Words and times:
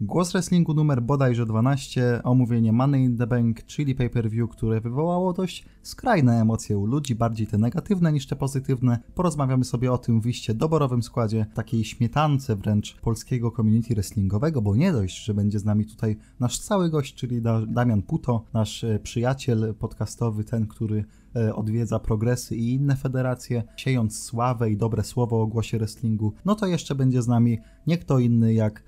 Głos 0.00 0.32
Wrestlingu 0.32 0.74
numer 0.74 1.02
bodajże 1.02 1.46
12, 1.46 2.20
omówienie 2.24 2.72
Money 2.72 3.04
in 3.04 3.16
the 3.16 3.26
Bank, 3.26 3.64
czyli 3.64 3.94
pay-per-view, 3.94 4.50
które 4.50 4.80
wywołało 4.80 5.32
dość 5.32 5.64
skrajne 5.82 6.40
emocje 6.40 6.78
u 6.78 6.86
ludzi, 6.86 7.14
bardziej 7.14 7.46
te 7.46 7.58
negatywne 7.58 8.12
niż 8.12 8.26
te 8.26 8.36
pozytywne. 8.36 8.98
Porozmawiamy 9.14 9.64
sobie 9.64 9.92
o 9.92 9.98
tym 9.98 10.20
w 10.20 10.54
doborowym 10.54 11.02
składzie, 11.02 11.46
takiej 11.54 11.84
śmietance 11.84 12.56
wręcz 12.56 12.96
polskiego 13.00 13.50
community 13.50 13.94
wrestlingowego, 13.94 14.62
bo 14.62 14.76
nie 14.76 14.92
dość, 14.92 15.24
że 15.24 15.34
będzie 15.34 15.58
z 15.58 15.64
nami 15.64 15.86
tutaj 15.86 16.16
nasz 16.40 16.58
cały 16.58 16.90
gość, 16.90 17.14
czyli 17.14 17.42
Damian 17.68 18.02
Puto, 18.02 18.44
nasz 18.52 18.84
e, 18.84 18.98
przyjaciel 18.98 19.74
podcastowy, 19.78 20.44
ten, 20.44 20.66
który 20.66 21.04
e, 21.36 21.54
odwiedza 21.54 21.98
progresy 21.98 22.56
i 22.56 22.72
inne 22.72 22.96
federacje, 22.96 23.62
siejąc 23.76 24.22
sławę 24.22 24.70
i 24.70 24.76
dobre 24.76 25.04
słowo 25.04 25.42
o 25.42 25.46
głosie 25.46 25.78
wrestlingu, 25.78 26.32
no 26.44 26.54
to 26.54 26.66
jeszcze 26.66 26.94
będzie 26.94 27.22
z 27.22 27.28
nami 27.28 27.58
nie 27.86 27.98
kto 27.98 28.18
inny 28.18 28.54
jak 28.54 28.82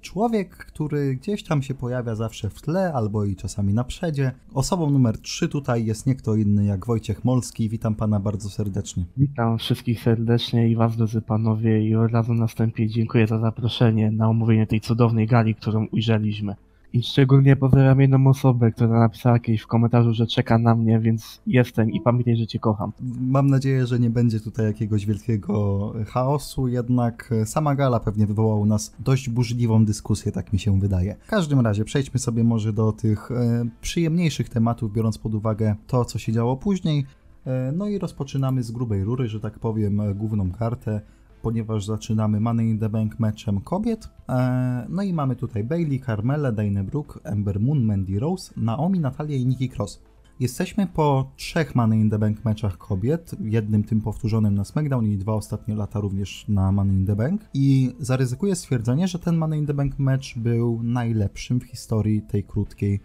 człowiek, 0.00 0.56
który 0.56 1.16
gdzieś 1.16 1.44
tam 1.44 1.62
się 1.62 1.74
pojawia 1.74 2.14
zawsze 2.14 2.50
w 2.50 2.62
tle 2.62 2.92
albo 2.92 3.24
i 3.24 3.36
czasami 3.36 3.74
na 3.74 3.84
przedzie. 3.84 4.32
Osobą 4.54 4.90
numer 4.90 5.18
3 5.18 5.48
tutaj 5.48 5.86
jest 5.86 6.06
nie 6.06 6.14
kto 6.14 6.34
inny 6.34 6.64
jak 6.64 6.86
Wojciech 6.86 7.24
Molski. 7.24 7.68
Witam 7.68 7.94
pana 7.94 8.20
bardzo 8.20 8.50
serdecznie. 8.50 9.04
Witam 9.16 9.58
wszystkich 9.58 10.02
serdecznie 10.02 10.68
i 10.68 10.76
was 10.76 10.96
drodzy 10.96 11.22
panowie 11.22 11.88
i 11.88 11.94
od 11.94 12.12
razu 12.12 12.34
na 12.34 12.46
wstępie 12.46 12.88
dziękuję 12.88 13.26
za 13.26 13.38
zaproszenie 13.38 14.10
na 14.10 14.28
omówienie 14.28 14.66
tej 14.66 14.80
cudownej 14.80 15.26
gali, 15.26 15.54
którą 15.54 15.86
ujrzeliśmy. 15.86 16.56
I 16.92 17.02
szczególnie 17.02 17.56
pozdrawiam 17.56 18.00
jedną 18.00 18.26
osobę, 18.26 18.72
która 18.72 19.00
napisała 19.00 19.38
kiedyś 19.38 19.60
w 19.60 19.66
komentarzu, 19.66 20.14
że 20.14 20.26
czeka 20.26 20.58
na 20.58 20.74
mnie, 20.74 21.00
więc 21.00 21.40
jestem 21.46 21.90
i 21.90 22.00
pamiętaj, 22.00 22.36
że 22.36 22.46
cię 22.46 22.58
kocham. 22.58 22.92
Mam 23.20 23.46
nadzieję, 23.46 23.86
że 23.86 23.98
nie 23.98 24.10
będzie 24.10 24.40
tutaj 24.40 24.66
jakiegoś 24.66 25.06
wielkiego 25.06 25.92
chaosu, 26.06 26.68
jednak 26.68 27.30
sama 27.44 27.74
gala 27.74 28.00
pewnie 28.00 28.26
wywołała 28.26 28.60
u 28.60 28.66
nas 28.66 28.94
dość 28.98 29.28
burzliwą 29.28 29.84
dyskusję, 29.84 30.32
tak 30.32 30.52
mi 30.52 30.58
się 30.58 30.80
wydaje. 30.80 31.16
W 31.20 31.30
każdym 31.30 31.60
razie 31.60 31.84
przejdźmy 31.84 32.20
sobie 32.20 32.44
może 32.44 32.72
do 32.72 32.92
tych 32.92 33.30
e, 33.30 33.64
przyjemniejszych 33.80 34.48
tematów, 34.48 34.92
biorąc 34.92 35.18
pod 35.18 35.34
uwagę 35.34 35.76
to, 35.86 36.04
co 36.04 36.18
się 36.18 36.32
działo 36.32 36.56
później. 36.56 37.06
E, 37.46 37.72
no 37.72 37.88
i 37.88 37.98
rozpoczynamy 37.98 38.62
z 38.62 38.70
grubej 38.70 39.04
rury, 39.04 39.28
że 39.28 39.40
tak 39.40 39.58
powiem, 39.58 40.02
główną 40.14 40.52
kartę 40.52 41.00
ponieważ 41.42 41.84
zaczynamy 41.84 42.40
Money 42.40 42.70
in 42.70 42.78
the 42.78 42.88
Bank 42.88 43.20
meczem 43.20 43.60
kobiet. 43.60 44.08
E, 44.28 44.86
no 44.88 45.02
i 45.02 45.12
mamy 45.12 45.36
tutaj 45.36 45.64
Bailey, 45.64 46.00
Carmela, 46.00 46.52
Dana 46.52 46.84
Brooke, 46.84 47.20
Ember 47.24 47.60
Moon, 47.60 47.84
Mandy 47.84 48.20
Rose, 48.20 48.52
Naomi, 48.56 49.00
Natalia 49.00 49.36
i 49.36 49.46
Nikki 49.46 49.68
Cross. 49.68 50.02
Jesteśmy 50.40 50.86
po 50.86 51.30
trzech 51.36 51.74
Money 51.74 52.00
in 52.00 52.10
the 52.10 52.18
Bank 52.18 52.44
meczach 52.44 52.78
kobiet, 52.78 53.34
jednym 53.40 53.84
tym 53.84 54.00
powtórzonym 54.00 54.54
na 54.54 54.64
SmackDown 54.64 55.06
i 55.06 55.18
dwa 55.18 55.34
ostatnie 55.34 55.74
lata 55.74 56.00
również 56.00 56.48
na 56.48 56.72
Money 56.72 56.96
in 56.96 57.06
the 57.06 57.16
Bank 57.16 57.40
i 57.54 57.94
zaryzykuję 57.98 58.56
stwierdzenie, 58.56 59.08
że 59.08 59.18
ten 59.18 59.36
Money 59.36 59.58
in 59.58 59.66
the 59.66 59.74
Bank 59.74 59.98
mecz 59.98 60.38
był 60.38 60.82
najlepszym 60.82 61.60
w 61.60 61.64
historii 61.64 62.22
tej 62.22 62.44
krótkiej 62.44 63.00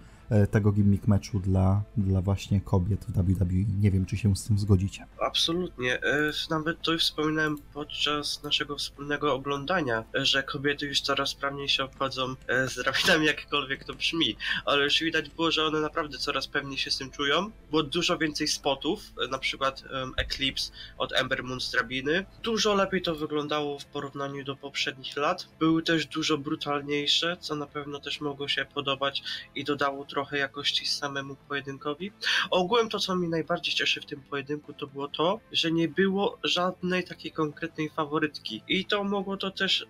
tego 0.52 0.72
gimmick 0.72 1.08
meczu 1.08 1.40
dla, 1.40 1.84
dla 1.98 2.22
właśnie 2.22 2.62
kobiet 2.62 3.06
w 3.06 3.12
WWE. 3.12 3.82
Nie 3.82 3.92
wiem, 3.92 4.06
czy 4.06 4.18
się 4.18 4.36
z 4.36 4.44
tym 4.44 4.60
zgodzicie. 4.60 5.06
Absolutnie. 5.22 6.04
E, 6.04 6.32
nawet 6.50 6.82
to 6.82 6.92
już 6.92 7.04
wspominałem 7.04 7.58
podczas 7.74 8.44
naszego 8.44 8.78
wspólnego 8.78 9.34
oglądania, 9.34 10.04
że 10.14 10.44
kobiety 10.44 10.86
już 10.86 11.02
coraz 11.02 11.30
sprawniej 11.30 11.70
się 11.70 11.84
obchodzą 11.84 12.36
e, 12.48 12.68
z 12.68 12.76
drabinami, 12.76 13.26
jakkolwiek 13.26 13.84
to 13.84 13.94
brzmi, 13.94 14.38
ale 14.66 14.84
już 14.84 15.00
widać 15.00 15.30
było, 15.30 15.52
że 15.52 15.66
one 15.66 15.80
naprawdę 15.80 16.18
coraz 16.18 16.48
pewniej 16.48 16.78
się 16.78 16.92
z 16.92 16.98
tym 16.98 17.12
czują. 17.12 17.52
Było 17.70 17.84
dużo 17.84 18.18
więcej 18.18 18.48
spotów, 18.48 19.02
na 19.32 19.38
przykład 19.38 19.84
Eclipse 20.18 20.72
od 20.98 21.14
Ember 21.14 21.44
Moon 21.44 21.62
z 21.62 21.72
drabiny. 21.72 22.26
Dużo 22.44 22.74
lepiej 22.74 23.02
to 23.02 23.16
wyglądało 23.16 23.80
w 23.80 23.86
porównaniu 23.86 24.44
do 24.44 24.56
poprzednich 24.56 25.18
lat. 25.18 25.48
Były 25.60 25.84
też 25.84 26.06
dużo 26.06 26.38
brutalniejsze, 26.38 27.38
co 27.40 27.56
na 27.56 27.68
pewno 27.68 28.00
też 28.00 28.22
mogło 28.22 28.48
się 28.48 28.66
podobać 28.66 29.24
i 29.56 29.64
dodało 29.64 30.06
trochę 30.16 30.38
jakości 30.38 30.86
samemu 30.86 31.36
pojedynkowi. 31.36 32.12
Ogółem 32.52 32.90
to, 32.90 33.00
co 33.00 33.16
mi 33.16 33.28
najbardziej 33.30 33.74
cieszy 33.74 34.02
w 34.02 34.06
tym 34.06 34.22
pojedynku, 34.22 34.74
to 34.74 34.88
było 34.88 35.08
to, 35.08 35.40
że 35.52 35.72
nie 35.72 35.88
było 35.88 36.38
żadnej 36.44 37.04
takiej 37.04 37.32
konkretnej 37.32 37.90
faworytki. 37.90 38.64
I 38.68 38.86
to 38.86 39.04
mogło 39.04 39.38
to 39.38 39.52
też 39.52 39.88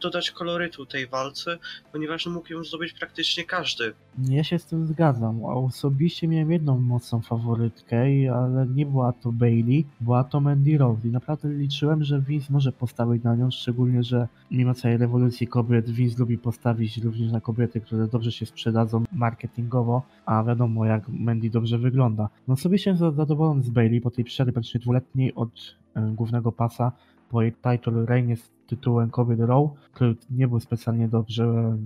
dodać 0.00 0.30
kolorytu 0.30 0.86
tej 0.86 1.06
walce, 1.06 1.58
ponieważ 1.92 2.26
mógł 2.26 2.52
ją 2.52 2.64
zdobyć 2.64 2.92
praktycznie 2.92 3.44
każdy. 3.44 3.92
Ja 4.28 4.44
się 4.44 4.58
z 4.58 4.66
tym 4.66 4.86
zgadzam. 4.86 5.44
Osobiście 5.44 6.28
miałem 6.28 6.52
jedną 6.52 6.80
mocną 6.80 7.20
faworytkę, 7.20 7.98
ale 8.34 8.66
nie 8.66 8.86
była 8.86 9.12
to 9.12 9.32
Bailey, 9.32 9.86
była 10.00 10.24
to 10.24 10.40
Mandy 10.40 10.78
Rose 10.78 11.08
i 11.08 11.10
naprawdę 11.10 11.48
liczyłem, 11.48 12.04
że 12.04 12.20
Vince 12.20 12.52
może 12.52 12.72
postawić 12.72 13.22
na 13.22 13.36
nią, 13.36 13.50
szczególnie, 13.50 14.02
że 14.02 14.28
mimo 14.50 14.74
całej 14.74 14.96
rewolucji 14.96 15.46
kobiet 15.46 15.90
Vince 15.90 16.18
lubi 16.18 16.38
postawić 16.38 16.98
również 16.98 17.32
na 17.32 17.40
kobiety, 17.40 17.80
które 17.80 18.06
dobrze 18.06 18.32
się 18.32 18.46
sprzedadzą 18.46 19.04
marketingowo, 19.12 20.02
a 20.26 20.44
wiadomo 20.44 20.84
jak 20.84 21.08
Mandy 21.08 21.50
dobrze 21.50 21.78
wygląda. 21.78 22.28
No 22.48 22.56
sobie 22.56 22.78
się 22.78 22.96
zadowolony 22.96 23.62
z 23.62 23.70
Bailey 23.70 24.00
po 24.00 24.10
tej 24.10 24.24
przerwie 24.24 24.52
praktycznie 24.52 24.80
dwuletniej 24.80 25.34
od 25.34 25.76
e, 25.94 26.12
głównego 26.14 26.52
pasa, 26.52 26.92
po 27.28 27.42
jej 27.42 27.52
title 27.52 28.06
reinie 28.06 28.36
z 28.36 28.50
tytułem 28.66 29.10
Kobiet 29.10 29.40
Row, 29.40 29.70
który 29.92 30.16
nie 30.30 30.48
był 30.48 30.60
specjalnie 30.60 31.08
dobrze 31.08 31.76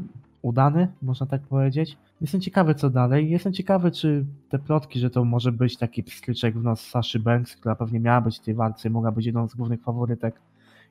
udany, 0.43 0.89
można 1.03 1.27
tak 1.27 1.43
powiedzieć. 1.43 1.97
Jestem 2.21 2.41
ciekawy, 2.41 2.75
co 2.75 2.91
dalej. 2.91 3.31
Jestem 3.31 3.53
ciekawy, 3.53 3.91
czy 3.91 4.25
te 4.49 4.59
plotki, 4.59 5.01
że 5.01 5.11
to 5.11 5.25
może 5.25 5.53
być 5.53 5.77
taki 5.77 6.03
pstryczek 6.03 6.59
w 6.59 6.63
nos 6.63 6.81
Saszy 6.81 7.21
Banks, 7.21 7.57
która 7.57 7.77
pewnie 7.77 8.01
miała 8.01 8.21
być 8.21 8.39
w 8.39 8.41
tej 8.41 8.55
walce 8.55 8.89
i 8.89 8.91
mogła 8.91 9.13
być 9.13 9.27
jedną 9.27 9.49
z 9.49 9.55
głównych 9.55 9.83
faworytek, 9.83 10.41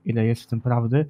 ile 0.05 0.25
jest 0.25 0.43
w 0.43 0.47
tym 0.47 0.61
prawdy. 0.61 1.05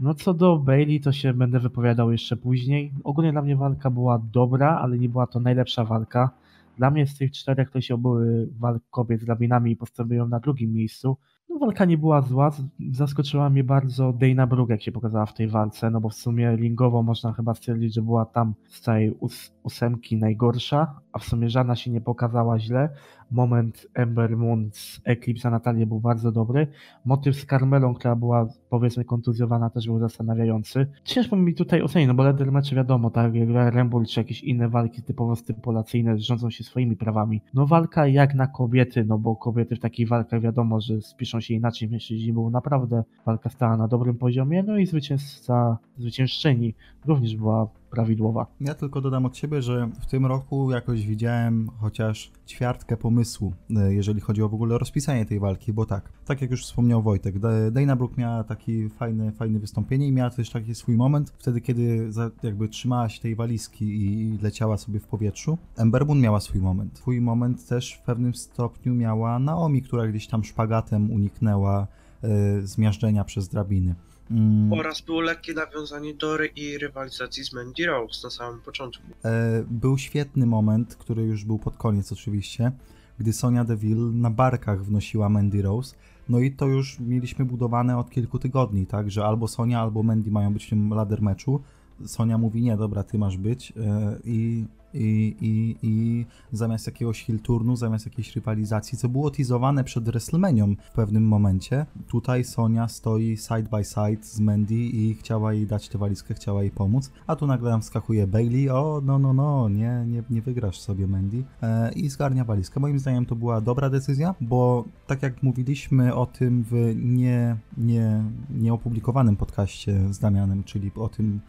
No 0.00 0.14
co 0.14 0.34
do 0.34 0.58
Bailey, 0.58 1.00
to 1.00 1.12
się 1.12 1.34
będę 1.34 1.60
wypowiadał 1.60 2.12
jeszcze 2.12 2.36
później. 2.36 2.92
Ogólnie 3.04 3.32
dla 3.32 3.42
mnie 3.42 3.56
walka 3.56 3.90
była 3.90 4.22
dobra, 4.32 4.78
ale 4.78 4.98
nie 4.98 5.08
była 5.08 5.26
to 5.26 5.40
najlepsza 5.40 5.84
walka. 5.84 6.30
Dla 6.76 6.90
mnie 6.90 7.06
z 7.06 7.18
tych 7.18 7.32
czterech 7.32 7.70
to 7.70 7.80
się 7.80 7.98
były 7.98 8.48
walk 8.58 8.82
kobiet 8.90 9.20
z 9.20 9.24
drabinami 9.24 9.70
i 9.70 9.76
postawiłem 9.76 10.30
na 10.30 10.40
drugim 10.40 10.72
miejscu. 10.72 11.16
Walka 11.58 11.84
nie 11.84 11.98
była 11.98 12.22
zła, 12.22 12.50
zaskoczyła 12.90 13.50
mnie 13.50 13.64
bardzo 13.64 14.12
Dana 14.12 14.46
Brooke, 14.46 14.72
jak 14.72 14.82
się 14.82 14.92
pokazała 14.92 15.26
w 15.26 15.34
tej 15.34 15.48
walce, 15.48 15.90
no 15.90 16.00
bo 16.00 16.08
w 16.08 16.14
sumie 16.14 16.56
lingowo 16.56 17.02
można 17.02 17.32
chyba 17.32 17.54
stwierdzić, 17.54 17.94
że 17.94 18.02
była 18.02 18.24
tam 18.24 18.54
z 18.68 18.80
całej 18.80 19.14
ósemki 19.62 20.16
najgorsza, 20.16 21.00
a 21.12 21.18
w 21.18 21.24
sumie 21.24 21.50
żadna 21.50 21.76
się 21.76 21.90
nie 21.90 22.00
pokazała 22.00 22.58
źle. 22.58 22.88
Moment 23.30 23.86
Ember 23.94 24.36
Moon 24.36 24.70
z 24.72 25.00
Eclipse 25.04 25.50
Natalię 25.50 25.86
był 25.86 26.00
bardzo 26.00 26.32
dobry. 26.32 26.66
Motyw 27.04 27.36
z 27.36 27.46
Carmelą, 27.46 27.94
która 27.94 28.16
była 28.16 28.48
powiedzmy 28.70 29.04
kontuzjowana 29.04 29.70
też 29.70 29.86
był 29.86 29.98
zastanawiający. 29.98 30.86
Ciężko 31.04 31.36
mi 31.36 31.54
tutaj 31.54 31.82
ocenić, 31.82 32.08
no 32.08 32.14
bo 32.14 32.22
ladder 32.22 32.52
mecze 32.52 32.76
wiadomo, 32.76 33.10
tak 33.10 33.34
jak 33.34 33.74
Rumble 33.74 34.06
czy 34.06 34.20
jakieś 34.20 34.42
inne 34.42 34.68
walki 34.68 35.02
typowo 35.02 35.36
stypulacyjne 35.36 36.18
rządzą 36.18 36.50
się 36.50 36.64
swoimi 36.64 36.96
prawami. 36.96 37.40
No 37.54 37.66
walka 37.66 38.06
jak 38.06 38.34
na 38.34 38.46
kobiety, 38.46 39.04
no 39.04 39.18
bo 39.18 39.36
kobiety 39.36 39.76
w 39.76 39.80
takich 39.80 40.08
walkach 40.08 40.40
wiadomo, 40.40 40.80
że 40.80 41.00
spiszą 41.00 41.40
się 41.40 41.54
inaczej, 41.54 41.88
mężczyźni 41.88 42.32
był 42.32 42.50
naprawdę 42.50 43.04
walka 43.26 43.50
stała 43.50 43.76
na 43.76 43.88
dobrym 43.88 44.14
poziomie, 44.14 44.62
no 44.62 44.78
i 44.78 44.86
zwycięzca, 44.86 45.78
zwyciężczyni 45.98 46.74
również 47.06 47.36
była 47.36 47.68
prawidłowa. 47.90 48.46
Ja 48.60 48.74
tylko 48.74 49.00
dodam 49.00 49.26
od 49.26 49.36
siebie, 49.36 49.62
że 49.62 49.90
w 50.00 50.06
tym 50.06 50.26
roku 50.26 50.70
jakoś 50.70 51.06
widziałem 51.06 51.70
chociaż 51.80 52.32
ćwiartkę 52.46 52.96
pomysłu, 52.96 53.52
e, 53.76 53.94
jeżeli 53.94 54.20
chodzi 54.20 54.42
o 54.42 54.48
w 54.48 54.54
ogóle 54.54 54.78
rozpisanie 54.78 55.26
tej 55.26 55.40
walki, 55.40 55.72
bo 55.72 55.86
tak, 55.86 56.12
tak 56.24 56.42
jak 56.42 56.50
już 56.50 56.64
wspomniał 56.64 57.02
Wojtek, 57.02 57.34
Dana 57.70 57.96
Brooke 57.96 58.14
miała 58.18 58.44
taki 58.44 58.88
fajny, 58.88 59.32
fajny 59.32 59.58
wystąpienie 59.58 60.08
i 60.08 60.12
miała 60.12 60.30
też 60.30 60.50
taki 60.50 60.74
swój 60.74 60.96
moment, 60.96 61.32
wtedy 61.38 61.60
kiedy 61.60 62.10
jakby 62.42 62.68
trzymała 62.68 63.08
się 63.08 63.20
tej 63.20 63.34
walizki 63.34 63.84
i 63.84 64.38
leciała 64.42 64.76
sobie 64.76 65.00
w 65.00 65.06
powietrzu. 65.06 65.58
Ember 65.76 66.06
Moon 66.06 66.20
miała 66.20 66.40
swój 66.40 66.60
moment. 66.60 66.98
Swój 66.98 67.20
moment 67.20 67.66
też 67.66 67.94
w 67.94 68.02
pewnym 68.02 68.34
stopniu 68.34 68.94
miała 68.94 69.38
Naomi, 69.38 69.82
która 69.82 70.06
gdzieś 70.06 70.26
tam 70.26 70.44
szpagatem 70.44 71.10
uniknęła 71.10 71.86
y, 72.24 72.66
zmiażdżenia 72.66 73.24
przez 73.24 73.48
drabiny. 73.48 73.94
Mm. 74.30 74.72
Oraz 74.72 75.00
było 75.00 75.20
lekkie 75.20 75.54
nawiązanie 75.54 76.14
do 76.14 76.38
i 76.56 76.78
rywalizacji 76.78 77.44
z 77.44 77.52
Mandy 77.52 77.86
Rose 77.86 78.26
na 78.26 78.30
samym 78.30 78.60
początku. 78.60 79.02
E, 79.24 79.64
był 79.70 79.98
świetny 79.98 80.46
moment, 80.46 80.96
który 80.96 81.22
już 81.22 81.44
był 81.44 81.58
pod 81.58 81.76
koniec 81.76 82.12
oczywiście, 82.12 82.72
gdy 83.18 83.32
Sonia 83.32 83.64
Deville 83.64 84.12
na 84.12 84.30
barkach 84.30 84.84
wnosiła 84.84 85.28
Mandy 85.28 85.62
Rose. 85.62 85.96
No 86.28 86.38
i 86.38 86.52
to 86.52 86.66
już 86.66 87.00
mieliśmy 87.00 87.44
budowane 87.44 87.98
od 87.98 88.10
kilku 88.10 88.38
tygodni, 88.38 88.86
tak, 88.86 89.10
że 89.10 89.24
albo 89.24 89.48
Sonia, 89.48 89.80
albo 89.80 90.02
Mandy 90.02 90.30
mają 90.30 90.52
być 90.52 90.66
w 90.66 90.70
tym 90.70 90.90
ladder 90.90 91.22
meczu. 91.22 91.62
Sonia 92.06 92.38
mówi, 92.38 92.62
nie, 92.62 92.76
dobra, 92.76 93.02
ty 93.02 93.18
masz 93.18 93.36
być 93.36 93.72
e, 93.76 94.18
i 94.24 94.64
i, 94.94 95.36
i, 95.40 95.76
i 95.82 96.26
zamiast 96.52 96.86
jakiegoś 96.86 97.26
turnu, 97.42 97.76
zamiast 97.76 98.06
jakiejś 98.06 98.36
rywalizacji, 98.36 98.98
co 98.98 99.08
było 99.08 99.30
teasowane 99.30 99.84
przed 99.84 100.04
WrestleManią 100.04 100.74
w 100.80 100.92
pewnym 100.92 101.22
momencie, 101.28 101.86
tutaj 102.08 102.44
Sonia 102.44 102.88
stoi 102.88 103.36
side 103.36 103.62
by 103.62 103.84
side 103.84 104.22
z 104.22 104.40
Mandy 104.40 104.74
i 104.74 105.14
chciała 105.14 105.52
jej 105.52 105.66
dać 105.66 105.88
tę 105.88 105.98
walizkę, 105.98 106.34
chciała 106.34 106.62
jej 106.62 106.70
pomóc, 106.70 107.10
a 107.26 107.36
tu 107.36 107.46
nagle 107.46 107.70
nam 107.70 107.80
wskakuje 107.80 108.26
Bailey, 108.26 108.70
o 108.70 109.00
no 109.04 109.18
no 109.18 109.32
no, 109.32 109.68
nie, 109.68 110.04
nie, 110.06 110.22
nie 110.30 110.42
wygrasz 110.42 110.80
sobie 110.80 111.06
Mandy 111.06 111.44
e, 111.62 111.92
i 111.92 112.08
zgarnia 112.08 112.44
walizkę. 112.44 112.80
Moim 112.80 112.98
zdaniem 112.98 113.26
to 113.26 113.36
była 113.36 113.60
dobra 113.60 113.90
decyzja, 113.90 114.34
bo 114.40 114.84
tak 115.06 115.22
jak 115.22 115.42
mówiliśmy 115.42 116.14
o 116.14 116.26
tym 116.26 116.64
w 116.70 116.94
nie, 116.96 117.56
nie, 117.76 118.22
nieopublikowanym 118.50 119.36
podcaście 119.36 120.12
z 120.14 120.18
Damianem, 120.18 120.64
czyli 120.64 120.90
o 120.96 121.08
tym 121.08 121.40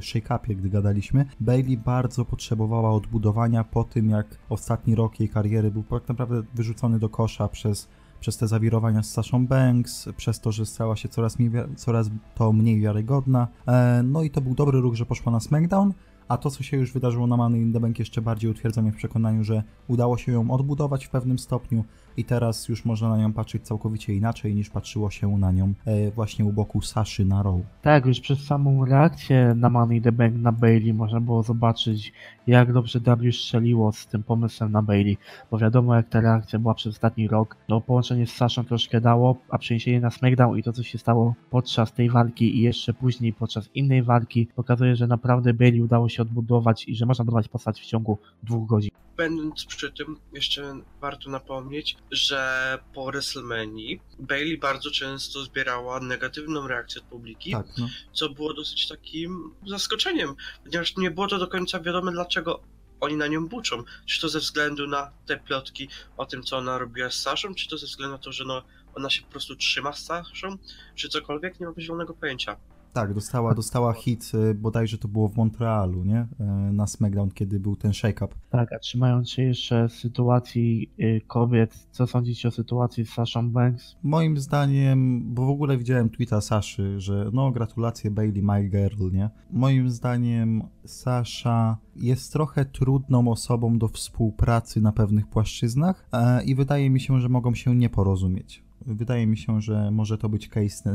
shake-upie, 0.00 0.56
gdy 0.56 0.70
gadaliśmy. 0.70 1.24
Bailey 1.40 1.76
bardzo 1.76 2.24
potrzebowała 2.24 2.90
odbudowania 2.90 3.64
po 3.64 3.84
tym, 3.84 4.10
jak 4.10 4.26
ostatni 4.48 4.94
rok 4.94 5.20
jej 5.20 5.28
kariery 5.28 5.70
był 5.70 5.82
tak 5.82 6.08
naprawdę 6.08 6.42
wyrzucony 6.54 6.98
do 6.98 7.08
kosza 7.08 7.48
przez 7.48 7.88
przez 8.22 8.36
te 8.36 8.48
zawirowania 8.48 9.02
z 9.02 9.10
Sashą 9.10 9.46
Banks, 9.46 10.08
przez 10.16 10.40
to, 10.40 10.52
że 10.52 10.66
stała 10.66 10.96
się 10.96 11.08
coraz, 11.08 11.38
mniej, 11.38 11.50
coraz 11.76 12.10
to 12.34 12.52
mniej 12.52 12.80
wiarygodna. 12.80 13.48
E, 13.68 14.02
no 14.04 14.22
i 14.22 14.30
to 14.30 14.40
był 14.40 14.54
dobry 14.54 14.80
ruch, 14.80 14.94
że 14.94 15.06
poszła 15.06 15.32
na 15.32 15.40
SmackDown, 15.40 15.92
a 16.28 16.36
to, 16.36 16.50
co 16.50 16.62
się 16.62 16.76
już 16.76 16.92
wydarzyło 16.92 17.26
na 17.26 17.36
Money 17.36 17.60
in 17.60 17.72
the 17.72 17.80
Bank 17.80 17.98
jeszcze 17.98 18.22
bardziej 18.22 18.50
utwierdza 18.50 18.82
mnie 18.82 18.92
w 18.92 18.96
przekonaniu, 18.96 19.44
że 19.44 19.62
udało 19.88 20.16
się 20.16 20.32
ją 20.32 20.50
odbudować 20.50 21.06
w 21.06 21.10
pewnym 21.10 21.38
stopniu 21.38 21.84
i 22.16 22.24
teraz 22.24 22.68
już 22.68 22.84
można 22.84 23.08
na 23.08 23.18
nią 23.18 23.32
patrzeć 23.32 23.62
całkowicie 23.62 24.14
inaczej 24.14 24.54
niż 24.54 24.70
patrzyło 24.70 25.10
się 25.10 25.38
na 25.38 25.52
nią 25.52 25.74
e, 25.84 26.10
właśnie 26.10 26.44
u 26.44 26.52
boku 26.52 26.82
Saszy 26.82 27.24
na 27.24 27.42
Raw. 27.42 27.60
Tak, 27.82 28.06
już 28.06 28.20
przez 28.20 28.38
samą 28.38 28.84
reakcję 28.84 29.54
na 29.56 29.70
Money 29.70 30.00
the 30.00 30.12
Bank 30.12 30.36
na 30.36 30.52
Bailey 30.52 30.94
można 30.94 31.20
było 31.20 31.42
zobaczyć, 31.42 32.12
jak 32.46 32.72
dobrze 32.72 33.00
W 33.00 33.32
strzeliło 33.32 33.92
z 33.92 34.06
tym 34.06 34.22
pomysłem 34.22 34.72
na 34.72 34.82
Bailey, 34.82 35.18
bo 35.50 35.58
wiadomo 35.58 35.94
jak 35.94 36.08
ta 36.08 36.20
reakcja 36.20 36.58
była 36.58 36.74
przez 36.74 36.94
ostatni 36.94 37.28
rok. 37.28 37.56
No 37.68 37.80
połączenie 37.80 38.26
z 38.26 38.32
Saszą 38.32 38.64
troszkę 38.64 39.00
dało, 39.00 39.36
a 39.48 39.58
przeniesienie 39.58 40.00
na 40.00 40.10
SmackDown 40.10 40.58
i 40.58 40.62
to 40.62 40.72
co 40.72 40.82
się 40.82 40.98
stało 40.98 41.34
podczas 41.50 41.92
tej 41.92 42.10
walki 42.10 42.56
i 42.56 42.62
jeszcze 42.62 42.94
później 42.94 43.32
podczas 43.32 43.70
innej 43.74 44.02
walki 44.02 44.48
pokazuje, 44.56 44.96
że 44.96 45.06
naprawdę 45.06 45.54
Bailey 45.54 45.82
udało 45.82 46.08
się 46.08 46.22
odbudować 46.22 46.88
i 46.88 46.96
że 46.96 47.06
można 47.06 47.24
budować 47.24 47.48
postać 47.48 47.80
w 47.80 47.86
ciągu 47.86 48.18
dwóch 48.42 48.68
godzin. 48.68 48.90
Będąc 49.16 49.64
przy 49.64 49.92
tym, 49.92 50.16
jeszcze 50.32 50.74
warto 51.00 51.30
napomnieć, 51.30 51.96
że 52.10 52.78
po 52.94 53.04
WrestleMania 53.04 53.96
Bailey 54.18 54.58
bardzo 54.58 54.90
często 54.90 55.42
zbierała 55.42 56.00
negatywną 56.00 56.68
reakcję 56.68 57.00
od 57.00 57.06
publiki, 57.06 57.52
Tak, 57.52 57.66
no. 57.78 57.88
co 58.12 58.28
było 58.28 58.54
dosyć 58.54 58.88
takim 58.88 59.54
zaskoczeniem, 59.66 60.34
ponieważ 60.64 60.96
nie 60.96 61.10
było 61.10 61.28
to 61.28 61.38
do 61.38 61.48
końca 61.48 61.80
wiadome, 61.80 62.12
dlaczego 62.12 62.62
oni 63.00 63.16
na 63.16 63.26
nią 63.26 63.48
buczą. 63.48 63.84
Czy 64.06 64.20
to 64.20 64.28
ze 64.28 64.38
względu 64.38 64.86
na 64.86 65.10
te 65.26 65.36
plotki 65.36 65.88
o 66.16 66.26
tym, 66.26 66.42
co 66.42 66.56
ona 66.56 66.78
robiła 66.78 67.10
z 67.10 67.14
Saszą, 67.14 67.54
czy 67.54 67.68
to 67.68 67.78
ze 67.78 67.86
względu 67.86 68.12
na 68.12 68.18
to, 68.18 68.32
że 68.32 68.44
no, 68.44 68.62
ona 68.94 69.10
się 69.10 69.22
po 69.22 69.30
prostu 69.30 69.56
trzyma 69.56 69.92
z 69.92 70.04
Saszą, 70.04 70.58
czy 70.94 71.08
cokolwiek, 71.08 71.60
nie 71.60 71.66
mam 71.66 71.74
zielonego 71.78 72.14
pojęcia. 72.14 72.56
Tak, 72.92 73.14
dostała, 73.14 73.54
dostała 73.54 73.92
hit, 73.92 74.32
e, 74.50 74.54
bodajże 74.54 74.98
to 74.98 75.08
było 75.08 75.28
w 75.28 75.36
Montrealu, 75.36 76.04
nie? 76.04 76.26
E, 76.40 76.44
Na 76.72 76.86
SmackDown, 76.86 77.30
kiedy 77.30 77.60
był 77.60 77.76
ten 77.76 77.92
shake-up. 77.92 78.34
Tak, 78.50 78.72
a 78.72 78.78
trzymając 78.78 79.30
się 79.30 79.42
jeszcze 79.42 79.88
sytuacji 79.88 80.90
y, 81.00 81.20
kobiet, 81.26 81.86
co 81.90 82.06
sądzicie 82.06 82.48
o 82.48 82.50
sytuacji 82.50 83.06
z 83.06 83.10
Saszą 83.10 83.50
Banks? 83.50 83.96
Moim 84.02 84.38
zdaniem, 84.38 85.22
bo 85.34 85.46
w 85.46 85.50
ogóle 85.50 85.78
widziałem 85.78 86.10
tweeta 86.10 86.40
Saszy, 86.40 87.00
że 87.00 87.30
no 87.32 87.50
gratulacje 87.50 88.10
Bailey, 88.10 88.42
my 88.42 88.68
girl, 88.68 89.10
nie? 89.12 89.30
Moim 89.50 89.90
zdaniem 89.90 90.62
Sasza 90.84 91.76
jest 91.96 92.32
trochę 92.32 92.64
trudną 92.64 93.28
osobą 93.28 93.78
do 93.78 93.88
współpracy 93.88 94.80
na 94.80 94.92
pewnych 94.92 95.26
płaszczyznach 95.26 96.08
e, 96.12 96.44
i 96.44 96.54
wydaje 96.54 96.90
mi 96.90 97.00
się, 97.00 97.20
że 97.20 97.28
mogą 97.28 97.54
się 97.54 97.76
nie 97.76 97.90
porozumieć. 97.90 98.62
Wydaje 98.86 99.26
mi 99.26 99.36
się, 99.36 99.60
że 99.60 99.90
może 99.90 100.18
to 100.18 100.28
być 100.28 100.48
case 100.48 100.90
e, 100.90 100.94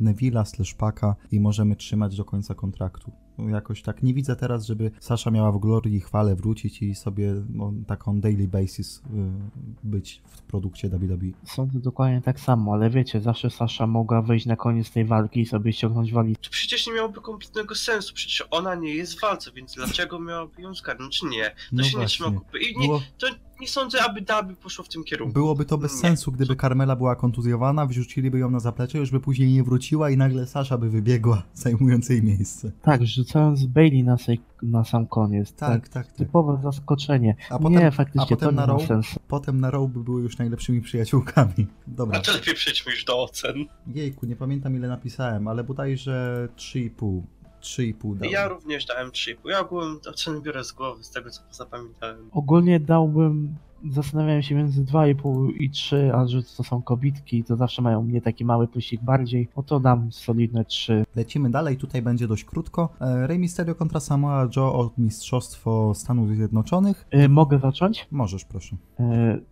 Neville'a 0.00 0.44
slash 0.44 0.74
Paka 0.74 1.16
i 1.30 1.40
możemy 1.40 1.76
trzymać 1.76 2.16
do 2.16 2.24
końca 2.24 2.54
kontraktu. 2.54 3.12
Jakoś 3.38 3.82
tak 3.82 4.02
nie 4.02 4.14
widzę 4.14 4.36
teraz, 4.36 4.66
żeby 4.66 4.90
Sasza 5.00 5.30
miała 5.30 5.52
w 5.52 5.58
glorii 5.58 5.94
i 5.94 6.00
chwale 6.00 6.36
wrócić 6.36 6.82
i 6.82 6.94
sobie 6.94 7.34
no, 7.54 7.72
tak 7.86 8.08
on 8.08 8.20
daily 8.20 8.48
basis 8.48 8.96
y, 8.98 9.02
być 9.84 10.22
w 10.26 10.42
produkcie. 10.42 10.88
WWE. 10.88 11.26
Sądzę 11.44 11.78
dokładnie 11.80 12.20
tak 12.22 12.40
samo, 12.40 12.72
ale 12.74 12.90
wiecie, 12.90 13.20
zawsze 13.20 13.50
Sasza 13.50 13.86
mogła 13.86 14.22
wyjść 14.22 14.46
na 14.46 14.56
koniec 14.56 14.90
tej 14.90 15.04
walki 15.04 15.40
i 15.40 15.46
sobie 15.46 15.72
ściągnąć 15.72 16.12
walizkę. 16.12 16.44
To 16.44 16.50
przecież 16.50 16.86
nie 16.86 16.92
miałoby 16.92 17.20
kompletnego 17.20 17.74
sensu, 17.74 18.14
przecież 18.14 18.44
ona 18.50 18.74
nie 18.74 18.94
jest 18.94 19.18
w 19.18 19.20
walce, 19.20 19.50
więc 19.52 19.74
dlaczego 19.74 20.20
miałaby 20.20 20.62
ją 20.62 20.74
zgarnąć, 20.74 21.18
czy 21.20 21.26
nie? 21.26 21.44
To 21.50 21.54
No 21.72 21.82
się 21.82 21.98
nie 21.98 22.06
trzyma 22.06 22.28
właśnie. 22.30 22.46
kupy. 22.46 22.58
I 22.58 22.78
nie, 22.78 22.86
Było, 22.86 23.02
to 23.18 23.26
nie 23.60 23.68
sądzę, 23.68 24.04
aby 24.04 24.20
Daby 24.20 24.54
poszło 24.56 24.84
w 24.84 24.88
tym 24.88 25.04
kierunku. 25.04 25.34
byłoby 25.34 25.64
to 25.64 25.78
bez 25.78 25.92
Nie. 25.94 25.98
sensu, 26.00 26.32
gdyby 26.32 26.56
Carmela 26.56 26.96
była 26.96 27.16
kontuzjowana, 27.16 27.86
wrzuciliby 27.86 28.38
ją 28.38 28.50
na 28.50 28.60
zaplecze, 28.60 28.98
już 28.98 29.10
by 29.10 29.20
później 29.20 29.52
nie 29.52 29.62
wróciła 29.64 30.10
i 30.10 30.16
nagle 30.16 30.46
Sasza 30.46 30.78
by 30.78 30.90
wybiegła, 30.90 31.42
zajmując 31.54 32.08
jej 32.08 32.22
miejsce. 32.22 32.72
Tak, 32.82 33.02
rzucając 33.22 33.66
Bailey 33.66 34.04
na, 34.04 34.18
sej, 34.18 34.40
na 34.62 34.84
sam 34.84 35.06
koniec. 35.06 35.52
Tak, 35.52 35.88
tak, 35.88 35.88
tak. 35.88 36.12
Typowe 36.12 36.62
zaskoczenie. 36.62 37.36
A 37.50 37.54
nie, 37.54 37.60
potem, 37.60 37.92
faktycznie 37.92 38.22
a 38.22 38.26
potem 38.26 38.48
to 38.48 38.52
na 38.54 38.62
nie 38.62 38.72
ma 38.72 38.78
Raw, 38.78 38.88
sensu. 38.88 39.20
potem 39.28 39.60
na 39.60 39.70
Raw 39.70 39.90
by 39.90 40.04
były 40.04 40.22
już 40.22 40.38
najlepszymi 40.38 40.80
przyjaciółkami. 40.80 41.66
Dobra. 41.86 42.18
A 42.18 42.22
to 42.22 42.32
lepiej 42.32 42.54
przejdźmy 42.54 42.92
już 42.92 43.04
do 43.04 43.22
ocen. 43.22 43.64
Jejku, 43.86 44.26
nie 44.26 44.36
pamiętam 44.36 44.76
ile 44.76 44.88
napisałem, 44.88 45.48
ale 45.48 45.64
bodajże 45.64 46.48
3,5. 46.56 47.22
3,5 47.60 48.16
dałem. 48.16 48.32
Ja 48.32 48.48
również 48.48 48.84
dałem 48.86 49.10
3,5. 49.10 49.36
Ja 49.44 49.60
ogółem 49.60 50.00
oceny 50.10 50.40
biorę 50.40 50.64
z 50.64 50.72
głowy, 50.72 51.04
z 51.04 51.10
tego 51.10 51.30
co 51.30 51.40
zapamiętałem. 51.50 52.28
Ogólnie 52.32 52.80
dałbym, 52.80 53.54
zastanawiałem 53.90 54.42
się 54.42 54.54
między 54.54 54.84
2,5 54.84 55.50
i 55.60 55.70
3, 55.70 56.12
a 56.14 56.26
że 56.26 56.42
to 56.42 56.62
są 56.62 56.82
kobitki, 56.82 57.44
to 57.44 57.56
zawsze 57.56 57.82
mają 57.82 58.02
mnie 58.02 58.20
taki 58.20 58.44
mały 58.44 58.68
plusik 58.68 59.02
bardziej, 59.02 59.48
no 59.56 59.62
to 59.62 59.80
dam 59.80 60.12
solidne 60.12 60.64
3. 60.64 61.04
Lecimy 61.16 61.50
dalej, 61.50 61.76
tutaj 61.76 62.02
będzie 62.02 62.28
dość 62.28 62.44
krótko. 62.44 62.88
E, 63.00 63.26
Rey 63.26 63.38
Mysterio 63.38 63.74
kontra 63.74 64.00
Samoa 64.00 64.48
Joe 64.56 64.74
o 64.74 64.90
Mistrzostwo 64.98 65.94
Stanów 65.94 66.36
Zjednoczonych. 66.36 67.06
Y, 67.14 67.28
mogę 67.28 67.58
zacząć? 67.58 68.06
Możesz, 68.10 68.44
proszę. 68.44 68.76
Y, 69.00 69.04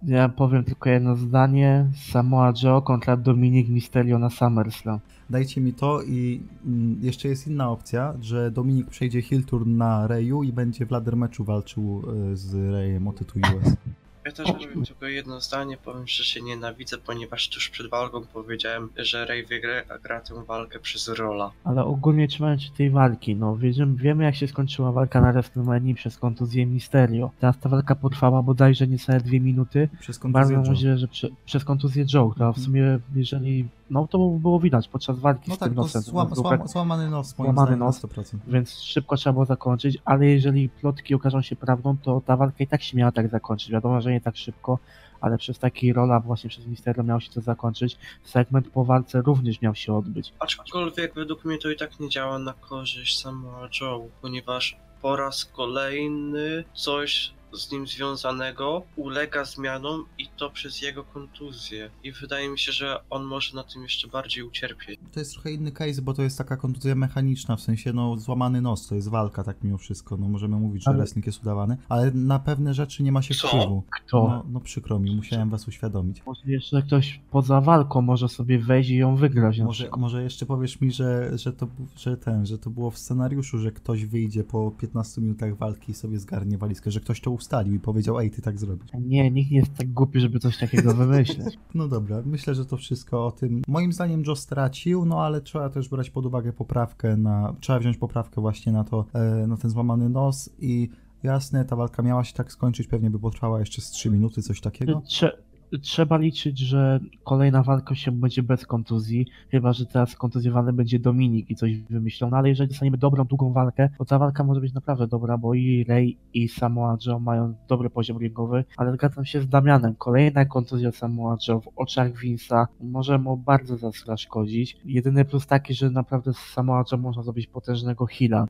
ja 0.03 0.29
powiem 0.29 0.65
tylko 0.65 0.91
jedno 0.91 1.17
zdanie. 1.17 1.87
Samoa 2.13 2.53
Joe 2.63 2.83
kontra 2.83 3.17
Dominik 3.17 3.69
Mysterio 3.69 4.19
na 4.19 4.31
SummerSlam. 4.31 5.01
Dajcie 5.31 5.61
mi 5.61 5.73
to 5.73 6.03
i 6.03 6.43
mm, 6.67 6.99
jeszcze 7.03 7.29
jest 7.29 7.47
inna 7.47 7.71
opcja, 7.71 8.15
że 8.21 8.51
Dominik 8.51 8.87
przejdzie 8.87 9.23
heel 9.23 9.45
turn 9.45 9.77
na 9.77 10.07
Reju 10.07 10.43
i 10.43 10.53
będzie 10.53 10.87
w 10.87 10.91
ladder 10.91 11.17
meczu 11.17 11.45
walczył 11.45 12.03
e, 12.33 12.37
z 12.37 12.55
Reyem 12.55 13.09
o 13.09 13.13
tytuł 13.13 13.43
US. 13.57 13.77
Ja 14.25 14.33
też 14.33 14.53
powiem 14.53 14.85
tylko 14.85 15.07
jedno 15.07 15.41
zdanie, 15.41 15.77
powiem, 15.77 16.07
że 16.07 16.25
się 16.25 16.43
nienawidzę, 16.43 16.99
ponieważ 16.99 17.49
tuż 17.49 17.69
przed 17.69 17.91
walką 17.91 18.27
powiedziałem, 18.33 18.89
że 18.97 19.27
Ray 19.27 19.47
wygra 19.47 19.83
gra 20.03 20.21
tę 20.21 20.45
walkę 20.45 20.79
przez 20.79 21.09
Rola. 21.09 21.51
Ale 21.65 21.85
ogólnie 21.85 22.29
trzymając 22.29 22.63
się 22.63 22.71
tej 22.71 22.91
walki, 22.91 23.37
no 23.37 23.57
wiemy, 23.57 23.95
wiemy 23.97 24.25
jak 24.25 24.35
się 24.35 24.49
skończyła 24.49 24.93
walka 24.93 25.21
na 25.21 25.33
WrestleMania 25.33 25.95
przez 25.95 26.17
kontuzję 26.19 26.67
Mysterio. 26.67 27.31
Teraz 27.41 27.59
ta 27.59 27.69
walka 27.69 27.95
potrwała 27.95 28.43
bodajże 28.43 28.87
niecałe 28.87 29.21
dwie 29.21 29.41
minuty. 29.41 29.89
Przez 30.01 30.19
Bardzo 30.19 30.55
kontuzję 30.55 30.57
Joe. 30.57 30.71
możliwe, 30.71 30.99
że 30.99 31.09
prze, 31.09 31.29
przez 31.45 31.65
kontuzję 31.65 32.05
Joe, 32.15 32.31
która 32.31 32.53
w 32.53 32.59
sumie, 32.59 32.99
jeżeli. 33.15 33.69
No 33.91 34.07
to 34.07 34.19
było 34.19 34.61
widać 34.61 34.89
podczas 34.89 35.19
walki 35.19 35.51
No 35.51 35.55
z 35.57 35.59
tak, 35.59 35.69
tym 35.69 35.77
to 35.77 35.83
nosem. 35.83 36.03
złam, 36.03 36.29
no, 36.29 36.35
złam, 36.37 36.69
złamany 36.69 37.11
nos, 37.11 37.39
moim 37.39 37.55
Złamany 37.55 37.77
nos. 37.77 38.03
100%. 38.05 38.37
Więc 38.49 38.73
szybko 38.81 39.17
trzeba 39.17 39.33
było 39.33 39.45
zakończyć, 39.45 39.99
ale 40.05 40.27
jeżeli 40.27 40.69
plotki 40.69 41.15
okażą 41.15 41.43
się 41.43 41.57
prawdą, 41.57 41.97
to 42.03 42.21
ta 42.27 42.37
walka 42.37 42.57
i 42.65 42.67
tak 42.67 42.83
się 42.83 42.97
miała 42.97 43.13
tak 43.13 43.29
zakończyć. 43.29 43.71
Wiadomo, 43.71 44.01
że 44.01 44.11
nie 44.13 44.21
tak 44.21 44.37
szybko, 44.37 44.79
ale 45.21 45.39
przez 45.39 45.59
taki 45.59 45.93
rola 45.93 46.21
właśnie 46.21 46.51
przez 46.51 46.67
Mysterio 46.67 47.03
miało 47.03 47.21
się 47.21 47.31
to 47.33 47.41
zakończyć. 47.41 47.97
Segment 48.25 48.69
po 48.69 48.85
walce 48.85 49.23
również 49.23 49.61
miał 49.63 49.75
się 49.75 49.95
odbyć. 49.95 50.33
Aczkolwiek 50.39 51.15
według 51.15 51.45
mnie 51.45 51.59
to 51.59 51.71
i 51.71 51.77
tak 51.77 52.01
nie 52.01 52.09
działa 52.09 52.39
na 52.39 52.53
korzyść 52.53 53.21
Samoa 53.23 53.69
Joe, 53.81 54.09
ponieważ 54.23 54.77
po 55.03 55.17
raz 55.17 55.45
kolejny 55.45 56.65
coś 56.75 57.33
z 57.53 57.73
nim 57.73 57.87
związanego 57.87 58.83
ulega 58.97 59.45
zmianom 59.45 60.05
i 60.19 60.27
to 60.37 60.51
przez 60.51 60.83
jego 60.83 61.05
kontuzję. 61.05 61.91
I 62.05 62.13
wydaje 62.13 62.49
mi 62.49 62.59
się, 62.59 62.73
że 62.73 63.01
on 63.11 63.25
może 63.25 63.57
na 63.57 63.65
tym 63.65 63.83
jeszcze 63.83 64.09
bardziej 64.09 64.43
ucierpieć. 64.45 65.01
To 65.13 65.21
jest 65.21 65.33
trochę 65.33 65.53
inny 65.53 65.73
case, 65.73 66.03
bo 66.03 66.15
to 66.15 66.23
jest 66.23 66.39
taka 66.39 66.57
kontuzja 66.57 66.95
mechaniczna, 66.95 67.57
w 67.57 67.61
sensie 67.61 67.93
no 67.93 68.17
złamany 68.17 68.61
nos, 68.61 68.87
to 68.87 68.95
jest 68.95 69.09
walka 69.09 69.45
tak 69.45 69.57
mimo 69.65 69.79
wszystko, 69.79 70.17
no 70.17 70.29
możemy 70.29 70.57
mówić, 70.57 70.85
że 70.85 70.91
Ale- 70.91 70.99
wrestling 70.99 71.27
jest 71.27 71.43
udawany, 71.43 71.77
ale 71.89 72.11
na 72.11 72.39
pewne 72.39 72.75
rzeczy 72.75 73.03
nie 73.03 73.13
ma 73.13 73.23
się 73.23 73.35
Co? 73.35 73.49
wpływu. 73.49 73.83
Kto? 73.91 74.29
No, 74.29 74.45
no 74.53 74.61
przykro 74.61 74.99
mi, 74.99 75.17
musiałem 75.17 75.51
was 75.51 75.69
uświadomić. 75.69 76.27
Może 76.27 76.41
jeszcze 76.47 76.83
ktoś 76.83 77.21
poza 77.31 77.61
walką 77.61 78.03
może 78.03 78.29
sobie 78.29 78.59
wejść 78.59 78.91
i 78.91 78.97
ją 78.97 79.17
wygrać. 79.17 79.59
na 79.59 79.65
Może, 79.65 79.89
może 79.99 80.23
jeszcze 80.23 80.47
powiesz 80.47 80.81
mi, 80.81 80.93
że, 80.93 81.39
że, 81.39 81.53
to, 81.53 81.69
że 81.97 82.17
ten, 82.17 82.47
że 82.47 82.59
to 82.59 82.71
było 82.71 82.91
w 82.91 82.99
scenariuszu, 82.99 83.59
że 83.59 83.73
ktoś 83.73 84.05
wyjdzie 84.05 84.45
po 84.45 84.71
15 84.71 85.21
minutach 85.21 85.57
walki 85.57 85.91
i 85.93 85.95
sobie 85.95 86.19
zgarnie 86.19 86.59
walizkę, 86.59 86.91
że 86.91 87.01
ktoś 87.01 87.21
to 87.21 87.31
ustalił 87.41 87.75
i 87.75 87.79
powiedział, 87.81 88.19
ej, 88.19 88.31
ty 88.31 88.43
tak 88.43 88.59
zrobisz. 88.59 88.91
Nie, 89.01 89.31
nikt 89.31 89.51
nie 89.51 89.57
jest 89.57 89.75
tak 89.75 89.93
głupi, 89.93 90.21
żeby 90.21 90.39
coś 90.39 90.59
takiego 90.59 90.95
wymyśleć. 90.95 91.59
No 91.75 91.89
dobra, 91.89 92.23
myślę, 92.27 92.55
że 92.55 92.67
to 92.67 92.77
wszystko 92.77 93.27
o 93.27 93.33
tym. 93.33 93.63
Moim 93.69 93.93
zdaniem 93.93 94.23
Joe 94.27 94.37
stracił, 94.37 95.05
no 95.05 95.23
ale 95.25 95.41
trzeba 95.41 95.71
też 95.71 95.89
brać 95.89 96.11
pod 96.11 96.27
uwagę 96.27 96.53
poprawkę 96.53 97.17
na, 97.17 97.55
trzeba 97.61 97.79
wziąć 97.79 97.97
poprawkę 97.97 98.41
właśnie 98.41 98.73
na 98.73 98.85
to, 98.85 99.05
e, 99.13 99.47
na 99.47 99.57
ten 99.57 99.71
złamany 99.71 100.09
nos 100.09 100.51
i 100.59 100.89
jasne, 101.23 101.65
ta 101.65 101.77
walka 101.77 102.03
miała 102.03 102.25
się 102.25 102.35
tak 102.35 102.53
skończyć, 102.53 102.87
pewnie 102.87 103.11
by 103.11 103.19
potrwała 103.19 103.61
jeszcze 103.61 103.83
z 103.83 103.91
3 103.91 104.11
minuty, 104.11 104.43
coś 104.43 104.61
takiego. 104.61 105.03
Trze- 105.07 105.33
trzeba 105.79 106.17
liczyć, 106.17 106.59
że 106.59 107.01
kolejna 107.25 107.63
walka 107.63 107.95
się 107.95 108.13
będzie 108.13 108.43
bez 108.43 108.67
kontuzji, 108.67 109.27
chyba 109.51 109.73
że 109.73 109.87
teraz 109.87 110.17
kontuzjowany 110.17 110.73
będzie 110.73 110.99
Dominik 110.99 111.51
i 111.51 111.57
coś 111.57 111.77
wymyślą, 111.77 112.31
no 112.31 112.37
ale 112.37 112.49
jeżeli 112.49 112.69
dostaniemy 112.69 112.99
dobrą, 112.99 113.25
długą 113.25 113.53
walkę, 113.53 113.89
to 113.99 114.05
ta 114.05 114.19
walka 114.19 114.45
może 114.45 114.61
być 114.61 114.75
naprawdę 114.75 115.07
dobra, 115.07 115.39
bo 115.39 115.55
i 115.55 115.85
Ray 115.89 116.17
i 116.35 116.49
Samoa 116.49 116.97
Joe 117.07 117.21
mają 117.21 117.55
dobry 117.69 117.91
poziom 117.91 118.19
ringowy, 118.19 118.65
ale 118.77 118.93
zgadzam 118.93 119.25
się 119.25 119.41
z 119.41 119.49
Damianem, 119.49 119.95
kolejna 119.95 120.45
kontuzja 120.45 120.93
Samoa 120.93 121.37
Joe 121.49 121.61
w 121.61 121.69
oczach 121.77 122.13
Vince'a 122.13 122.67
może 122.81 123.19
mu 123.19 123.37
bardzo 123.37 123.77
zaszkodzić. 124.07 124.77
Jedyny 124.85 125.25
plus 125.25 125.47
taki, 125.47 125.75
że 125.75 125.91
naprawdę 125.91 126.33
z 126.33 126.39
Samoa 126.39 126.85
Joe 126.93 126.99
można 126.99 127.23
zrobić 127.23 127.47
potężnego 127.47 128.07
heala. 128.07 128.47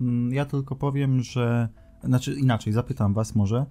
Mm, 0.00 0.32
ja 0.32 0.44
tylko 0.44 0.76
powiem, 0.76 1.20
że 1.20 1.68
znaczy 2.04 2.34
inaczej, 2.34 2.72
zapytam 2.72 3.14
was 3.14 3.34
może, 3.34 3.66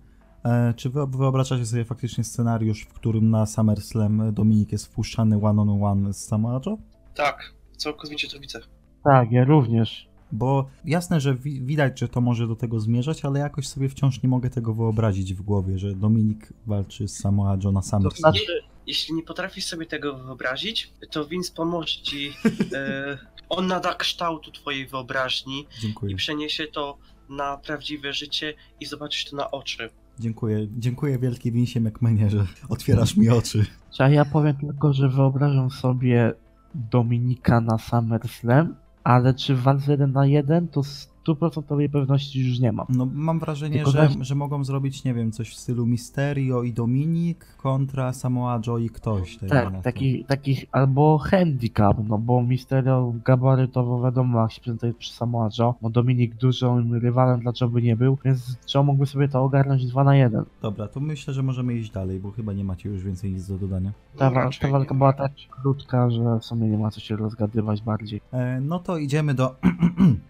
czy 0.76 0.90
wy 0.90 1.08
wyobrażacie 1.08 1.66
sobie 1.66 1.86
faktycznie 1.86 2.24
scenariusz, 2.24 2.82
w 2.82 2.94
którym 2.94 3.30
na 3.30 3.46
SummerSlam 3.46 4.34
Dominik 4.34 4.72
jest 4.72 4.86
wpuszczany 4.86 5.36
one-on-one 5.36 5.86
on 5.86 6.04
one 6.04 6.14
z 6.14 6.26
Samoa 6.26 6.62
Joe? 6.66 6.78
Tak, 7.16 7.54
całkowicie 7.78 8.28
to 8.30 8.40
widzę. 8.40 8.60
Tak, 9.04 9.32
ja 9.32 9.44
również. 9.44 10.08
Bo 10.32 10.70
jasne, 10.86 11.20
że 11.20 11.36
wi 11.36 11.62
widać, 11.62 12.00
że 12.00 12.08
to 12.08 12.22
może 12.22 12.48
do 12.48 12.56
tego 12.56 12.80
zmierzać, 12.80 13.26
ale 13.26 13.40
jakoś 13.40 13.68
sobie 13.68 13.90
wciąż 13.90 14.24
nie 14.24 14.30
mogę 14.30 14.50
tego 14.50 14.74
wyobrazić 14.74 15.34
w 15.34 15.42
głowie, 15.42 15.80
że 15.80 15.96
Dominik 15.96 16.54
walczy 16.66 17.08
z 17.08 17.20
Samoa 17.20 17.58
Joe 17.64 17.72
na 17.72 17.82
SummerSlam. 17.82 18.34
Znaczy... 18.34 18.64
Jeśli 18.88 19.16
nie 19.16 19.24
potrafisz 19.24 19.66
sobie 19.66 19.86
tego 19.86 20.18
wyobrazić, 20.18 20.94
to 21.12 21.26
Vince 21.26 21.54
pomoże 21.54 22.02
ci. 22.02 22.34
E, 22.74 23.18
on 23.50 23.68
nada 23.68 23.94
kształtu 23.94 24.52
twojej 24.52 24.88
wyobraźni 24.88 25.68
Dziękuję. 25.82 26.14
i 26.14 26.16
przeniesie 26.16 26.68
to 26.68 26.98
na 27.30 27.58
prawdziwe 27.58 28.14
życie 28.14 28.54
i 28.80 28.86
zobaczysz 28.86 29.26
to 29.26 29.36
na 29.36 29.52
oczy. 29.52 29.90
Dziękuję. 30.20 30.68
Dziękuję 30.78 31.20
wielki 31.20 31.52
Vincie 31.52 31.82
McMahenie, 31.82 32.30
że 32.30 32.46
otwierasz 32.70 33.18
mi 33.18 33.30
oczy. 33.30 33.66
A 34.00 34.10
ja 34.10 34.26
powiem 34.26 34.56
tylko, 34.56 34.94
że 34.94 35.10
wyobrażam 35.10 35.70
sobie 35.70 36.34
Dominika 36.76 37.62
na 37.62 37.78
SummerSlam, 37.78 38.76
ale 39.04 39.34
czy 39.34 39.56
w 39.56 39.62
walce 39.62 39.92
1 39.92 40.12
na 40.12 40.26
1 40.26 40.68
to 40.68 40.82
stuprocentowej 41.24 41.90
pewności 41.90 42.48
już 42.48 42.60
nie 42.60 42.72
mam. 42.72 42.86
No 42.90 43.08
mam 43.14 43.40
wrażenie, 43.40 43.86
że, 43.86 44.10
że 44.22 44.36
mogą 44.36 44.64
zrobić, 44.64 45.04
nie 45.04 45.14
wiem, 45.14 45.32
coś 45.32 45.50
w 45.50 45.56
stylu 45.56 45.86
Mysterio 45.86 46.64
i 46.64 46.74
Dominik 46.74 47.46
kontra 47.58 48.14
Samoa 48.14 48.60
Joe 48.68 48.78
i 48.78 48.90
ktoś. 48.90 49.38
Tak, 49.38 49.82
takich, 49.82 50.28
takich 50.28 50.66
albo 50.72 51.18
handicap, 51.18 51.98
no 52.08 52.18
bo 52.18 52.42
Mysterio 52.42 53.14
gabarytowo 53.26 54.04
wiadomo 54.04 54.42
jak 54.42 54.52
się 54.52 54.62
prezentuje 54.62 54.94
przy 54.94 55.14
Samoa 55.14 55.50
Joe, 55.60 55.76
no 55.82 55.90
Dominik 55.90 56.36
dużym 56.36 56.94
rywalem 56.94 57.40
dla 57.40 57.52
Joe 57.62 57.70
by 57.70 57.82
nie 57.82 57.96
był, 57.96 58.18
więc 58.26 58.58
Joe 58.76 58.84
mógłby 58.84 59.06
sobie 59.06 59.28
to 59.28 59.44
ogarnąć 59.44 59.86
2 59.86 60.04
na 60.04 60.16
1. 60.16 60.46
Dobra, 60.62 60.88
to 60.88 61.00
myślę, 61.00 61.34
że 61.34 61.44
możemy 61.44 61.74
iść 61.74 61.92
dalej, 61.92 62.20
bo 62.20 62.32
chyba 62.32 62.54
nie 62.54 62.64
macie 62.64 62.90
już 62.90 63.04
więcej 63.04 63.32
nic 63.32 63.48
do 63.48 63.58
dodania. 63.58 63.92
Ta, 64.18 64.30
no, 64.30 64.50
ta 64.62 64.68
walka 64.68 64.96
była 64.96 65.14
tak 65.14 65.32
krótka, 65.50 66.10
że 66.10 66.40
w 66.40 66.46
sumie 66.46 66.68
nie 66.68 66.78
ma 66.78 66.92
co 66.92 67.00
się 67.00 67.16
rozgadywać 67.16 67.82
bardziej. 67.82 68.22
E, 68.32 68.62
no 68.62 68.80
to 68.80 68.98
idziemy 68.98 69.34
do 69.34 69.56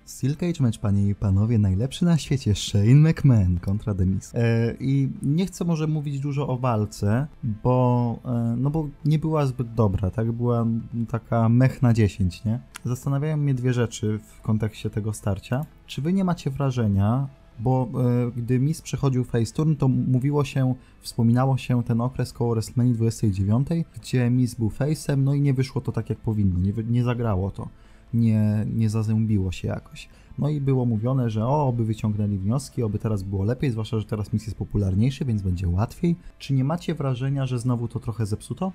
Steel 0.05 0.35
Cage 0.35 0.63
Match 0.63 0.82
panie 0.83 1.09
i 1.09 1.15
panowie, 1.15 1.59
najlepszy 1.59 2.05
na 2.05 2.17
świecie 2.17 2.55
Shane 2.55 3.09
McMahon 3.09 3.59
kontra 3.59 3.93
Demis. 3.93 4.35
E, 4.35 4.73
I 4.79 5.09
nie 5.21 5.45
chcę 5.45 5.65
może 5.65 5.87
mówić 5.87 6.19
dużo 6.19 6.47
o 6.47 6.57
walce, 6.57 7.27
bo, 7.63 8.19
e, 8.25 8.55
no 8.57 8.69
bo 8.69 8.87
nie 9.05 9.19
była 9.19 9.45
zbyt 9.45 9.73
dobra, 9.73 10.11
tak? 10.11 10.31
Była 10.31 10.65
taka 11.09 11.49
mech 11.49 11.81
na 11.81 11.93
10, 11.93 12.45
nie? 12.45 12.59
Zastanawiają 12.85 13.37
mnie 13.37 13.53
dwie 13.53 13.73
rzeczy 13.73 14.19
w 14.19 14.41
kontekście 14.41 14.89
tego 14.89 15.13
starcia. 15.13 15.65
Czy 15.85 16.01
wy 16.01 16.13
nie 16.13 16.23
macie 16.23 16.49
wrażenia, 16.49 17.27
bo 17.59 17.89
e, 18.27 18.31
gdy 18.35 18.59
Miz 18.59 18.81
przechodził 18.81 19.23
face 19.23 19.53
turn, 19.53 19.75
to 19.75 19.87
mówiło 19.87 20.45
się, 20.45 20.75
wspominało 21.01 21.57
się 21.57 21.83
ten 21.83 22.01
okres 22.01 22.33
koło 22.33 22.53
WrestleMania 22.53 22.93
29, 22.93 23.67
gdzie 23.95 24.29
Miz 24.29 24.55
był 24.55 24.69
face'em, 24.69 25.17
no 25.17 25.33
i 25.33 25.41
nie 25.41 25.53
wyszło 25.53 25.81
to 25.81 25.91
tak 25.91 26.09
jak 26.09 26.19
powinno, 26.19 26.59
nie, 26.59 26.73
nie 26.89 27.03
zagrało 27.03 27.51
to, 27.51 27.67
nie, 28.13 28.65
nie 28.73 28.89
zazębiło 28.89 29.51
się 29.51 29.67
jakoś. 29.67 30.09
No 30.37 30.49
i 30.49 30.61
było 30.61 30.85
mówione, 30.85 31.29
że 31.29 31.47
o, 31.47 31.67
oby 31.67 31.85
wyciągnęli 31.85 32.37
wnioski, 32.37 32.83
oby 32.83 32.99
teraz 32.99 33.23
było 33.23 33.43
lepiej, 33.43 33.71
zwłaszcza, 33.71 33.99
że 33.99 34.05
teraz 34.05 34.33
mis 34.33 34.45
jest 34.45 34.57
popularniejszy, 34.57 35.25
więc 35.25 35.41
będzie 35.41 35.67
łatwiej. 35.67 36.15
Czy 36.39 36.53
nie 36.53 36.63
macie 36.63 36.95
wrażenia, 36.95 37.45
że 37.45 37.59
znowu 37.59 37.87
to 37.87 37.99
trochę 37.99 38.25
zepsuto? 38.25 38.71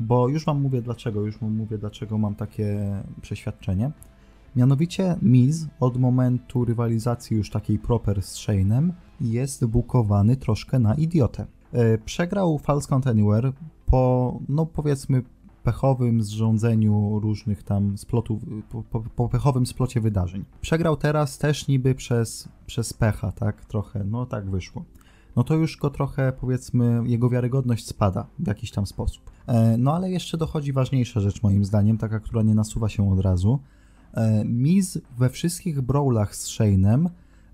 Bo 0.00 0.28
już 0.28 0.44
wam 0.44 0.60
mówię 0.60 0.82
dlaczego, 0.82 1.20
już 1.20 1.38
wam 1.38 1.56
mówię 1.56 1.78
dlaczego 1.78 2.18
mam 2.18 2.34
takie 2.34 2.78
przeświadczenie. 3.22 3.90
Mianowicie 4.56 5.16
Miz 5.22 5.66
od 5.80 5.96
momentu 5.96 6.64
rywalizacji 6.64 7.36
już 7.36 7.50
takiej 7.50 7.78
proper 7.78 8.22
z 8.22 8.36
Shane'em 8.36 8.90
jest 9.20 9.66
bukowany 9.66 10.36
troszkę 10.36 10.78
na 10.78 10.94
idiotę. 10.94 11.46
E, 11.72 11.98
przegrał 11.98 12.58
False 12.58 12.88
Count 12.88 13.06
Anywhere 13.06 13.52
po, 13.86 14.38
no 14.48 14.66
powiedzmy, 14.66 15.22
pechowym 15.62 16.22
zrządzeniu 16.22 17.18
różnych 17.18 17.62
tam 17.62 17.98
splotów, 17.98 18.42
po, 18.70 18.82
po, 18.82 19.00
po, 19.00 19.28
pechowym 19.28 19.66
splocie 19.66 20.00
wydarzeń. 20.00 20.44
Przegrał 20.60 20.96
teraz 20.96 21.38
też 21.38 21.68
niby 21.68 21.94
przez, 21.94 22.48
przez 22.66 22.92
pecha, 22.92 23.32
tak, 23.32 23.64
trochę, 23.64 24.04
no 24.04 24.26
tak 24.26 24.50
wyszło. 24.50 24.84
No 25.36 25.44
to 25.44 25.54
już 25.54 25.76
go 25.76 25.90
trochę, 25.90 26.32
powiedzmy, 26.40 27.02
jego 27.06 27.30
wiarygodność 27.30 27.86
spada 27.86 28.26
w 28.38 28.46
jakiś 28.46 28.70
tam 28.70 28.86
sposób. 28.86 29.30
E, 29.46 29.76
no 29.76 29.94
ale 29.94 30.10
jeszcze 30.10 30.38
dochodzi 30.38 30.72
ważniejsza 30.72 31.20
rzecz 31.20 31.42
moim 31.42 31.64
zdaniem, 31.64 31.98
taka, 31.98 32.20
która 32.20 32.42
nie 32.42 32.54
nasuwa 32.54 32.88
się 32.88 33.12
od 33.12 33.20
razu. 33.20 33.58
E, 34.14 34.44
Miz 34.44 34.98
we 35.18 35.30
wszystkich 35.30 35.80
brawlach 35.80 36.36
z 36.36 36.48
Shane'em, 36.48 37.08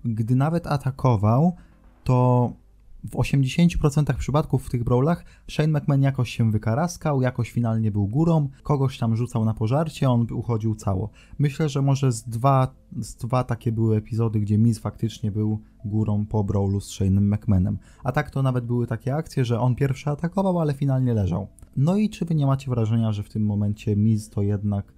gdy 0.05 0.35
nawet 0.35 0.67
atakował, 0.67 1.55
to 2.03 2.51
w 3.11 3.15
80% 3.15 4.13
przypadków 4.13 4.65
w 4.65 4.69
tych 4.69 4.83
brawlach 4.83 5.25
Shane 5.47 5.79
McMahon 5.79 6.01
jakoś 6.01 6.29
się 6.29 6.51
wykaraskał, 6.51 7.21
jakoś 7.21 7.51
finalnie 7.51 7.91
był 7.91 8.07
górą, 8.07 8.49
kogoś 8.63 8.97
tam 8.97 9.15
rzucał 9.15 9.45
na 9.45 9.53
pożarcie, 9.53 10.09
on 10.09 10.27
uchodził 10.31 10.75
cało. 10.75 11.09
Myślę, 11.39 11.69
że 11.69 11.81
może 11.81 12.11
z 12.11 12.23
dwa, 12.23 12.75
z 12.97 13.15
dwa 13.15 13.43
takie 13.43 13.71
były 13.71 13.97
epizody, 13.97 14.39
gdzie 14.39 14.57
Miz 14.57 14.79
faktycznie 14.79 15.31
był 15.31 15.59
górą 15.85 16.25
po 16.25 16.43
brawlu 16.43 16.81
z 16.81 16.99
Shane'em 16.99 17.35
McMahonem. 17.35 17.77
A 18.03 18.11
tak 18.11 18.31
to 18.31 18.43
nawet 18.43 18.65
były 18.65 18.87
takie 18.87 19.15
akcje, 19.15 19.45
że 19.45 19.59
on 19.59 19.75
pierwszy 19.75 20.09
atakował, 20.09 20.59
ale 20.59 20.73
finalnie 20.73 21.13
leżał. 21.13 21.47
No 21.77 21.95
i 21.95 22.09
czy 22.09 22.25
wy 22.25 22.35
nie 22.35 22.45
macie 22.45 22.71
wrażenia, 22.71 23.11
że 23.11 23.23
w 23.23 23.29
tym 23.29 23.45
momencie 23.45 23.95
Miz 23.95 24.29
to 24.29 24.41
jednak 24.41 24.96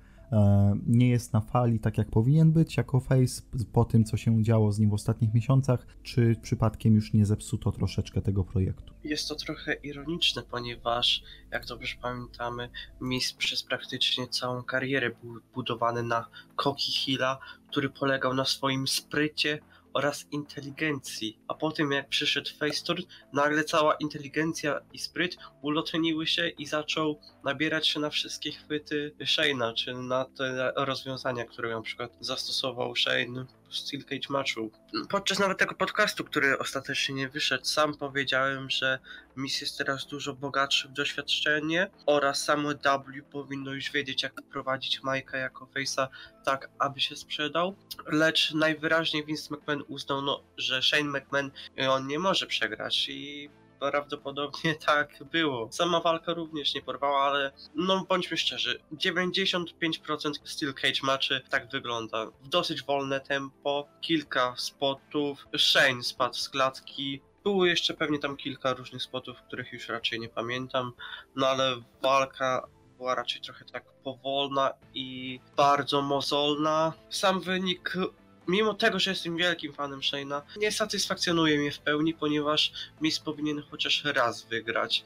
nie 0.88 1.10
jest 1.10 1.34
na 1.34 1.42
fali 1.42 1.80
tak 1.80 1.98
jak 1.98 2.10
powinien 2.10 2.52
być 2.52 2.78
jako 2.78 3.00
face 3.00 3.42
po 3.74 3.86
tym, 3.86 4.04
co 4.06 4.18
się 4.18 4.44
działo 4.44 4.72
z 4.72 4.80
nim 4.80 4.90
w 4.90 4.94
ostatnich 4.94 5.34
miesiącach, 5.34 5.88
czy 6.04 6.36
przypadkiem 6.42 6.96
już 6.96 7.14
nie 7.14 7.26
zepsuto 7.26 7.72
troszeczkę 7.72 8.22
tego 8.22 8.44
projektu? 8.44 8.94
Jest 9.04 9.28
to 9.28 9.36
trochę 9.36 9.74
ironiczne, 9.74 10.44
ponieważ, 10.52 11.24
jak 11.52 11.66
dobrze 11.66 11.96
pamiętamy, 12.02 12.70
Miss 13.02 13.34
przez 13.34 13.64
praktycznie 13.64 14.28
całą 14.28 14.64
karierę 14.64 15.12
był 15.24 15.42
budowany 15.54 16.04
na 16.04 16.26
Koki 16.56 16.92
Hilla, 16.92 17.40
który 17.70 17.90
polegał 17.90 18.34
na 18.34 18.46
swoim 18.46 18.88
sprycie, 18.88 19.60
oraz 19.94 20.26
inteligencji. 20.32 21.40
A 21.48 21.54
po 21.54 21.72
tym 21.72 21.92
jak 21.92 22.10
przyszedł 22.10 22.50
Faceturn, 22.60 23.04
nagle 23.34 23.64
cała 23.64 23.96
inteligencja 23.96 24.80
i 24.94 25.00
spryt 25.00 25.38
ulotniły 25.62 26.28
się 26.28 26.48
i 26.48 26.66
zaczął 26.66 27.20
nabierać 27.44 27.88
się 27.88 28.00
na 28.00 28.10
wszystkie 28.10 28.52
chwyty 28.52 29.16
Shane'a, 29.20 29.74
czy 29.74 29.94
na 29.94 30.26
te 30.26 30.74
rozwiązania, 30.76 31.46
które 31.46 31.70
na 31.70 31.82
przykład 31.82 32.18
zastosował 32.20 32.96
Shane 32.96 33.46
Steel 33.72 34.04
Cage 34.04 34.28
matchu. 34.30 34.72
Podczas 35.10 35.40
nawet 35.40 35.58
tego 35.58 35.76
podcastu, 35.76 36.24
który 36.24 36.58
ostatecznie 36.58 37.16
nie 37.16 37.30
wyszedł, 37.30 37.66
sam 37.66 37.98
powiedziałem, 37.98 38.70
że 38.70 39.00
Miss 39.36 39.62
jest 39.62 39.78
teraz 39.78 40.08
dużo 40.08 40.34
bogatszy 40.34 40.88
w 40.88 40.92
doświadczenie 40.92 41.90
oraz 42.06 42.44
samo 42.44 42.70
W 42.74 43.32
powinno 43.32 43.74
już 43.74 43.92
wiedzieć, 43.92 44.24
jak 44.24 44.34
prowadzić 44.42 45.04
Majka 45.04 45.38
jako 45.38 45.66
face'a 45.66 46.08
tak, 46.46 46.70
aby 46.80 47.00
się 47.00 47.16
sprzedał. 47.16 47.76
Lecz 48.08 48.54
najwyraźniej 48.54 49.26
Vince 49.26 49.56
McMahon 49.56 49.84
uznał, 49.88 50.22
no, 50.22 50.44
że 50.58 50.82
Shane 50.82 51.20
McMahon 51.20 51.52
on 51.90 52.08
nie 52.08 52.20
może 52.20 52.48
przegrać 52.48 53.10
i 53.10 53.50
prawdopodobnie 53.80 54.76
tak 54.86 55.24
było. 55.32 55.72
Sama 55.72 56.00
walka 56.00 56.34
również 56.34 56.74
nie 56.76 56.82
porwała, 56.82 57.22
ale 57.22 57.52
no 57.76 58.06
bądźmy 58.10 58.38
szczerzy, 58.38 58.80
95% 58.94 59.66
Steel 60.44 60.74
Cage 60.74 61.00
matchy 61.04 61.42
tak 61.50 61.70
wygląda. 61.70 62.26
W 62.26 62.48
dosyć 62.48 62.84
wolne 62.84 63.20
tempo, 63.20 63.88
kilka 64.02 64.54
spotów, 64.58 65.48
Shane 65.58 66.04
spadł 66.04 66.36
z 66.36 66.50
klatki, 66.50 67.22
było 67.44 67.66
jeszcze 67.66 67.94
pewnie 67.94 68.20
tam 68.20 68.38
kilka 68.38 68.74
różnych 68.74 69.04
spotów, 69.04 69.42
których 69.42 69.74
już 69.74 69.90
raczej 69.90 70.20
nie 70.20 70.30
pamiętam, 70.30 70.92
no 71.36 71.48
ale 71.48 71.82
walka 72.02 72.68
była 72.98 73.16
raczej 73.16 73.42
trochę 73.42 73.66
tak 73.66 73.84
powolna 74.04 74.74
i 74.94 75.40
bardzo 75.58 76.02
mozolna. 76.02 76.94
Sam 77.10 77.42
wynik 77.42 77.94
mimo 78.50 78.74
tego, 78.74 79.00
że 79.00 79.12
jestem 79.12 79.38
wielkim 79.38 79.74
fanem 79.74 80.00
Shane'a, 80.00 80.42
nie 80.58 80.72
satysfakcjonuje 80.72 81.60
mnie 81.60 81.72
w 81.72 81.80
pełni, 81.80 82.14
ponieważ 82.14 82.72
Miss 83.02 83.20
powinien 83.20 83.64
chociaż 83.72 84.04
raz 84.04 84.46
wygrać 84.46 85.04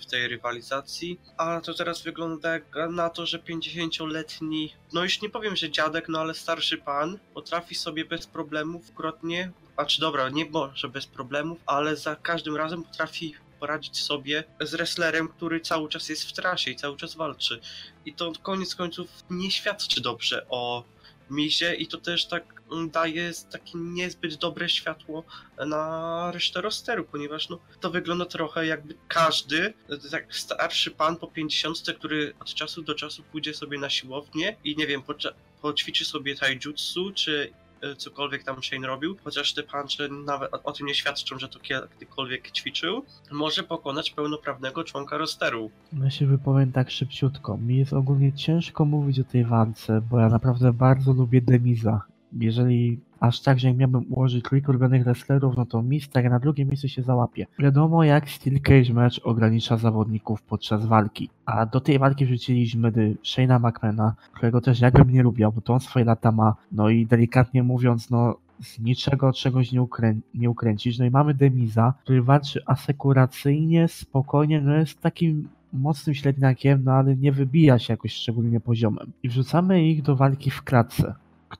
w 0.00 0.06
tej 0.06 0.28
rywalizacji, 0.28 1.20
a 1.36 1.60
to 1.60 1.74
teraz 1.74 2.02
wygląda 2.02 2.58
na 2.90 3.10
to, 3.10 3.26
że 3.26 3.38
50-letni, 3.38 4.74
no 4.92 5.02
już 5.02 5.22
nie 5.22 5.30
powiem, 5.30 5.56
że 5.56 5.70
dziadek, 5.70 6.08
no 6.08 6.20
ale 6.20 6.34
starszy 6.34 6.78
pan 6.78 7.18
potrafi 7.34 7.74
sobie 7.74 8.04
bez 8.04 8.26
problemów 8.26 8.94
krotnie, 8.94 9.52
a 9.76 9.84
czy 9.84 10.00
dobra, 10.00 10.28
nie 10.28 10.44
może 10.44 10.88
bez 10.88 11.06
problemów, 11.06 11.58
ale 11.66 11.96
za 11.96 12.16
każdym 12.16 12.56
razem 12.56 12.84
potrafi 12.84 13.34
poradzić 13.60 14.02
sobie 14.02 14.44
z 14.60 14.70
wrestlerem, 14.70 15.28
który 15.28 15.60
cały 15.60 15.88
czas 15.88 16.08
jest 16.08 16.28
w 16.28 16.32
trasie 16.32 16.70
i 16.70 16.76
cały 16.76 16.96
czas 16.96 17.14
walczy. 17.14 17.60
I 18.04 18.14
to 18.14 18.32
koniec 18.42 18.74
końców 18.74 19.08
nie 19.30 19.50
świadczy 19.50 20.00
dobrze 20.00 20.46
o 20.48 20.84
Mizie 21.30 21.74
i 21.74 21.86
to 21.86 21.98
też 21.98 22.26
tak 22.26 22.62
daje 22.90 23.32
takie 23.52 23.72
niezbyt 23.74 24.34
dobre 24.34 24.68
światło 24.68 25.24
na 25.66 26.30
resztę 26.34 26.60
rosteru, 26.60 27.04
ponieważ 27.04 27.48
no, 27.48 27.58
to 27.80 27.90
wygląda 27.90 28.24
trochę 28.24 28.66
jakby 28.66 28.94
każdy, 29.08 29.74
tak 30.10 30.34
starszy 30.34 30.90
pan 30.90 31.16
po 31.16 31.26
50, 31.26 31.82
który 31.98 32.34
od 32.40 32.54
czasu 32.54 32.82
do 32.82 32.94
czasu 32.94 33.22
pójdzie 33.22 33.54
sobie 33.54 33.78
na 33.78 33.90
siłownię 33.90 34.56
i 34.64 34.76
nie 34.76 34.86
wiem, 34.86 35.02
poćwiczy 35.62 36.04
sobie 36.04 36.36
taijutsu, 36.36 37.12
czy 37.14 37.52
cokolwiek 37.96 38.44
tam 38.44 38.62
Shane 38.62 38.86
robił, 38.86 39.16
chociaż 39.24 39.54
te 39.54 39.62
punche 39.62 40.08
nawet 40.08 40.54
o, 40.54 40.62
o 40.62 40.72
tym 40.72 40.86
nie 40.86 40.94
świadczą, 40.94 41.38
że 41.38 41.48
to 41.48 41.58
kiedykolwiek 41.58 42.50
ćwiczył, 42.50 43.04
może 43.32 43.62
pokonać 43.62 44.10
pełnoprawnego 44.10 44.84
członka 44.84 45.18
rosteru. 45.18 45.70
Ja 46.02 46.10
się 46.10 46.26
wypowiem 46.26 46.72
tak 46.72 46.90
szybciutko. 46.90 47.56
Mi 47.56 47.76
jest 47.76 47.92
ogólnie 47.92 48.32
ciężko 48.32 48.84
mówić 48.84 49.20
o 49.20 49.24
tej 49.24 49.44
walce, 49.44 50.00
bo 50.10 50.20
ja 50.20 50.28
naprawdę 50.28 50.72
bardzo 50.72 51.12
lubię 51.12 51.40
Demiza. 51.40 52.02
Jeżeli 52.32 53.00
aż 53.20 53.40
tak, 53.40 53.58
że 53.58 53.68
jak 53.68 53.76
miałbym 53.76 54.04
ułożyć 54.12 54.44
trójkę 54.44 54.68
ulubionych 54.68 55.04
wrestlerów, 55.04 55.56
no 55.56 55.66
to 55.66 55.82
Mister 55.82 56.30
na 56.30 56.38
drugie 56.38 56.64
miejsce 56.64 56.88
się 56.88 57.02
załapie. 57.02 57.46
Wiadomo 57.58 58.04
jak 58.04 58.30
Steel 58.30 58.60
Cage 58.60 58.92
Match 58.92 59.16
ogranicza 59.24 59.76
zawodników 59.76 60.42
podczas 60.42 60.86
walki. 60.86 61.30
A 61.46 61.66
do 61.66 61.80
tej 61.80 61.98
walki 61.98 62.26
wrzuciliśmy 62.26 62.92
Shane'a 63.24 63.60
McMahona, 63.60 64.14
którego 64.32 64.60
też 64.60 64.80
jakbym 64.80 65.10
nie 65.10 65.22
lubiał, 65.22 65.52
bo 65.52 65.60
to 65.60 65.72
on 65.72 65.80
swoje 65.80 66.04
lata 66.04 66.32
ma. 66.32 66.54
No 66.72 66.88
i 66.88 67.06
delikatnie 67.06 67.62
mówiąc, 67.62 68.10
no 68.10 68.36
z 68.60 68.78
niczego 68.78 69.32
czegoś 69.32 69.72
nie, 69.72 69.82
ukrę 69.82 70.14
nie 70.34 70.50
ukręcić. 70.50 70.98
No 70.98 71.04
i 71.04 71.10
mamy 71.10 71.34
Demiza, 71.34 71.94
który 72.02 72.22
walczy 72.22 72.60
asekuracyjnie, 72.66 73.88
spokojnie, 73.88 74.60
no 74.60 74.74
jest 74.74 75.00
takim 75.00 75.48
mocnym 75.72 76.14
średniakiem, 76.14 76.84
no 76.84 76.92
ale 76.92 77.16
nie 77.16 77.32
wybija 77.32 77.78
się 77.78 77.92
jakoś 77.92 78.12
szczególnie 78.12 78.60
poziomem. 78.60 79.12
I 79.22 79.28
wrzucamy 79.28 79.88
ich 79.88 80.02
do 80.02 80.16
walki 80.16 80.50
w 80.50 80.62
klatce 80.62 81.14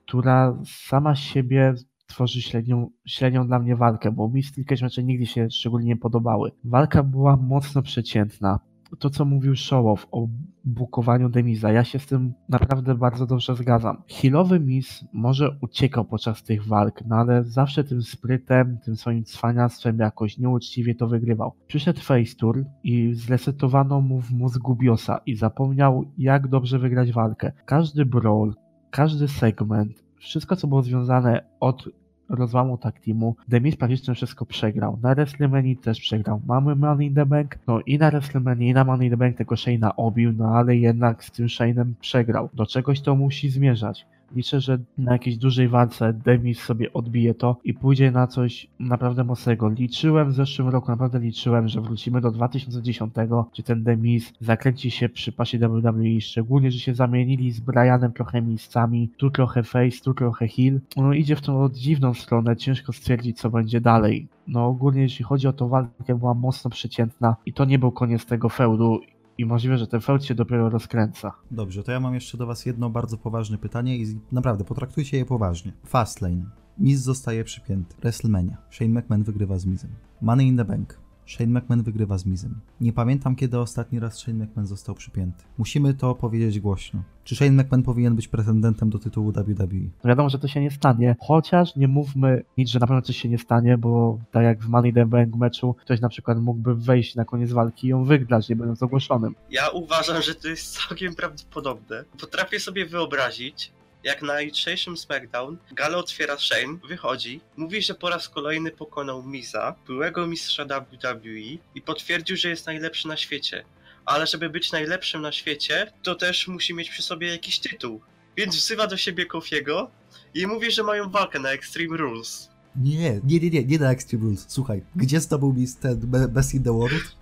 która 0.04 0.58
sama 0.64 1.14
siebie 1.14 1.74
tworzy 2.06 2.42
średnią, 2.42 2.90
średnią 3.06 3.46
dla 3.46 3.58
mnie 3.58 3.76
walkę, 3.76 4.12
bo 4.12 4.28
mi 4.28 4.42
Steel 4.42 4.66
mecze 4.82 5.02
nigdy 5.02 5.26
się 5.26 5.50
szczególnie 5.50 5.86
nie 5.86 5.96
podobały. 5.96 6.52
Walka 6.64 7.02
była 7.02 7.36
mocno 7.36 7.82
przeciętna. 7.82 8.60
To, 8.98 9.10
co 9.10 9.24
mówił 9.24 9.56
Showow 9.56 10.06
o 10.10 10.28
bukowaniu 10.64 11.28
Demiza, 11.28 11.72
ja 11.72 11.84
się 11.84 11.98
z 11.98 12.06
tym 12.06 12.32
naprawdę 12.48 12.94
bardzo 12.94 13.26
dobrze 13.26 13.56
zgadzam. 13.56 14.02
Healowy 14.08 14.60
Miz 14.60 15.04
może 15.12 15.56
uciekał 15.60 16.04
podczas 16.04 16.42
tych 16.42 16.66
walk, 16.66 17.02
no 17.06 17.16
ale 17.16 17.44
zawsze 17.44 17.84
tym 17.84 18.02
sprytem, 18.02 18.78
tym 18.84 18.96
swoim 18.96 19.24
cwaniactwem 19.24 19.98
jakoś 19.98 20.38
nieuczciwie 20.38 20.94
to 20.94 21.06
wygrywał. 21.06 21.52
Przyszedł 21.66 22.00
Face 22.00 22.36
i 22.84 23.14
zresetowano 23.14 24.00
mu 24.00 24.20
w 24.20 24.30
mózgu 24.30 24.76
Biosa 24.76 25.20
i 25.26 25.36
zapomniał 25.36 26.04
jak 26.18 26.48
dobrze 26.48 26.78
wygrać 26.78 27.12
walkę. 27.12 27.52
Każdy 27.64 28.06
brawl, 28.06 28.50
każdy 28.90 29.28
segment, 29.28 30.02
wszystko 30.16 30.56
co 30.56 30.66
było 30.66 30.82
związane 30.82 31.42
od 31.60 31.88
rozłamu 32.28 32.78
tak 32.78 33.00
teamu, 33.00 33.36
Demis 33.48 33.76
praktycznie 33.76 34.14
wszystko 34.14 34.46
przegrał. 34.46 34.98
Na 35.02 35.14
WrestleMania 35.14 35.74
też 35.82 36.00
przegrał. 36.00 36.40
Mamy 36.46 36.76
Money 36.76 37.06
in 37.06 37.14
the 37.14 37.26
Bank, 37.26 37.58
no 37.66 37.80
i 37.86 37.98
na 37.98 38.10
WrestleMania 38.10 38.66
i 38.66 38.74
na 38.74 38.84
Money 38.84 39.06
in 39.06 39.10
the 39.10 39.16
Bank 39.16 39.36
tego 39.36 39.54
Shane'a 39.54 39.90
obił, 39.96 40.32
no 40.32 40.48
ale 40.48 40.76
jednak 40.76 41.24
z 41.24 41.30
tym 41.30 41.46
Shane'em 41.46 41.92
przegrał. 42.00 42.48
Do 42.54 42.66
czegoś 42.66 43.00
to 43.00 43.16
musi 43.16 43.50
zmierzać. 43.50 44.06
Liczę, 44.34 44.60
że 44.60 44.78
na 44.98 45.12
jakiejś 45.12 45.36
dużej 45.36 45.68
walce 45.68 46.12
Demis 46.12 46.62
sobie 46.62 46.92
odbije 46.92 47.34
to 47.34 47.56
i 47.64 47.74
pójdzie 47.74 48.10
na 48.10 48.26
coś 48.26 48.66
naprawdę 48.80 49.24
mocnego. 49.24 49.68
Liczyłem 49.68 50.30
w 50.30 50.34
zeszłym 50.34 50.68
roku, 50.68 50.90
naprawdę 50.90 51.18
liczyłem, 51.18 51.68
że 51.68 51.80
wrócimy 51.80 52.20
do 52.20 52.30
2010, 52.30 53.14
gdzie 53.52 53.62
ten 53.62 53.82
Demis 53.82 54.32
zakręci 54.40 54.90
się 54.90 55.08
przy 55.08 55.32
pasie 55.32 55.58
WWE, 55.58 56.20
szczególnie, 56.20 56.70
że 56.70 56.78
się 56.78 56.94
zamienili 56.94 57.52
z 57.52 57.60
Brianem 57.60 58.12
trochę 58.12 58.42
miejscami, 58.42 59.10
tu 59.16 59.30
trochę 59.30 59.62
face, 59.62 60.00
tu 60.04 60.14
trochę 60.14 60.48
heel. 60.48 60.80
No 60.96 61.12
idzie 61.12 61.36
w 61.36 61.40
tą 61.40 61.68
dziwną 61.68 62.14
stronę, 62.14 62.56
ciężko 62.56 62.92
stwierdzić 62.92 63.38
co 63.38 63.50
będzie 63.50 63.80
dalej. 63.80 64.28
No 64.46 64.66
ogólnie 64.66 65.02
jeśli 65.02 65.24
chodzi 65.24 65.48
o 65.48 65.52
to 65.52 65.68
walkę 65.68 66.18
była 66.18 66.34
mocno 66.34 66.70
przeciętna 66.70 67.36
i 67.46 67.52
to 67.52 67.64
nie 67.64 67.78
był 67.78 67.92
koniec 67.92 68.26
tego 68.26 68.48
feudu 68.48 69.00
i 69.38 69.46
możliwe, 69.46 69.78
że 69.78 69.86
ten 69.86 70.00
feud 70.00 70.24
się 70.24 70.34
dopiero 70.34 70.70
rozkręca. 70.70 71.32
Dobrze, 71.50 71.82
to 71.82 71.92
ja 71.92 72.00
mam 72.00 72.14
jeszcze 72.14 72.38
do 72.38 72.46
was 72.46 72.66
jedno 72.66 72.90
bardzo 72.90 73.18
poważne 73.18 73.58
pytanie 73.58 73.96
i 73.96 74.20
naprawdę 74.32 74.64
potraktujcie 74.64 75.16
je 75.16 75.24
poważnie. 75.24 75.72
Fastlane. 75.84 76.44
Miz 76.78 77.00
zostaje 77.00 77.44
przypięty. 77.44 77.96
WrestleMania. 78.00 78.56
Shane 78.70 79.00
McMahon 79.00 79.24
wygrywa 79.24 79.58
z 79.58 79.66
Mizem. 79.66 79.90
Money 80.20 80.46
in 80.46 80.56
the 80.56 80.64
Bank. 80.64 81.05
Shane 81.26 81.60
McMahon 81.60 81.82
wygrywa 81.82 82.18
z 82.18 82.26
Mizem. 82.26 82.60
Nie 82.80 82.92
pamiętam, 82.92 83.36
kiedy 83.36 83.58
ostatni 83.58 84.00
raz 84.00 84.18
Shane 84.18 84.44
McMahon 84.44 84.66
został 84.66 84.94
przypięty. 84.94 85.44
Musimy 85.58 85.94
to 85.94 86.14
powiedzieć 86.14 86.60
głośno. 86.60 87.02
Czy 87.24 87.36
Shane 87.36 87.62
McMahon 87.62 87.82
powinien 87.82 88.16
być 88.16 88.28
pretendentem 88.28 88.90
do 88.90 88.98
tytułu 88.98 89.32
WWE? 89.32 89.66
Wiadomo, 90.04 90.30
że 90.30 90.38
to 90.38 90.48
się 90.48 90.60
nie 90.60 90.70
stanie, 90.70 91.16
chociaż 91.20 91.76
nie 91.76 91.88
mówmy 91.88 92.42
nic, 92.58 92.68
że 92.70 92.78
na 92.78 92.86
pewno 92.86 93.02
coś 93.02 93.16
się 93.16 93.28
nie 93.28 93.38
stanie, 93.38 93.78
bo 93.78 94.18
tak 94.32 94.44
jak 94.44 94.62
w 94.62 94.68
Money 94.68 94.92
the 94.92 95.06
Bank 95.06 95.36
meczu, 95.36 95.74
ktoś 95.74 96.00
na 96.00 96.08
przykład 96.08 96.38
mógłby 96.40 96.74
wejść 96.74 97.14
na 97.14 97.24
koniec 97.24 97.52
walki 97.52 97.86
i 97.86 97.90
ją 97.90 98.04
wygrać, 98.04 98.48
nie 98.48 98.56
będąc 98.56 98.82
ogłoszonym. 98.82 99.34
Ja 99.50 99.68
uważam, 99.68 100.22
że 100.22 100.34
to 100.34 100.48
jest 100.48 100.78
całkiem 100.78 101.14
prawdopodobne. 101.14 102.04
Potrafię 102.20 102.60
sobie 102.60 102.86
wyobrazić, 102.86 103.72
jak 104.04 104.22
na 104.22 104.40
jutrzejszym 104.40 104.96
SmackDown 104.96 105.58
Gale 105.72 105.96
otwiera 105.96 106.38
Shane, 106.38 106.78
wychodzi, 106.88 107.40
mówi, 107.56 107.82
że 107.82 107.94
po 107.94 108.10
raz 108.10 108.28
kolejny 108.28 108.70
pokonał 108.70 109.22
Miza, 109.22 109.74
byłego 109.86 110.26
mistrza 110.26 110.64
WWE 110.64 111.58
i 111.74 111.82
potwierdził, 111.84 112.36
że 112.36 112.48
jest 112.48 112.66
najlepszy 112.66 113.08
na 113.08 113.16
świecie. 113.16 113.64
Ale 114.04 114.26
żeby 114.26 114.50
być 114.50 114.72
najlepszym 114.72 115.22
na 115.22 115.32
świecie, 115.32 115.92
to 116.02 116.14
też 116.14 116.48
musi 116.48 116.74
mieć 116.74 116.90
przy 116.90 117.02
sobie 117.02 117.28
jakiś 117.28 117.58
tytuł. 117.58 118.00
Więc 118.36 118.56
wzywa 118.56 118.86
do 118.86 118.96
siebie 118.96 119.26
Kofiego 119.26 119.90
i 120.34 120.46
mówi, 120.46 120.70
że 120.70 120.82
mają 120.82 121.10
walkę 121.10 121.38
na 121.38 121.50
Extreme 121.50 121.96
Rules. 121.96 122.50
Nie, 122.76 123.20
nie, 123.24 123.40
nie, 123.40 123.50
nie, 123.50 123.64
nie 123.64 123.78
na 123.78 123.90
Extreme 123.90 124.24
Rules. 124.24 124.44
Słuchaj, 124.48 124.82
gdzie 124.96 125.20
zdobył 125.20 125.52
mi 125.52 125.66
ten 125.80 126.00
Best 126.28 126.54
in 126.54 126.62
the 126.62 126.72
World? 126.72 127.16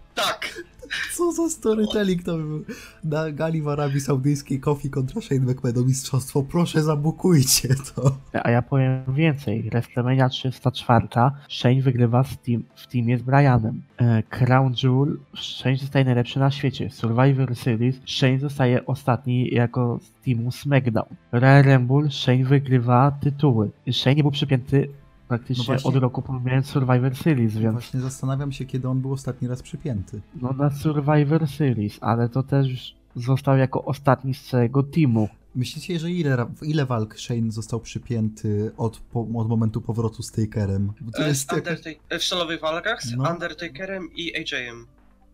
Co 1.16 1.32
za 1.32 1.50
storytelling 1.50 2.22
to 2.22 2.36
był. 2.36 2.64
Na 3.04 3.32
gali 3.32 3.62
w 3.62 3.68
Arabii 3.68 4.00
Saudyjskiej 4.00 4.60
Kofi 4.60 4.90
kontra 4.90 5.20
Shane 5.20 5.40
McMahon 5.40 5.86
mistrzostwo. 5.86 6.42
Proszę 6.42 6.82
zabukujcie 6.82 7.68
to. 7.94 8.16
A 8.42 8.50
ja 8.50 8.62
powiem 8.62 9.04
więcej. 9.08 9.62
WrestleMania 9.62 10.28
304 10.28 11.06
Shane 11.48 11.82
wygrywa 11.82 12.24
z 12.24 12.38
team, 12.38 12.64
w 12.74 12.86
teamie 12.86 13.18
z 13.18 13.22
Brianem. 13.22 13.82
E, 13.96 14.22
Crown 14.22 14.74
Jewel 14.82 15.18
Shane 15.36 15.76
zostaje 15.76 16.04
najlepszy 16.04 16.38
na 16.38 16.50
świecie. 16.50 16.90
Survivor 16.90 17.56
Series 17.56 17.96
Shane 18.06 18.38
zostaje 18.38 18.86
ostatni 18.86 19.48
jako 19.54 19.98
z 20.02 20.24
teamu 20.24 20.52
SmackDown. 20.52 21.08
Royal 21.32 21.62
Rumble 21.62 22.10
Shane 22.10 22.44
wygrywa 22.44 23.10
tytuły. 23.20 23.70
Shane 23.92 24.14
nie 24.14 24.22
był 24.22 24.32
przypięty 24.32 24.88
praktycznie 25.38 25.62
no 25.62 25.66
właśnie, 25.66 25.88
od 25.88 25.96
roku 25.96 26.22
pomijając 26.22 26.66
Survivor 26.66 27.16
Series, 27.16 27.56
więc... 27.56 27.72
Właśnie 27.72 28.00
zastanawiam 28.00 28.52
się, 28.52 28.64
kiedy 28.64 28.88
on 28.88 29.00
był 29.00 29.12
ostatni 29.12 29.48
raz 29.48 29.62
przypięty. 29.62 30.20
No 30.42 30.52
na 30.52 30.70
Survivor 30.70 31.48
Series, 31.48 31.98
ale 32.00 32.28
to 32.28 32.42
też 32.42 32.96
został 33.16 33.56
jako 33.56 33.84
ostatni 33.84 34.34
z 34.34 34.44
całego 34.44 34.82
teamu. 34.82 35.28
Myślicie, 35.54 35.98
że 35.98 36.10
ile, 36.10 36.46
ile 36.62 36.86
walk 36.86 37.18
Shane 37.18 37.52
został 37.52 37.80
przypięty 37.80 38.72
od, 38.76 39.00
od 39.34 39.48
momentu 39.48 39.80
powrotu 39.80 40.22
z 40.22 40.32
Takerem? 40.32 40.92
To 41.14 41.24
e, 41.24 41.28
jest 41.28 41.50
w 42.18 42.24
solowych 42.24 42.60
walkach 42.60 43.02
z 43.02 43.16
no. 43.16 43.30
Undertakerem 43.32 44.08
i 44.14 44.32
AJ'em. 44.32 44.84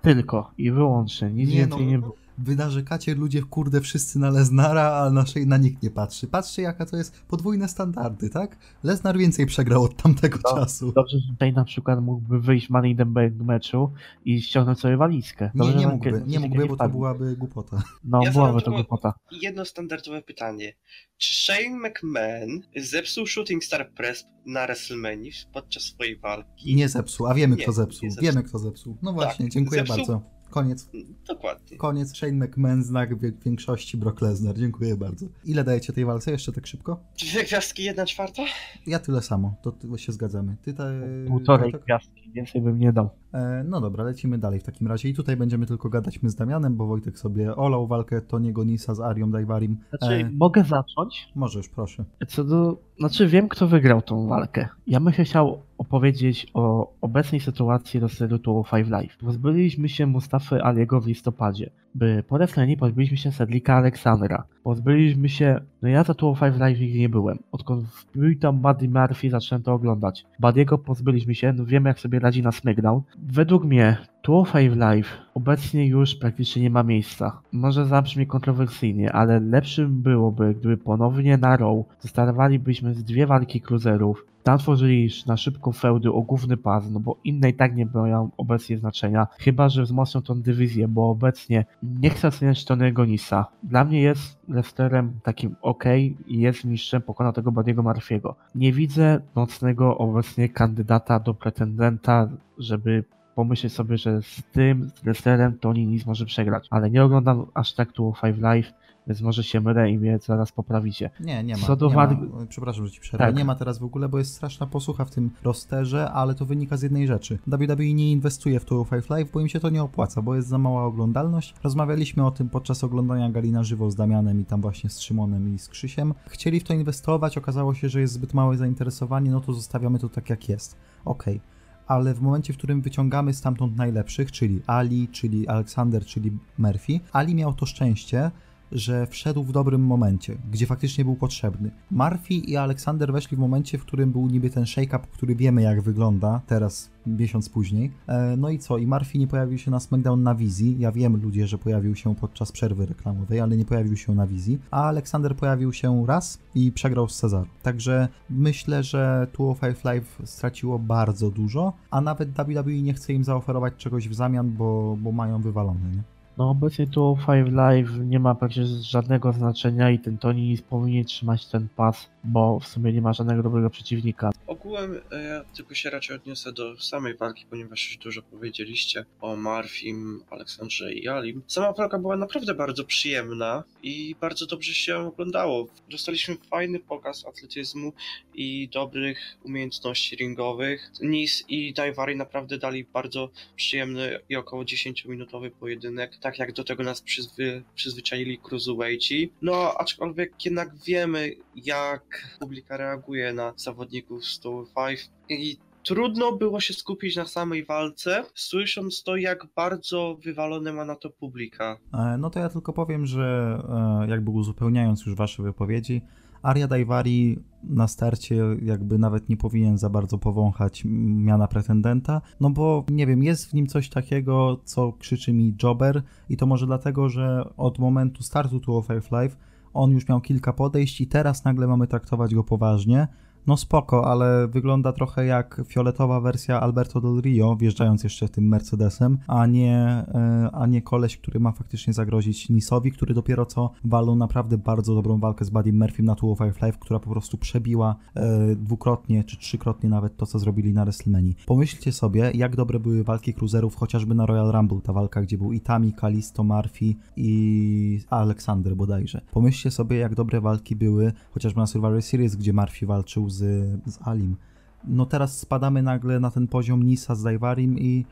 Tylko 0.03 0.51
i 0.59 0.71
wyłącznie, 0.71 1.31
nic 1.31 1.51
nie, 1.51 1.57
więcej 1.57 1.81
no, 1.81 1.91
nie 1.91 1.99
było 1.99 2.15
wy 2.45 2.57
narzekacie 2.57 3.15
ludzie, 3.15 3.43
kurde, 3.43 3.81
wszyscy 3.81 4.19
na 4.19 4.31
Leznara, 4.31 4.93
a 4.93 5.11
naszej 5.11 5.47
na 5.47 5.57
nikt 5.57 5.83
nie 5.83 5.91
patrzy. 5.91 6.27
Patrzcie, 6.27 6.63
jaka 6.63 6.87
to 6.87 6.97
jest 6.97 7.23
podwójne 7.29 7.69
standardy, 7.69 8.31
tak? 8.31 8.57
Leznar 8.83 9.19
więcej 9.19 9.47
przegrał 9.47 9.83
od 9.83 10.03
tamtego 10.03 10.39
no, 10.45 10.57
czasu. 10.57 10.93
Dobrze, 10.93 11.19
że 11.19 11.33
tutaj 11.33 11.53
na 11.53 11.65
przykład 11.65 12.03
mógłby 12.03 12.41
wyjść 12.41 12.71
Money 12.71 12.91
in 12.91 12.97
the 12.97 13.07
Bank 13.07 13.35
meczu 13.35 13.93
i 14.25 14.43
ściągnąć 14.43 14.81
sobie 14.81 14.97
walizkę. 14.97 15.51
Dobrze, 15.55 15.75
nie, 15.75 15.81
nie 15.81 15.89
mógłby, 15.89 16.23
nie 16.27 16.41
mógłby, 16.41 16.67
bo 16.67 16.77
to 16.77 16.89
byłaby 16.89 17.37
głupota. 17.37 17.83
No, 18.05 18.21
ja 18.25 18.33
byłaby 18.33 18.63
to 18.63 18.71
głupota. 18.71 19.15
Jedno 19.43 19.65
standardowe 19.65 20.23
pytanie. 20.23 20.73
Czy 21.19 21.35
Shane 21.35 21.89
McMahon 21.89 22.61
zepsuł 22.77 23.27
Shooting 23.27 23.65
Star 23.65 23.93
Press 23.93 24.25
na 24.47 24.67
WrestleMania 24.67 25.31
podczas 25.53 25.83
swojej 25.83 26.17
walki? 26.17 26.75
Nie 26.75 26.89
zepsuł, 26.89 27.27
a 27.27 27.35
wiemy 27.35 27.57
nie, 27.57 27.63
kto 27.63 27.73
zepsuł. 27.73 28.11
zepsuł. 28.11 28.23
Wiemy 28.23 28.43
kto 28.43 28.59
zepsuł. 28.59 28.97
No 29.03 29.13
właśnie, 29.13 29.45
tak, 29.45 29.53
dziękuję 29.53 29.81
zepsuł... 29.81 29.97
bardzo. 29.97 30.40
Koniec. 30.51 30.91
Dokładnie. 31.29 31.77
Koniec. 31.77 32.17
Shane 32.17 32.47
McMahon, 32.47 32.83
znak 32.83 33.17
w 33.17 33.45
większości 33.45 33.97
Brock 33.97 34.21
Lesnar. 34.21 34.59
Dziękuję 34.59 34.97
bardzo. 34.97 35.27
Ile 35.45 35.65
dajecie 35.65 35.93
tej 35.93 36.05
walce? 36.05 36.31
Jeszcze 36.31 36.53
tak 36.53 36.67
szybko? 36.67 37.01
Dwie 37.19 37.45
gwiazdki, 37.45 37.85
jedna 37.85 38.07
czwarta? 38.07 38.43
Ja 38.87 38.99
tyle 38.99 39.23
samo. 39.23 39.55
To, 39.63 39.97
się 39.97 40.13
zgadzamy. 40.13 40.57
Ty 40.63 40.75
te... 40.75 41.01
Półtorej 41.29 41.73
tak? 41.73 41.85
gwiazdki. 41.85 42.31
Więcej 42.31 42.63
bym 42.63 42.79
nie 42.79 42.93
dał. 42.93 43.11
E, 43.33 43.65
no 43.69 43.81
dobra, 43.81 44.05
lecimy 44.05 44.39
dalej 44.39 44.61
w 44.61 44.63
takim 44.63 44.89
razie. 44.89 45.09
I 45.09 45.15
tutaj 45.15 45.37
będziemy 45.37 45.67
tylko 45.67 45.89
gadać 45.89 46.23
my 46.23 46.31
z 46.31 46.35
Damianem, 46.35 46.77
bo 46.77 46.87
Wojtek 46.87 47.19
sobie 47.19 47.57
olał 47.57 47.87
walkę 47.87 48.21
Toniego 48.21 48.65
Nisa 48.65 48.95
z 48.95 49.01
Arią 49.01 49.31
Daivarim. 49.31 49.77
Znaczy, 49.89 50.15
e... 50.15 50.31
mogę 50.31 50.65
zacząć? 50.65 51.29
Możesz, 51.35 51.69
proszę. 51.69 52.05
Co 52.29 52.45
do... 52.45 52.79
Znaczy, 52.99 53.27
wiem, 53.27 53.49
kto 53.49 53.69
wygrał 53.69 54.03
tą 54.03 54.27
walkę. 54.27 54.69
Ja 54.87 55.01
bym 55.01 55.13
się 55.13 55.25
chciał 55.25 55.63
opowiedzieć 55.81 56.47
o 56.55 56.93
obecnej 57.01 57.41
sytuacji 57.41 58.01
rosteru 58.01 58.39
Tour 58.39 58.67
5 58.71 58.89
Live. 58.89 59.17
Pozbyliśmy 59.17 59.89
się 59.89 60.07
Mustafy 60.07 60.65
Aliego 60.65 61.01
w 61.01 61.07
listopadzie. 61.07 61.71
By 61.95 62.23
po 62.29 62.37
WrestleMania 62.37 62.77
pozbyliśmy 62.77 63.17
się 63.17 63.33
Sedlika 63.33 63.75
Aleksandra. 63.75 64.45
Pozbyliśmy 64.63 65.29
się... 65.29 65.61
No 65.83 65.89
ja 65.89 66.05
za 66.05 66.15
Tour 66.15 66.39
5 66.39 66.59
Live 66.59 66.81
nigdy 66.81 66.99
nie 66.99 67.09
byłem. 67.09 67.39
Odkąd 67.53 67.85
wbił 67.85 68.39
tam 68.39 68.59
Buddy 68.59 68.89
Murphy 68.89 69.31
zacząłem 69.31 69.63
to 69.63 69.73
oglądać. 69.73 70.27
Buddy'ego 70.43 70.79
pozbyliśmy 70.79 71.35
się, 71.35 71.53
no 71.53 71.65
wiemy 71.65 71.89
jak 71.89 72.01
sobie 72.01 72.19
radzi 72.19 72.43
na 72.43 72.53
SmackDown. 72.53 73.03
Według 73.19 73.65
mnie 73.65 73.97
Tour 74.23 74.53
5 74.53 74.77
Live 74.77 75.19
obecnie 75.35 75.87
już 75.87 76.15
praktycznie 76.15 76.63
nie 76.63 76.71
ma 76.71 76.83
miejsca. 76.83 77.41
Może 77.53 77.87
zabrzmi 77.87 78.27
kontrowersyjnie, 78.27 79.13
ale 79.13 79.41
lepszym 79.41 80.03
byłoby, 80.03 80.55
gdyby 80.55 80.77
ponownie 80.77 81.37
na 81.37 81.57
Raw 81.57 81.85
zostawalibyśmy 82.01 82.95
z 82.95 83.05
dwie 83.05 83.27
walki 83.27 83.61
cruiserów, 83.61 84.27
tam 84.43 84.59
tworzyli 84.59 85.09
na 85.27 85.37
szybko 85.37 85.73
feudy 85.73 86.13
o 86.13 86.23
główny 86.23 86.57
pas, 86.57 86.91
no 86.91 87.01
bo 87.01 87.17
inne 87.25 87.51
i 87.51 87.55
tak 87.55 87.77
nie 87.77 87.87
mają 87.87 88.31
obecnie 88.37 88.79
znaczenia, 88.79 89.27
chyba 89.39 89.69
że 89.69 89.83
wzmocnią 89.83 90.23
tą 90.23 90.43
dywizję, 90.43 90.89
bo 90.89 91.11
obecnie 91.11 91.65
nie 91.83 92.11
chcę 92.11 92.29
oceniać 92.29 92.65
Tony'ego 92.65 93.09
Nisa. 93.09 93.47
Dla 93.63 93.85
mnie 93.85 94.03
jest 94.03 94.39
Lesterem 94.49 95.21
takim 95.23 95.57
ok 95.63 95.85
i 96.27 96.41
jest 96.41 96.65
mistrzem, 96.65 97.03
pokonał 97.03 97.33
tego 97.33 97.53
Badiego 97.53 97.83
Marfiego. 97.83 98.37
Nie 98.55 98.73
widzę 98.73 99.21
mocnego 99.35 99.99
obecnie 99.99 100.49
kandydata 100.49 101.21
do 101.21 101.35
pretendenta, 101.35 102.29
żeby 102.59 103.05
pomyśleć 103.35 103.73
sobie, 103.73 103.99
że 103.99 104.23
z 104.23 104.43
tym 104.53 104.91
z 104.95 105.05
Lesterem 105.05 105.59
Tony 105.59 105.87
Nis 105.87 106.07
może 106.07 106.27
przegrać, 106.27 106.67
ale 106.71 106.91
nie 106.91 107.05
oglądam 107.05 107.47
aż 107.55 107.75
tak 107.75 107.93
tu 107.93 108.15
Five 108.21 108.39
Live, 108.39 108.73
więc 109.07 109.21
może 109.21 109.45
się 109.45 109.61
mylę 109.61 109.91
i 109.91 109.99
mnie 109.99 110.19
zaraz 110.27 110.53
poprawicie. 110.53 111.11
Nie, 111.21 111.45
nie 111.45 111.57
ma. 111.57 111.67
Co 111.67 111.77
do 111.77 111.89
nie 111.89 111.95
ma. 111.97 112.07
wad- 112.07 112.19
Przepraszam, 112.49 112.87
że 112.87 112.93
ci 112.93 113.01
przerwę. 113.01 113.27
Tak. 113.27 113.37
Nie 113.37 113.45
ma 113.45 113.55
teraz 113.55 113.79
w 113.79 113.85
ogóle, 113.85 114.09
bo 114.09 114.19
jest 114.19 114.35
straszna 114.35 114.67
posłucha 114.67 115.05
w 115.05 115.11
tym 115.11 115.31
rosterze, 115.43 116.11
ale 116.11 116.35
to 116.35 116.47
wynika 116.47 116.77
z 116.77 116.83
jednej 116.83 117.07
rzeczy. 117.07 117.39
WWE 117.47 117.95
nie 117.95 118.13
inwestuje 118.13 118.61
w 118.61 118.65
Tour 118.65 118.89
5 118.89 119.09
Live, 119.11 119.31
bo 119.33 119.41
im 119.41 119.49
się 119.49 119.61
to 119.61 119.71
nie 119.71 119.83
opłaca, 119.83 120.23
bo 120.23 120.35
jest 120.37 120.49
za 120.49 120.59
mała 120.59 120.85
oglądalność. 120.85 121.55
Rozmawialiśmy 121.65 122.27
o 122.27 122.31
tym 122.31 122.49
podczas 122.49 122.85
oglądania 122.85 123.31
gali 123.31 123.53
na 123.53 123.63
żywo 123.65 123.91
z 123.91 123.95
Damianem 123.97 124.41
i 124.41 124.45
tam 124.45 124.61
właśnie 124.61 124.91
z 124.91 125.01
Szymonem 125.01 125.55
i 125.55 125.59
z 125.59 125.69
Krzysiem. 125.69 126.15
Chcieli 126.29 126.61
w 126.61 126.65
to 126.65 126.75
inwestować, 126.75 127.39
okazało 127.39 127.75
się, 127.75 127.89
że 127.89 128.01
jest 128.01 128.13
zbyt 128.15 128.35
małe 128.35 128.57
zainteresowanie, 128.57 129.31
no 129.31 129.41
to 129.41 129.53
zostawiamy 129.53 129.99
to 129.99 130.09
tak 130.09 130.31
jak 130.31 130.49
jest. 130.49 130.77
Okej. 131.05 131.41
Ale 131.87 132.15
w 132.15 132.21
momencie, 132.23 132.53
w 132.53 132.57
którym 132.57 132.81
wyciągamy 132.83 133.35
stamtąd 133.35 133.77
najlepszych, 133.77 134.33
czyli 134.33 134.63
Ali, 134.67 135.09
czyli 135.09 135.49
Aleksander, 135.49 136.05
czyli 136.05 136.33
Murphy, 136.59 137.01
Ali 137.13 137.35
miał 137.35 137.53
to 137.53 137.67
szczęście, 137.67 138.31
że 138.73 139.07
wszedł 139.07 139.43
w 139.45 139.53
dobrym 139.53 139.81
momencie, 139.87 140.37
gdzie 140.51 140.67
faktycznie 140.67 141.05
był 141.05 141.17
potrzebny. 141.17 141.71
Murphy 141.91 142.35
i 142.35 142.57
Aleksander 142.57 143.13
weszli 143.13 143.37
w 143.37 143.41
momencie, 143.41 143.79
w 143.79 143.85
którym 143.85 144.13
był 144.13 144.27
niby 144.27 144.51
ten 144.51 144.65
shake-up, 144.65 145.07
który 145.13 145.35
wiemy 145.35 145.63
jak 145.63 145.83
wygląda, 145.83 146.41
teraz 146.47 146.91
miesiąc 147.07 147.49
później. 147.49 147.93
E, 148.07 148.37
No 148.37 148.51
i 148.51 148.59
co? 148.59 148.79
I 148.79 148.87
Murphy 148.87 149.19
nie 149.19 149.27
pojawił 149.27 149.59
się 149.59 149.71
na 149.71 149.81
SmackDown 149.81 150.23
na 150.23 150.35
wizji. 150.35 150.77
Ja 150.79 150.93
wiem, 150.93 151.23
ludzie, 151.23 151.47
że 151.47 151.59
pojawił 151.59 151.95
się 151.95 152.15
podczas 152.15 152.53
przerwy 152.53 152.87
reklamowej, 152.87 153.41
ale 153.41 153.57
nie 153.57 153.65
pojawił 153.65 153.97
się 153.97 154.15
na 154.15 154.27
wizji. 154.27 154.59
A 154.71 154.85
Aleksander 154.85 155.37
pojawił 155.37 155.73
się 155.73 156.07
raz 156.07 156.39
i 156.55 156.73
przegrał 156.73 157.09
z 157.09 157.17
Cezarem. 157.17 157.49
Także 157.63 158.09
myślę, 158.31 158.83
że 158.83 159.27
205 159.35 159.85
Live 159.85 160.19
straciło 160.25 160.79
bardzo 160.79 161.31
dużo, 161.31 161.73
a 161.91 162.01
nawet 162.01 162.31
WWE 162.31 162.83
nie 162.83 162.95
chce 162.95 163.13
im 163.13 163.25
zaoferować 163.25 163.75
czegoś 163.77 164.09
w 164.09 164.15
zamian, 164.15 164.53
bo, 164.53 164.97
bo 165.01 165.13
mają 165.13 165.43
wywalone, 165.43 165.91
nie? 165.97 166.03
No 166.41 166.51
obecnie 166.51 166.87
tu 166.87 167.19
Five 167.27 167.53
Live 167.53 167.91
nie 168.05 168.21
ma 168.21 168.35
praktycznie 168.35 168.67
żadnego 168.67 169.33
znaczenia 169.33 169.91
i 169.91 169.99
ten 169.99 170.19
Tony 170.19 170.57
powinien 170.71 171.05
trzymać 171.05 171.47
ten 171.47 171.69
pas, 171.77 172.11
bo 172.25 172.61
w 172.61 172.67
sumie 172.67 172.93
nie 172.93 173.03
ma 173.03 173.13
żadnego 173.13 173.43
dobrego 173.43 173.71
przeciwnika. 173.71 174.31
Ogółem 174.47 175.01
e, 175.11 175.23
ja 175.23 175.45
tylko 175.45 175.75
się 175.75 175.91
raczej 175.91 176.17
odniosę 176.17 176.53
do 176.53 176.81
samej 176.81 177.17
walki, 177.17 177.47
ponieważ 177.51 177.89
już 177.89 177.97
dużo 177.97 178.23
powiedzieliście 178.23 179.05
o 179.21 179.37
Marfim, 179.37 180.23
Aleksandrze 180.31 180.93
i 180.93 181.09
Alim. 181.09 181.43
Sama 181.47 181.73
walka 181.73 181.99
była 181.99 182.17
naprawdę 182.17 182.55
bardzo 182.55 182.85
przyjemna 182.85 183.65
i 183.83 184.17
bardzo 184.21 184.47
dobrze 184.47 184.75
się 184.75 184.97
oglądało. 184.97 185.67
Dostaliśmy 185.91 186.37
fajny 186.51 186.79
pokaz 186.79 187.27
atletyzmu 187.27 187.93
i 188.35 188.69
dobrych 188.69 189.19
umiejętności 189.45 190.17
ringowych. 190.17 190.91
Nis 191.01 191.45
i 191.49 191.73
Daivari 191.73 192.17
naprawdę 192.17 192.59
dali 192.59 192.85
bardzo 192.85 193.31
przyjemny 193.57 194.19
i 194.29 194.37
około 194.37 194.63
10-minutowy 194.63 195.51
pojedynek, 195.51 196.17
tak 196.31 196.39
jak 196.39 196.53
do 196.53 196.65
tego 196.65 196.83
nas 196.83 197.03
przyzwy, 197.03 197.63
przyzwyczaili 197.75 198.39
cruiserweighti. 198.39 199.33
No, 199.43 199.75
aczkolwiek 199.79 200.45
jednak 200.45 200.77
wiemy, 200.87 201.31
jak 201.57 202.03
publika 202.41 202.77
reaguje 202.77 203.33
na 203.33 203.53
zawodników 203.57 204.25
z 204.25 204.41
Tour 204.41 204.67
5 204.77 205.09
i 205.29 205.57
trudno 205.83 206.33
było 206.33 206.61
się 206.61 206.75
skupić 206.75 207.17
na 207.17 207.27
samej 207.27 207.65
walce, 207.65 208.25
słysząc 208.35 209.03
to, 209.03 209.17
jak 209.17 209.47
bardzo 209.57 210.17
wywalone 210.25 210.73
ma 210.73 210.85
na 210.85 210.97
to 210.97 211.11
publika. 211.11 211.77
E, 211.95 212.17
No 212.19 212.31
to 212.31 212.39
ja 212.39 212.49
tylko 212.49 212.73
powiem, 212.73 213.07
że 213.07 213.59
e, 214.05 214.11
jakby 214.11 214.31
uzupełniając 214.31 215.07
już 215.07 215.15
wasze 215.15 215.43
wypowiedzi, 215.43 216.03
Aria 216.43 216.69
Daivari 216.69 217.39
na 217.63 217.89
starcie 217.89 218.45
jakby 218.63 218.99
nawet 218.99 219.29
nie 219.29 219.37
powinien 219.37 219.79
za 219.79 219.91
bardzo 219.91 220.19
powąchać 220.19 220.83
miana 220.85 221.49
pretendenta, 221.49 222.21
no 222.41 222.51
bo 222.51 222.85
nie 222.91 223.07
wiem, 223.07 223.23
jest 223.23 223.51
w 223.51 223.55
nim 223.55 223.67
coś 223.67 223.89
takiego, 223.89 224.61
co 224.65 224.93
krzyczy 224.93 225.33
mi 225.33 225.55
Jobber 225.63 226.03
i 226.29 226.37
to 226.37 226.47
może 226.47 226.67
dlatego, 226.67 227.09
że 227.09 227.45
od 227.57 227.79
momentu 227.79 228.23
startu 228.23 228.61
Two 228.61 228.77
of 228.77 229.11
Live 229.11 229.37
on 229.75 229.91
już 229.91 230.09
miał 230.09 230.21
kilka 230.21 230.53
podejść 230.53 231.01
i 231.01 231.07
teraz 231.07 231.45
nagle 231.45 231.67
mamy 231.67 231.87
traktować 231.87 232.35
go 232.35 232.45
poważnie. 232.45 233.09
No 233.47 233.57
spoko, 233.57 234.07
ale 234.07 234.49
wygląda 234.49 234.93
trochę 234.93 235.27
jak 235.27 235.63
fioletowa 235.67 236.21
wersja 236.21 236.61
Alberto 236.61 237.01
Del 237.01 237.21
Rio, 237.21 237.57
wjeżdżając 237.57 238.05
jeszcze 238.05 238.29
tym 238.29 238.49
Mercedesem, 238.49 239.19
a 239.27 239.47
nie, 239.47 239.77
e, 239.77 240.51
a 240.53 240.67
nie 240.67 240.83
koleś, 240.83 241.17
który 241.17 241.41
ma 241.41 241.53
faktycznie 241.53 241.93
zagrozić 241.93 242.49
Nisowi, 242.49 242.93
który 242.93 243.15
dopiero 243.15 243.47
co 243.47 243.71
walą 243.85 244.17
naprawdę 244.17 244.59
bardzo 244.59 244.95
dobrą 244.95 245.19
walkę 245.19 245.45
z 245.45 245.51
Buddy 245.51 245.73
Murphym 245.73 246.05
na 246.05 246.15
205 246.15 246.61
Live, 246.61 246.79
która 246.79 247.01
po 247.01 247.11
prostu 247.11 247.39
przebiła 247.39 247.97
e, 248.15 248.57
dwukrotnie 248.57 249.25
czy 249.25 249.37
trzykrotnie 249.37 249.89
nawet 249.89 250.17
to, 250.17 250.27
co 250.27 250.39
zrobili 250.39 250.73
na 250.73 250.85
WrestleMania. 250.85 251.33
Pomyślcie 251.47 251.93
sobie, 251.93 252.31
jak 252.35 252.57
dobre 252.57 252.81
były 252.81 253.05
walki 253.05 253.35
cruiserów 253.35 253.77
chociażby 253.77 254.15
na 254.15 254.27
Royal 254.27 254.53
Rumble, 254.53 254.81
ta 254.81 254.93
walka, 254.93 255.23
gdzie 255.23 255.39
był 255.39 255.53
Itami, 255.53 255.93
Kalisto, 255.93 256.45
Murphy 256.45 256.95
i 257.17 258.01
Aleksander 258.11 258.77
bodajże. 258.77 259.21
Pomyślcie 259.33 259.71
sobie, 259.71 259.97
jak 259.97 260.15
dobre 260.15 260.41
walki 260.41 260.77
były 260.77 261.13
chociażby 261.31 261.61
na 261.61 261.67
Survivor 261.67 262.03
Series, 262.03 262.37
gdzie 262.37 262.53
Murphy 262.53 262.87
walczył 262.87 263.30
z, 263.31 263.67
z 263.87 263.99
Alim. 264.09 264.37
No 264.85 265.07
teraz 265.07 265.39
spadamy 265.39 265.83
nagle 265.83 266.21
na 266.21 266.31
ten 266.31 266.47
poziom 266.47 266.83
Nisa 266.83 267.15
z 267.15 267.23
Daivarim 267.23 267.79
i 267.79 268.05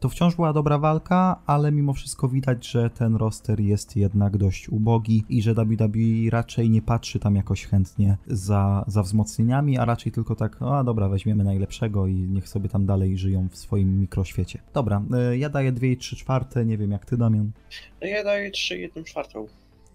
to 0.00 0.08
wciąż 0.08 0.36
była 0.36 0.52
dobra 0.52 0.78
walka, 0.78 1.42
ale 1.46 1.72
mimo 1.72 1.92
wszystko 1.92 2.28
widać, 2.28 2.68
że 2.68 2.90
ten 2.90 3.16
roster 3.16 3.60
jest 3.60 3.96
jednak 3.96 4.36
dość 4.36 4.68
ubogi 4.68 5.24
i 5.28 5.42
że 5.42 5.54
WWE 5.54 6.30
raczej 6.30 6.70
nie 6.70 6.82
patrzy 6.82 7.18
tam 7.18 7.36
jakoś 7.36 7.66
chętnie 7.66 8.16
za, 8.26 8.84
za 8.86 9.02
wzmocnieniami, 9.02 9.78
a 9.78 9.84
raczej 9.84 10.12
tylko 10.12 10.34
tak, 10.34 10.56
a 10.62 10.84
dobra, 10.84 11.08
weźmiemy 11.08 11.44
najlepszego 11.44 12.06
i 12.06 12.14
niech 12.14 12.48
sobie 12.48 12.68
tam 12.68 12.86
dalej 12.86 13.18
żyją 13.18 13.48
w 13.48 13.56
swoim 13.56 14.00
mikroświecie. 14.00 14.58
Dobra, 14.74 15.02
y, 15.32 15.38
ja 15.38 15.48
daję 15.48 15.72
2 15.72 15.86
i 15.86 15.96
3 15.96 16.16
czwarte, 16.16 16.64
nie 16.64 16.78
wiem 16.78 16.90
jak 16.90 17.06
ty 17.06 17.16
Damian. 17.16 17.50
No 18.02 18.08
Ja 18.08 18.24
daję 18.24 18.50
3 18.50 18.78
1 18.78 19.04
czwartą. 19.04 19.46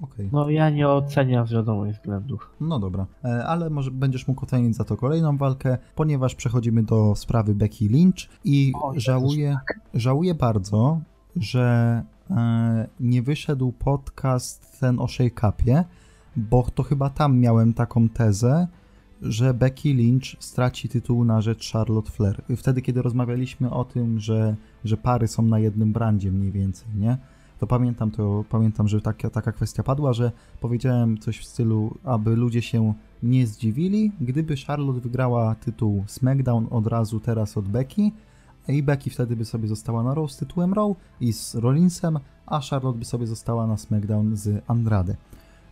Okej. 0.01 0.29
No 0.31 0.49
ja 0.49 0.69
nie 0.69 0.89
oceniam 0.89 1.47
z 1.47 1.51
wiadomych 1.51 1.95
względów. 1.95 2.49
No 2.62 2.79
dobra, 2.79 3.05
E, 3.25 3.45
ale 3.45 3.69
może 3.69 3.91
będziesz 3.91 4.27
mógł 4.27 4.43
ocenić 4.43 4.75
za 4.75 4.84
to 4.84 4.97
kolejną 4.97 5.38
walkę, 5.38 5.77
ponieważ 5.95 6.36
przechodzimy 6.36 6.84
do 6.84 7.15
sprawy 7.15 7.55
Becky 7.55 7.89
Lynch 7.89 8.29
i 8.43 8.73
O, 8.81 8.93
żałuję, 8.95 9.58
żałuję 9.93 10.36
bardzo, 10.36 10.99
że 11.36 12.03
e, 12.29 12.88
nie 12.99 13.21
wyszedł 13.21 13.71
podcast 13.71 14.79
ten 14.79 14.99
o 14.99 15.08
Shake 15.08 15.49
Upie, 15.49 15.84
bo 16.36 16.63
to 16.75 16.84
chyba 16.84 17.10
tam 17.10 17.39
miałem 17.39 17.73
taką 17.73 18.10
tezę, 18.10 18.67
że 19.21 19.53
Becky 19.53 19.93
Lynch 19.93 20.25
straci 20.39 20.89
tytuł 20.89 21.25
na 21.25 21.41
rzecz 21.41 21.71
Charlotte 21.71 22.12
Flair. 22.12 22.41
Wtedy, 22.58 22.81
kiedy 22.81 23.01
rozmawialiśmy 23.01 23.71
o 23.71 23.86
tym, 23.86 24.19
że, 24.19 24.55
że 24.84 24.97
pary 24.97 25.27
są 25.27 25.43
na 25.43 25.60
jednym 25.60 25.93
brandzie 25.93 26.31
mniej 26.31 26.51
więcej, 26.51 26.88
nie? 26.95 27.17
To 27.65 27.69
pamiętam, 27.69 28.12
to 28.12 28.45
pamiętam, 28.49 28.88
że 28.88 29.01
taka, 29.01 29.30
taka 29.30 29.51
kwestia 29.51 29.84
padła, 29.84 30.13
że 30.13 30.32
powiedziałem 30.62 31.17
coś 31.17 31.39
w 31.39 31.45
stylu, 31.45 31.97
aby 32.04 32.36
ludzie 32.36 32.62
się 32.62 32.93
nie 33.23 33.47
zdziwili, 33.47 34.12
gdyby 34.21 34.56
Charlotte 34.67 34.99
wygrała 34.99 35.56
tytuł 35.56 36.04
SmackDown 36.08 36.67
od 36.71 36.88
razu 36.88 37.19
teraz 37.19 37.58
od 37.58 37.67
Becky 37.67 38.12
i 38.67 38.84
Becky 38.84 39.10
wtedy 39.10 39.36
by 39.36 39.45
sobie 39.45 39.67
została 39.67 40.04
na 40.04 40.13
Raw 40.13 40.32
z 40.32 40.38
tytułem 40.38 40.73
Raw 40.73 40.97
i 41.21 41.34
z 41.34 41.56
Rollinsem, 41.56 42.19
a 42.45 42.60
Charlotte 42.60 42.99
by 42.99 43.06
sobie 43.06 43.28
została 43.28 43.67
na 43.67 43.78
SmackDown 43.78 44.36
z 44.36 44.63
Andrade. 44.67 45.15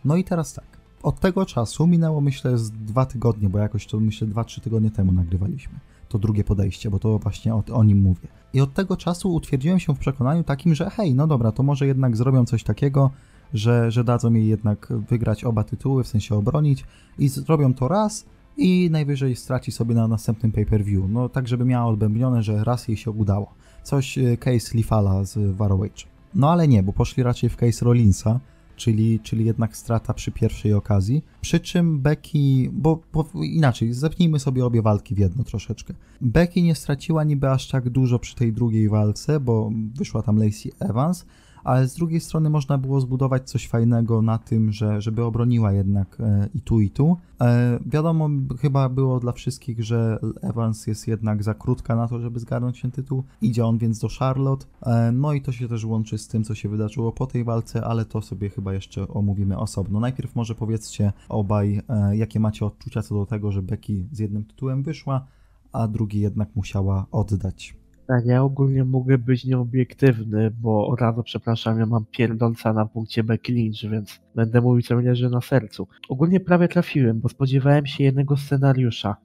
No 0.04 0.16
i 0.16 0.24
teraz 0.24 0.54
tak. 0.54 0.78
Od 1.02 1.20
tego 1.20 1.46
czasu 1.46 1.86
minęło 1.86 2.20
myślę 2.20 2.58
z 2.58 2.70
dwa 2.70 3.06
tygodnie, 3.06 3.48
bo 3.48 3.58
jakoś 3.58 3.86
to 3.86 4.00
myślę 4.00 4.26
dwa, 4.26 4.44
trzy 4.44 4.60
tygodnie 4.60 4.90
temu 4.90 5.12
nagrywaliśmy. 5.12 5.78
To 6.14 6.18
drugie 6.18 6.44
podejście, 6.44 6.90
bo 6.90 6.98
to 6.98 7.18
właśnie 7.18 7.54
o, 7.54 7.62
o 7.72 7.84
nim 7.84 8.02
mówię. 8.02 8.28
I 8.52 8.60
od 8.60 8.74
tego 8.74 8.96
czasu 8.96 9.34
utwierdziłem 9.34 9.78
się 9.78 9.94
w 9.94 9.98
przekonaniu 9.98 10.44
takim, 10.44 10.74
że 10.74 10.90
hej, 10.90 11.14
no 11.14 11.26
dobra, 11.26 11.52
to 11.52 11.62
może 11.62 11.86
jednak 11.86 12.16
zrobią 12.16 12.44
coś 12.44 12.64
takiego, 12.64 13.10
że, 13.54 13.90
że 13.90 14.04
dadzą 14.04 14.34
jej 14.34 14.46
jednak 14.46 14.92
wygrać 15.08 15.44
oba 15.44 15.64
tytuły, 15.64 16.04
w 16.04 16.08
sensie 16.08 16.34
obronić 16.34 16.84
i 17.18 17.28
zrobią 17.28 17.74
to 17.74 17.88
raz, 17.88 18.26
i 18.56 18.88
najwyżej 18.90 19.36
straci 19.36 19.72
sobie 19.72 19.94
na 19.94 20.08
następnym 20.08 20.52
pay-per-view. 20.52 21.04
No 21.08 21.28
tak, 21.28 21.48
żeby 21.48 21.64
miała 21.64 21.86
odbębnione, 21.86 22.42
że 22.42 22.64
raz 22.64 22.88
jej 22.88 22.96
się 22.96 23.10
udało. 23.10 23.54
Coś 23.82 24.18
e, 24.18 24.36
case 24.36 24.74
Lifala 24.74 25.24
z 25.24 25.56
Varowage. 25.56 26.04
No 26.34 26.52
ale 26.52 26.68
nie, 26.68 26.82
bo 26.82 26.92
poszli 26.92 27.22
raczej 27.22 27.50
w 27.50 27.56
case 27.56 27.84
Rollinsa, 27.84 28.40
czyli, 28.76 29.20
czyli 29.20 29.44
jednak 29.44 29.76
strata 29.76 30.14
przy 30.14 30.32
pierwszej 30.32 30.72
okazji. 30.72 31.24
Przy 31.40 31.60
czym 31.60 32.00
Becky, 32.00 32.70
bo, 32.72 33.00
bo 33.12 33.26
inaczej, 33.42 33.92
zepnijmy 33.92 34.38
sobie 34.38 34.64
obie 34.64 34.82
walki 34.82 35.14
w 35.14 35.18
jedno 35.18 35.44
troszeczkę. 35.44 35.94
Becky 36.20 36.62
nie 36.62 36.74
straciła 36.74 37.24
niby 37.24 37.50
aż 37.50 37.68
tak 37.68 37.90
dużo 37.90 38.18
przy 38.18 38.34
tej 38.34 38.52
drugiej 38.52 38.88
walce, 38.88 39.40
bo 39.40 39.70
wyszła 39.94 40.22
tam 40.22 40.36
Lacey 40.36 40.72
Evans, 40.78 41.24
ale 41.64 41.88
z 41.88 41.94
drugiej 41.94 42.20
strony 42.20 42.50
można 42.50 42.78
było 42.78 43.00
zbudować 43.00 43.50
coś 43.50 43.68
fajnego 43.68 44.22
na 44.22 44.38
tym, 44.38 44.72
że, 44.72 45.00
żeby 45.00 45.24
obroniła 45.24 45.72
jednak 45.72 46.16
e, 46.20 46.48
i 46.54 46.60
tu, 46.60 46.80
i 46.80 46.90
tu. 46.90 47.16
E, 47.40 47.78
wiadomo, 47.86 48.28
chyba 48.60 48.88
było 48.88 49.20
dla 49.20 49.32
wszystkich, 49.32 49.84
że 49.84 50.18
Evans 50.42 50.86
jest 50.86 51.08
jednak 51.08 51.42
za 51.42 51.54
krótka 51.54 51.96
na 51.96 52.08
to, 52.08 52.20
żeby 52.20 52.40
zgarnąć 52.40 52.82
ten 52.82 52.90
tytuł. 52.90 53.24
Idzie 53.42 53.66
on 53.66 53.78
więc 53.78 53.98
do 53.98 54.08
Charlotte. 54.18 54.66
E, 54.82 55.12
no 55.12 55.32
i 55.32 55.40
to 55.40 55.52
się 55.52 55.68
też 55.68 55.84
łączy 55.84 56.18
z 56.18 56.28
tym, 56.28 56.44
co 56.44 56.54
się 56.54 56.68
wydarzyło 56.68 57.12
po 57.12 57.26
tej 57.26 57.44
walce, 57.44 57.84
ale 57.84 58.04
to 58.04 58.22
sobie 58.22 58.50
chyba 58.50 58.74
jeszcze 58.74 59.08
omówimy 59.08 59.58
osobno. 59.58 60.00
Najpierw 60.00 60.36
może 60.36 60.54
powiedzcie 60.54 61.12
obaj, 61.28 61.80
jakie 62.12 62.40
macie 62.40 62.66
odczucia 62.66 63.02
co 63.02 63.14
do 63.14 63.26
tego, 63.26 63.52
że 63.52 63.62
Becky 63.62 64.06
z 64.12 64.18
jednym 64.18 64.44
tytułem 64.44 64.82
wyszła, 64.82 65.26
a 65.72 65.88
drugi 65.88 66.20
jednak 66.20 66.56
musiała 66.56 67.06
oddać. 67.12 67.83
Tak, 68.06 68.26
ja 68.26 68.42
ogólnie 68.42 68.84
mogę 68.84 69.18
być 69.18 69.44
nieobiektywny, 69.44 70.50
bo 70.50 70.86
od 70.86 71.00
razu, 71.00 71.22
przepraszam, 71.22 71.78
ja 71.78 71.86
mam 71.86 72.04
pierdolca 72.10 72.72
na 72.72 72.86
punkcie 72.86 73.24
Becky 73.24 73.52
Lynch, 73.52 73.90
więc 73.90 74.20
będę 74.34 74.60
mówił, 74.60 74.82
co 74.82 74.96
mi 74.96 75.04
leży 75.04 75.30
na 75.30 75.40
sercu. 75.40 75.88
Ogólnie 76.08 76.40
prawie 76.40 76.68
trafiłem, 76.68 77.20
bo 77.20 77.28
spodziewałem 77.28 77.86
się 77.86 78.04
jednego 78.04 78.36
scenariusza, 78.36 79.16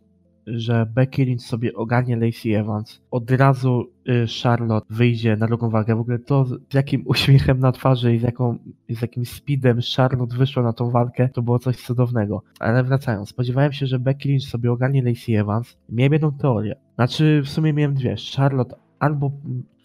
że 0.47 0.85
Becky 0.85 1.25
Lynch 1.25 1.41
sobie 1.41 1.73
ogarnie 1.73 2.15
Lacey 2.15 2.53
Evans, 2.53 3.01
od 3.11 3.31
razu 3.31 3.85
y, 4.09 4.25
Charlotte 4.43 4.87
wyjdzie 4.89 5.35
na 5.35 5.47
drugą 5.47 5.69
walkę. 5.69 5.95
W 5.95 5.99
ogóle 5.99 6.19
to, 6.19 6.45
z 6.45 6.73
jakim 6.73 7.03
uśmiechem 7.07 7.59
na 7.59 7.71
twarzy 7.71 8.15
i 8.15 8.19
z, 8.19 8.21
jaką, 8.21 8.57
z 8.89 9.01
jakim 9.01 9.25
speedem 9.25 9.79
Charlotte 9.97 10.37
wyszła 10.37 10.63
na 10.63 10.73
tą 10.73 10.91
walkę, 10.91 11.29
to 11.29 11.41
było 11.41 11.59
coś 11.59 11.77
cudownego. 11.77 12.41
Ale 12.59 12.83
wracając, 12.83 13.29
spodziewałem 13.29 13.73
się, 13.73 13.85
że 13.85 13.99
Becky 13.99 14.29
Lynch 14.29 14.43
sobie 14.43 14.71
ogarnie 14.71 15.03
Lacey 15.03 15.35
Evans. 15.35 15.77
Miałem 15.89 16.13
jedną 16.13 16.31
teorię. 16.31 16.75
Znaczy, 16.95 17.41
w 17.45 17.49
sumie 17.49 17.73
miałem 17.73 17.93
dwie. 17.93 18.15
Charlotte 18.35 18.75
albo 18.99 19.31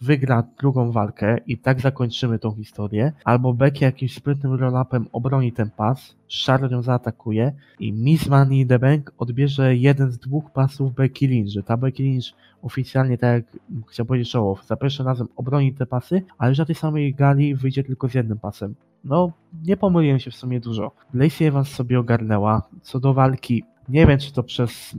wygra 0.01 0.43
drugą 0.59 0.91
walkę 0.91 1.37
i 1.47 1.57
tak 1.57 1.81
zakończymy 1.81 2.39
tą 2.39 2.55
historię, 2.55 3.11
albo 3.23 3.53
Becky 3.53 3.85
jakimś 3.85 4.15
sprytnym 4.15 4.53
roll-upem 4.53 5.05
obroni 5.11 5.51
ten 5.51 5.69
pas, 5.69 6.15
Charlotte 6.45 6.75
ją 6.75 6.81
zaatakuje 6.81 7.53
i 7.79 7.93
Miss 7.93 8.27
Money 8.29 8.59
in 8.59 8.67
the 8.67 8.79
Bank 8.79 9.13
odbierze 9.17 9.75
jeden 9.75 10.11
z 10.11 10.17
dwóch 10.17 10.51
pasów 10.51 10.93
Becky 10.93 11.27
Lynch, 11.27 11.51
że 11.51 11.63
ta 11.63 11.77
Becky 11.77 12.03
Lynch 12.03 12.33
oficjalnie, 12.61 13.17
tak 13.17 13.33
jak 13.33 13.45
chciał 13.87 14.05
powiedzieć 14.05 14.29
Show 14.29 14.65
za 14.65 14.75
pierwszym 14.75 15.05
razem 15.05 15.27
obroni 15.35 15.73
te 15.73 15.85
pasy, 15.85 16.23
ale 16.37 16.55
że 16.55 16.61
na 16.61 16.65
tej 16.65 16.75
samej 16.75 17.13
gali 17.13 17.55
wyjdzie 17.55 17.83
tylko 17.83 18.09
z 18.09 18.13
jednym 18.13 18.39
pasem. 18.39 18.75
No, 19.03 19.31
nie 19.65 19.77
pomyliłem 19.77 20.19
się 20.19 20.31
w 20.31 20.35
sumie 20.35 20.59
dużo. 20.59 20.91
Lacey 21.13 21.47
Evans 21.47 21.67
sobie 21.67 21.99
ogarnęła. 21.99 22.61
Co 22.81 22.99
do 22.99 23.13
walki, 23.13 23.63
nie 23.89 24.05
wiem, 24.07 24.19
czy 24.19 24.33
to 24.33 24.43
przez 24.43 24.95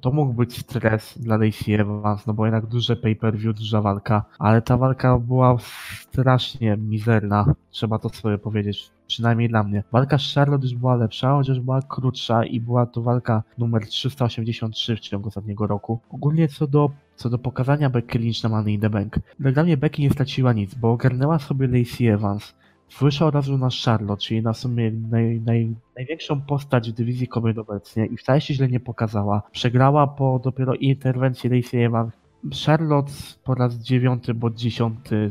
to 0.00 0.10
mógł 0.12 0.32
być 0.32 0.58
stres 0.58 1.18
dla 1.18 1.36
Lacey 1.36 1.74
Evans, 1.74 2.26
no 2.26 2.34
bo 2.34 2.46
jednak 2.46 2.66
duże 2.66 2.96
pay-per-view, 2.96 3.56
duża 3.56 3.80
walka, 3.80 4.24
ale 4.38 4.62
ta 4.62 4.76
walka 4.76 5.18
była 5.18 5.56
strasznie 5.58 6.76
mizerna, 6.76 7.54
trzeba 7.70 7.98
to 7.98 8.08
sobie 8.08 8.38
powiedzieć, 8.38 8.90
przynajmniej 9.06 9.48
dla 9.48 9.62
mnie. 9.62 9.82
Walka 9.92 10.18
z 10.18 10.34
Charlotte 10.34 10.66
już 10.66 10.74
była 10.74 10.96
lepsza, 10.96 11.32
chociaż 11.32 11.60
była 11.60 11.82
krótsza 11.82 12.44
i 12.44 12.60
była 12.60 12.86
to 12.86 13.02
walka 13.02 13.42
numer 13.58 13.86
383 13.86 14.96
w 14.96 15.00
ciągu 15.00 15.28
ostatniego 15.28 15.66
roku. 15.66 16.00
Ogólnie 16.10 16.48
co 16.48 16.66
do 16.66 16.90
co 17.16 17.30
do 17.30 17.38
pokazania 17.38 17.90
Becky 17.90 18.18
Lynch 18.18 18.42
na 18.42 18.48
Money 18.48 18.74
in 18.74 18.80
the 18.80 18.90
Bank. 18.90 19.18
Dla 19.40 19.62
mnie 19.62 19.76
Becky 19.76 20.02
nie 20.02 20.10
straciła 20.10 20.52
nic, 20.52 20.74
bo 20.74 20.92
ogarnęła 20.92 21.38
sobie 21.38 21.66
Lacey 21.66 22.08
Evans, 22.08 22.54
od 23.26 23.34
razu 23.34 23.58
na 23.58 23.68
Charlotte, 23.84 24.22
czyli 24.22 24.42
na 24.42 24.54
sumie 24.54 24.90
naj, 24.90 25.40
naj, 25.40 25.74
największą 25.96 26.40
postać 26.40 26.90
w 26.90 26.94
dywizji 26.94 27.28
kobiet 27.28 27.58
obecnie 27.58 28.06
i 28.06 28.16
wcale 28.16 28.40
się 28.40 28.54
źle 28.54 28.68
nie 28.68 28.80
pokazała. 28.80 29.42
Przegrała 29.52 30.06
po 30.06 30.40
dopiero 30.44 30.74
interwencji 30.74 31.50
Lacey 31.50 31.84
Evans. 31.84 32.12
Charlotte 32.66 33.12
po 33.44 33.54
raz 33.54 33.74
dziewiąty 33.74 34.34
bądź 34.34 34.60
dziesiąty 34.60 35.30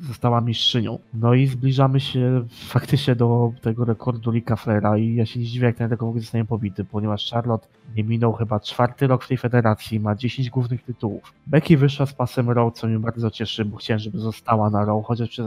została 0.00 0.40
mistrzynią. 0.40 0.98
No 1.14 1.34
i 1.34 1.46
zbliżamy 1.46 2.00
się 2.00 2.44
faktycznie 2.50 3.16
do 3.16 3.52
tego 3.62 3.84
rekordu 3.84 4.30
Lika 4.30 4.56
Flera 4.56 4.98
i 4.98 5.14
ja 5.14 5.26
się 5.26 5.40
nie 5.40 5.46
dziwię, 5.46 5.66
jak 5.66 5.76
ten 5.76 5.90
rekord 5.90 6.18
zostanie 6.18 6.44
pobity, 6.44 6.84
ponieważ 6.84 7.30
Charlotte 7.30 7.68
nie 7.96 8.04
minął 8.04 8.32
chyba 8.32 8.60
czwarty 8.60 9.06
rok 9.06 9.24
w 9.24 9.28
tej 9.28 9.36
federacji, 9.36 10.00
ma 10.00 10.14
10 10.14 10.50
głównych 10.50 10.82
tytułów. 10.82 11.32
Becky 11.46 11.76
wyszła 11.76 12.06
z 12.06 12.12
pasem 12.12 12.50
Raw, 12.50 12.74
co 12.74 12.86
mnie 12.86 12.98
bardzo 12.98 13.30
cieszy, 13.30 13.64
bo 13.64 13.76
chciałem, 13.76 13.98
żeby 13.98 14.18
została 14.18 14.70
na 14.70 14.84
Raw, 14.84 15.04
chociaż 15.04 15.28
przy 15.28 15.42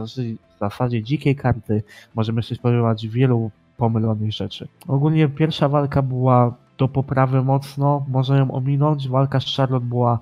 zasadzie 0.60 1.04
dzikiej 1.04 1.36
karty 1.36 1.84
możemy 2.16 2.44
się 2.44 2.56
spodziewać 2.56 3.08
wielu 3.08 3.52
pomylonych 3.78 4.34
rzeczy. 4.34 4.68
Ogólnie 4.88 5.28
pierwsza 5.28 5.70
walka 5.70 6.02
była 6.02 6.56
do 6.78 6.88
poprawy 6.88 7.44
mocno, 7.44 8.06
można 8.08 8.38
ją 8.38 8.52
ominąć. 8.52 9.10
Walka 9.10 9.40
z 9.40 9.56
Charlotte 9.56 9.86
była 9.86 10.20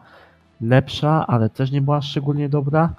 lepsza, 0.62 1.28
ale 1.28 1.50
też 1.50 1.72
nie 1.72 1.82
była 1.82 2.02
szczególnie 2.02 2.50
dobra 2.50 2.94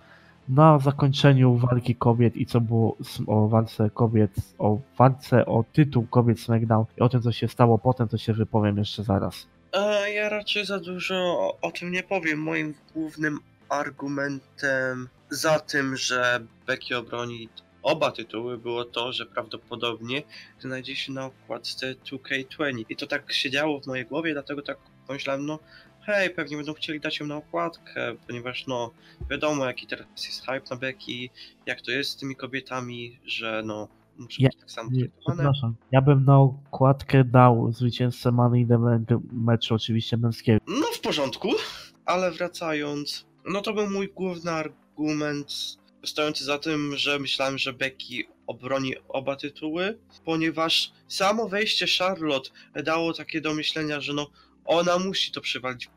na 0.50 0.78
zakończeniu 0.78 1.56
walki 1.56 1.94
kobiet 1.94 2.36
i 2.36 2.46
co 2.46 2.60
było 2.60 2.96
o 3.26 3.48
walce 3.48 3.90
kobiet, 3.90 4.30
o 4.58 4.78
walce 4.98 5.46
o 5.46 5.64
tytuł 5.72 6.06
kobiet 6.06 6.40
SmackDown 6.40 6.84
i 6.98 7.00
o 7.00 7.08
tym, 7.08 7.22
co 7.22 7.32
się 7.32 7.48
stało 7.48 7.78
potem, 7.78 8.08
to 8.08 8.18
się 8.18 8.32
wypowiem 8.32 8.78
jeszcze 8.78 9.04
zaraz. 9.04 9.46
E, 9.72 10.12
ja 10.12 10.28
raczej 10.28 10.64
za 10.64 10.80
dużo 10.80 11.14
o, 11.16 11.58
o 11.62 11.72
tym 11.72 11.90
nie 11.90 12.02
powiem. 12.02 12.38
Moim 12.38 12.74
głównym 12.94 13.38
argumentem 13.68 15.08
za 15.30 15.58
tym, 15.58 15.96
że 15.96 16.40
Becky 16.66 16.96
obroni 16.96 17.48
oba 17.82 18.10
tytuły 18.10 18.58
było 18.58 18.84
to, 18.84 19.12
że 19.12 19.26
prawdopodobnie 19.26 20.22
znajdzie 20.60 20.96
się 20.96 21.12
na 21.12 21.24
okładce 21.24 21.94
2K20. 21.94 22.84
I 22.88 22.96
to 22.96 23.06
tak 23.06 23.32
się 23.32 23.50
działo 23.50 23.80
w 23.80 23.86
mojej 23.86 24.06
głowie, 24.06 24.32
dlatego 24.32 24.62
tak 24.62 24.78
pomyślałem, 25.06 25.46
no 25.46 25.58
hej, 26.14 26.30
pewnie 26.30 26.56
będą 26.56 26.74
chcieli 26.74 27.00
dać 27.00 27.20
ją 27.20 27.26
na 27.26 27.36
okładkę, 27.36 28.14
ponieważ 28.26 28.66
no 28.66 28.90
wiadomo 29.30 29.66
jaki 29.66 29.86
teraz 29.86 30.06
jest 30.26 30.40
hype 30.40 30.62
na 30.70 30.76
Becky, 30.76 31.28
jak 31.66 31.80
to 31.80 31.90
jest 31.90 32.10
z 32.10 32.16
tymi 32.16 32.36
kobietami, 32.36 33.18
że 33.26 33.62
no 33.64 33.88
muszą 34.18 34.36
Ja- 34.42 34.48
być 34.48 34.58
tak 34.60 34.70
samo 34.70 34.90
traktowane. 35.24 35.72
Ja 35.92 36.00
bym 36.02 36.24
na 36.24 36.38
okładkę 36.38 37.24
dał 37.24 37.72
zwycięzcę 37.72 38.32
Money 38.32 38.60
in 38.60 38.68
the 39.06 39.20
meczu 39.32 39.74
oczywiście 39.74 40.16
męskiego. 40.16 40.60
No 40.66 40.86
w 40.94 41.00
porządku, 41.00 41.48
ale 42.04 42.30
wracając, 42.30 43.26
no 43.44 43.60
to 43.60 43.72
był 43.72 43.90
mój 43.90 44.08
główny 44.08 44.50
argument 44.50 45.52
stojący 46.04 46.44
za 46.44 46.58
tym, 46.58 46.96
że 46.96 47.18
myślałem, 47.18 47.58
że 47.58 47.72
Becky 47.72 48.24
obroni 48.46 48.94
oba 49.08 49.36
tytuły, 49.36 49.98
ponieważ 50.24 50.92
samo 51.08 51.48
wejście 51.48 51.86
Charlotte 51.98 52.50
dało 52.84 53.12
takie 53.12 53.40
do 53.40 53.54
myślenia, 53.54 54.00
że 54.00 54.12
no 54.12 54.26
ona 54.64 54.98
musi 54.98 55.32
to 55.32 55.40
przywalić. 55.40 55.88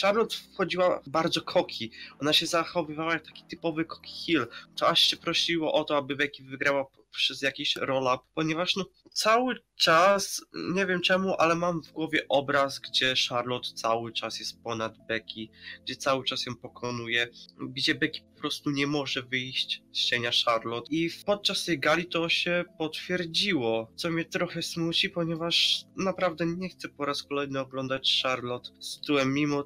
Charlotte 0.00 0.36
wchodziła 0.52 1.02
bardzo 1.06 1.42
koki, 1.42 1.90
ona 2.20 2.32
się 2.32 2.46
zachowywała 2.46 3.12
jak 3.12 3.26
taki 3.26 3.44
typowy 3.44 3.84
koki 3.84 4.12
heel, 4.26 4.46
to 4.76 4.88
aż 4.88 5.00
się 5.00 5.16
prosiło 5.16 5.72
o 5.72 5.84
to, 5.84 5.96
aby 5.96 6.16
Becky 6.16 6.42
wygrała 6.44 6.86
przez 7.12 7.42
jakiś 7.42 7.76
roll-up, 7.76 8.24
ponieważ 8.34 8.76
no 8.76 8.84
cały 9.12 9.54
czas, 9.76 10.44
nie 10.74 10.86
wiem 10.86 11.00
czemu, 11.00 11.34
ale 11.38 11.54
mam 11.54 11.82
w 11.82 11.92
głowie 11.92 12.26
obraz, 12.28 12.78
gdzie 12.78 13.14
Charlotte 13.28 13.68
cały 13.74 14.12
czas 14.12 14.38
jest 14.38 14.62
ponad 14.62 15.06
Becky, 15.08 15.48
gdzie 15.84 15.96
cały 15.96 16.24
czas 16.24 16.46
ją 16.46 16.56
pokonuje, 16.56 17.28
gdzie 17.60 17.94
Becky 17.94 18.20
po 18.34 18.40
prostu 18.40 18.70
nie 18.70 18.86
może 18.86 19.22
wyjść 19.22 19.82
z 19.92 19.98
cienia 19.98 20.30
Charlotte. 20.44 20.86
I 20.90 21.10
podczas 21.26 21.64
tej 21.64 21.78
gali 21.78 22.06
to 22.06 22.28
się 22.28 22.64
potwierdziło, 22.78 23.92
co 23.96 24.10
mnie 24.10 24.24
trochę 24.24 24.62
smuci, 24.62 25.10
ponieważ 25.10 25.84
naprawdę 25.96 26.46
nie 26.46 26.68
chcę 26.68 26.88
po 26.88 27.04
raz 27.04 27.22
kolejny 27.22 27.60
oglądać 27.60 28.20
Charlotte 28.22 28.70
z 28.80 29.00
tyłem, 29.00 29.34
mimo 29.34 29.64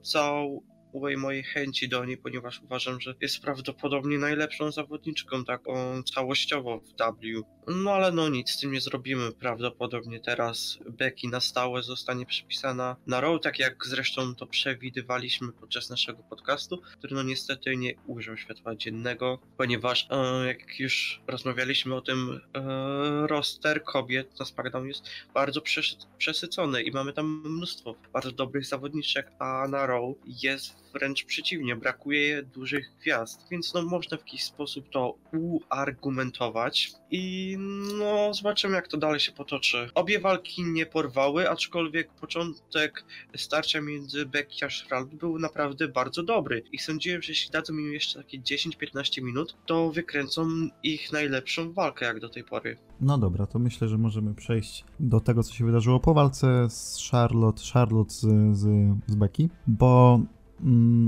całej 0.96 1.16
mojej 1.16 1.42
chęci 1.42 1.88
do 1.88 2.04
niej, 2.04 2.16
ponieważ 2.16 2.62
uważam, 2.62 3.00
że 3.00 3.14
jest 3.20 3.40
prawdopodobnie 3.40 4.18
najlepszą 4.18 4.72
zawodniczką 4.72 5.44
taką 5.44 6.02
całościowo 6.02 6.78
w 6.78 6.96
W. 7.22 7.42
No 7.66 7.90
ale 7.90 8.12
no 8.12 8.28
nic, 8.28 8.50
z 8.50 8.61
tym 8.61 8.72
nie 8.72 8.80
zrobimy. 8.80 9.32
Prawdopodobnie 9.32 10.20
teraz 10.20 10.78
Becky 10.90 11.28
na 11.28 11.40
stałe 11.40 11.82
zostanie 11.82 12.26
przypisana 12.26 12.96
na 13.06 13.20
Raw, 13.20 13.40
tak 13.40 13.59
jak 13.59 13.87
zresztą 13.87 14.35
to 14.35 14.46
przewidywaliśmy 14.46 15.52
podczas 15.52 15.90
naszego 15.90 16.22
podcastu, 16.22 16.82
który 16.98 17.14
no 17.14 17.22
niestety 17.22 17.76
nie 17.76 17.94
ujrzał 18.06 18.37
światła 18.37 18.76
dziennego, 18.76 19.38
ponieważ 19.56 20.09
e, 20.11 20.46
jak 20.46 20.80
już 20.80 21.20
rozmawialiśmy 21.26 21.94
o 21.94 22.00
tym, 22.00 22.40
e, 22.54 23.26
roster 23.26 23.85
kobiet 23.85 24.38
na 24.38 24.44
SmackDown 24.44 24.88
jest 24.88 25.04
bardzo 25.35 25.61
przesy- 25.61 26.06
przesycony 26.18 26.82
i 26.82 26.92
mamy 26.92 27.12
tam 27.12 27.42
mnóstwo 27.44 27.94
bardzo 28.12 28.32
dobrych 28.32 28.66
zawodniczek, 28.66 29.30
a 29.38 29.68
na 29.68 29.87
Raw 29.87 30.14
jest 30.26 30.86
wręcz 30.98 31.24
przeciwnie, 31.24 31.76
brakuje 31.76 32.42
dużych 32.42 32.90
gwiazd, 33.00 33.46
więc 33.50 33.74
no 33.74 33.82
można 33.82 34.16
w 34.16 34.20
jakiś 34.20 34.44
sposób 34.44 34.90
to 34.90 35.14
uargumentować 35.32 36.92
i 37.11 37.56
no 37.98 38.35
zobaczymy 38.35 38.74
jak 38.76 38.88
to 38.88 38.96
dalej 38.96 39.20
się 39.20 39.32
potoczy. 39.32 39.90
Obie 39.94 40.20
walki 40.20 40.64
nie 40.64 40.87
porwały, 40.87 41.50
aczkolwiek 41.50 42.12
początek 42.12 43.04
starcia 43.37 43.80
między 43.80 44.26
Becky 44.26 44.66
a 44.66 44.68
Charlotte 44.88 45.16
był 45.16 45.38
naprawdę 45.38 45.88
bardzo 45.88 46.22
dobry 46.22 46.62
i 46.72 46.78
sądziłem, 46.78 47.22
że 47.22 47.32
jeśli 47.32 47.50
dadzą 47.50 47.72
im 47.72 47.92
jeszcze 47.92 48.18
takie 48.18 48.40
10-15 48.40 49.22
minut, 49.22 49.56
to 49.66 49.90
wykręcą 49.90 50.48
ich 50.82 51.12
najlepszą 51.12 51.72
walkę 51.72 52.06
jak 52.06 52.20
do 52.20 52.28
tej 52.28 52.44
pory. 52.44 52.76
No 53.00 53.18
dobra, 53.18 53.46
to 53.46 53.59
myślę, 53.59 53.88
że 53.88 53.98
możemy 53.98 54.35
przejść 54.35 54.85
do 55.00 55.20
tego, 55.20 55.42
co 55.42 55.54
się 55.54 55.66
wydarzyło 55.66 56.00
po 56.00 56.14
walce 56.14 56.70
z 56.70 57.09
Charlotte, 57.11 57.62
Charlotte 57.72 58.11
z, 58.11 58.20
z, 58.52 58.66
z 59.06 59.14
Becky, 59.14 59.48
bo 59.66 60.20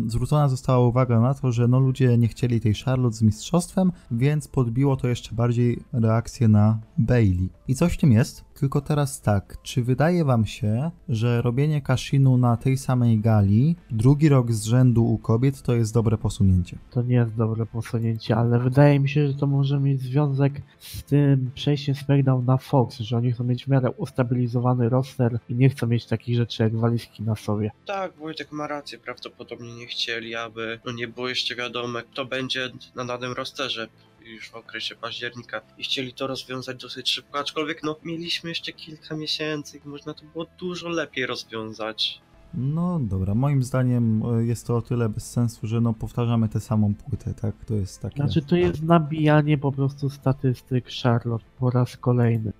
zwrócona 0.07 0.49
została 0.49 0.87
uwaga 0.87 1.21
na 1.21 1.35
to, 1.35 1.53
że 1.53 1.69
no 1.69 1.81
ludzie 1.81 2.19
nie 2.19 2.29
chcieli 2.29 2.61
tej 2.61 2.75
Charlotte 2.75 3.17
z 3.17 3.23
mistrzostwem, 3.23 3.93
więc 4.11 4.49
podbiło 4.49 4.97
to 4.97 5.09
jeszcze 5.09 5.35
bardziej 5.35 5.83
reakcję 5.93 6.49
na 6.49 6.79
Bailey. 6.99 7.51
I 7.69 7.75
coś 7.75 7.93
w 7.93 7.97
tym 7.97 8.13
jest, 8.13 8.45
tylko 8.61 8.81
teraz 8.81 9.21
tak, 9.21 9.57
czy 9.63 9.83
wydaje 9.83 10.25
wam 10.25 10.47
się, 10.47 10.91
że 11.09 11.43
robienie 11.43 11.83
kaszinu 11.83 12.37
na 12.39 12.57
tej 12.57 12.79
samej 12.79 13.19
gali 13.19 13.77
drugi 13.91 14.29
rok 14.29 14.53
z 14.53 14.65
rzędu 14.65 15.05
u 15.05 15.19
kobiet 15.19 15.63
to 15.63 15.75
jest 15.75 15.95
dobre 15.95 16.19
posunięcie? 16.19 16.79
To 16.91 17.03
nie 17.03 17.17
jest 17.17 17.35
dobre 17.35 17.67
posunięcie, 17.67 18.37
ale 18.37 18.59
wydaje 18.59 19.01
mi 19.01 19.09
się, 19.09 19.29
że 19.29 19.35
to 19.35 19.47
może 19.47 19.81
mieć 19.81 20.01
związek 20.01 20.53
z 20.79 21.03
tym 21.03 21.51
przejściem 21.55 21.95
SmackDown 21.95 22.45
na 22.45 22.57
Fox, 22.57 22.99
że 22.99 23.17
oni 23.17 23.33
chcą 23.33 23.45
mieć 23.45 23.65
w 23.65 23.69
miarę 23.69 23.91
ustabilizowany 23.91 24.89
roster 24.89 25.39
i 25.49 25.55
nie 25.55 25.71
chcą 25.71 25.87
mieć 25.87 26.07
takich 26.07 26.37
rzeczy 26.37 26.63
jak 26.63 26.77
walizki 26.77 27.23
na 27.23 27.37
sobie. 27.37 27.71
Tak, 27.87 28.17
Wojtek 28.17 28.53
ma 28.53 28.67
rację, 28.67 28.99
prawdopodobnie 28.99 29.75
nie 29.75 29.87
chcieli, 29.87 30.35
aby 30.35 30.81
no 30.85 30.93
nie 30.93 31.09
było 31.09 31.29
jeszcze 31.29 31.55
wiadomo, 31.55 31.99
kto 32.13 32.25
będzie 32.25 32.71
na 32.95 33.05
danym 33.05 33.33
rosterze 33.33 33.89
już 34.31 34.51
w 34.51 34.55
okresie 34.55 34.95
października 34.95 35.61
i 35.79 35.83
chcieli 35.85 36.13
to 36.13 36.27
rozwiązać 36.27 36.83
dosyć 36.83 37.11
szybko, 37.11 37.39
aczkolwiek 37.39 37.83
no 37.83 37.97
mieliśmy 38.05 38.51
jeszcze 38.51 38.73
kilka 38.73 39.17
miesięcy 39.17 39.81
i 39.85 39.89
można 39.89 40.15
to 40.15 40.25
było 40.25 40.47
dużo 40.59 40.89
lepiej 40.89 41.27
rozwiązać. 41.27 42.21
No 42.55 43.01
dobra, 43.01 43.35
moim 43.35 43.63
zdaniem 43.63 44.23
e, 44.23 44.45
jest 44.45 44.67
to 44.67 44.77
o 44.77 44.83
tyle 44.83 45.09
bez 45.09 45.31
sensu, 45.31 45.67
że 45.67 45.81
no 45.81 45.95
powtarzamy 45.95 46.49
tę 46.49 46.61
samą 46.61 46.95
płytę, 46.95 47.35
tak? 47.35 47.65
To 47.65 47.75
jest 47.75 48.03
takie... 48.03 48.17
Znaczy 48.17 48.43
to 48.43 48.57
jest 48.57 48.83
nabijanie 48.83 49.59
po 49.59 49.73
prostu 49.73 50.11
statystyk 50.11 50.85
Charlotte 51.03 51.45
po 51.59 51.71
raz 51.71 51.97
kolejny. 51.97 52.53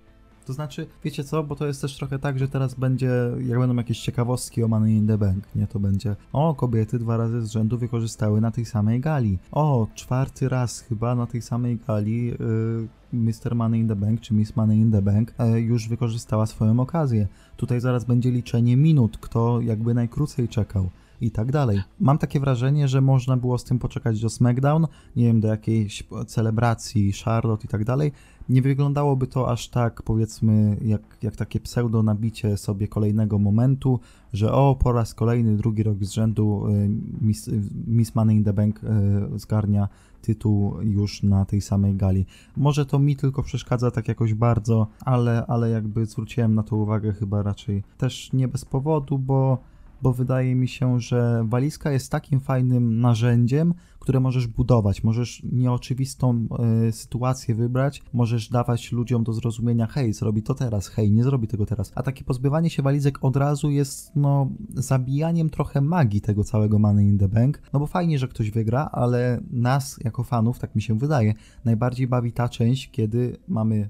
To 0.49 0.53
znaczy, 0.53 0.87
wiecie 1.03 1.23
co, 1.23 1.43
bo 1.43 1.55
to 1.55 1.67
jest 1.67 1.81
też 1.81 1.97
trochę 1.97 2.19
tak, 2.19 2.39
że 2.39 2.47
teraz 2.47 2.73
będzie, 2.73 3.11
jak 3.45 3.59
będą 3.59 3.75
jakieś 3.75 3.99
ciekawostki 3.99 4.63
o 4.63 4.67
Money 4.67 4.93
in 4.93 5.07
the 5.07 5.17
Bank, 5.17 5.55
nie? 5.55 5.67
To 5.67 5.79
będzie, 5.79 6.15
o, 6.33 6.55
kobiety 6.55 6.99
dwa 6.99 7.17
razy 7.17 7.41
z 7.41 7.51
rzędu 7.51 7.77
wykorzystały 7.77 8.41
na 8.41 8.51
tej 8.51 8.65
samej 8.65 8.99
gali. 8.99 9.39
O, 9.51 9.87
czwarty 9.95 10.49
raz 10.49 10.79
chyba 10.79 11.15
na 11.15 11.27
tej 11.27 11.41
samej 11.41 11.77
gali 11.77 12.25
yy, 12.25 12.87
Mr. 13.13 13.55
Money 13.55 13.79
in 13.79 13.87
the 13.87 13.95
Bank, 13.95 14.21
czy 14.21 14.33
Miss 14.33 14.55
Money 14.55 14.77
in 14.77 14.91
the 14.91 15.01
Bank 15.01 15.33
yy, 15.39 15.61
już 15.61 15.87
wykorzystała 15.87 16.45
swoją 16.45 16.79
okazję. 16.79 17.27
Tutaj 17.57 17.79
zaraz 17.79 18.05
będzie 18.05 18.31
liczenie 18.31 18.77
minut, 18.77 19.17
kto 19.17 19.61
jakby 19.61 19.93
najkrócej 19.93 20.47
czekał 20.47 20.89
i 21.21 21.31
tak 21.31 21.51
dalej. 21.51 21.81
Mam 21.99 22.17
takie 22.17 22.39
wrażenie, 22.39 22.87
że 22.87 23.01
można 23.01 23.37
było 23.37 23.57
z 23.57 23.63
tym 23.63 23.79
poczekać 23.79 24.21
do 24.21 24.29
SmackDown, 24.29 24.87
nie 25.15 25.25
wiem, 25.25 25.41
do 25.41 25.47
jakiejś 25.47 26.03
celebracji 26.27 27.13
Charlotte 27.13 27.65
i 27.65 27.67
tak 27.67 27.85
dalej. 27.85 28.11
Nie 28.49 28.61
wyglądałoby 28.61 29.27
to 29.27 29.51
aż 29.51 29.69
tak, 29.69 30.01
powiedzmy, 30.03 30.77
jak, 30.81 31.01
jak 31.21 31.35
takie 31.35 31.59
pseudo 31.59 32.03
nabicie 32.03 32.57
sobie 32.57 32.87
kolejnego 32.87 33.39
momentu, 33.39 33.99
że 34.33 34.53
o, 34.53 34.75
po 34.75 34.91
raz 34.91 35.13
kolejny, 35.13 35.57
drugi 35.57 35.83
rok 35.83 36.03
z 36.03 36.11
rzędu 36.11 36.67
y, 36.67 36.89
Miss, 37.21 37.49
Miss 37.87 38.15
Money 38.15 38.35
in 38.35 38.43
the 38.43 38.53
Bank 38.53 38.81
y, 38.83 39.39
zgarnia 39.39 39.87
tytuł 40.21 40.81
już 40.81 41.23
na 41.23 41.45
tej 41.45 41.61
samej 41.61 41.95
gali. 41.95 42.25
Może 42.57 42.85
to 42.85 42.99
mi 42.99 43.15
tylko 43.15 43.43
przeszkadza 43.43 43.91
tak 43.91 44.07
jakoś 44.07 44.33
bardzo, 44.33 44.87
ale, 45.05 45.45
ale 45.47 45.69
jakby 45.69 46.05
zwróciłem 46.05 46.55
na 46.55 46.63
to 46.63 46.75
uwagę 46.75 47.13
chyba 47.13 47.43
raczej 47.43 47.83
też 47.97 48.33
nie 48.33 48.47
bez 48.47 48.65
powodu, 48.65 49.19
bo 49.19 49.57
bo 50.01 50.13
wydaje 50.13 50.55
mi 50.55 50.67
się, 50.67 50.99
że 50.99 51.43
walizka 51.47 51.91
jest 51.91 52.11
takim 52.11 52.39
fajnym 52.39 53.01
narzędziem, 53.01 53.73
które 53.99 54.19
możesz 54.19 54.47
budować. 54.47 55.03
Możesz 55.03 55.43
nieoczywistą 55.51 56.47
y, 56.87 56.91
sytuację 56.91 57.55
wybrać, 57.55 58.01
możesz 58.13 58.49
dawać 58.49 58.91
ludziom 58.91 59.23
do 59.23 59.33
zrozumienia, 59.33 59.87
hej, 59.87 60.13
zrobi 60.13 60.43
to 60.43 60.53
teraz, 60.53 60.87
hej, 60.87 61.11
nie 61.11 61.23
zrobi 61.23 61.47
tego 61.47 61.65
teraz. 61.65 61.91
A 61.95 62.03
takie 62.03 62.23
pozbywanie 62.23 62.69
się 62.69 62.83
walizek 62.83 63.17
od 63.21 63.35
razu 63.35 63.69
jest, 63.69 64.11
no, 64.15 64.49
zabijaniem 64.73 65.49
trochę 65.49 65.81
magii 65.81 66.21
tego 66.21 66.43
całego 66.43 66.79
Money 66.79 67.05
in 67.05 67.17
the 67.17 67.27
Bank. 67.27 67.61
No 67.73 67.79
bo 67.79 67.87
fajnie, 67.87 68.19
że 68.19 68.27
ktoś 68.27 68.51
wygra, 68.51 68.89
ale 68.91 69.41
nas, 69.51 69.99
jako 70.03 70.23
fanów, 70.23 70.59
tak 70.59 70.75
mi 70.75 70.81
się 70.81 70.97
wydaje, 70.97 71.33
najbardziej 71.65 72.07
bawi 72.07 72.31
ta 72.31 72.49
część, 72.49 72.91
kiedy 72.91 73.37
mamy, 73.47 73.89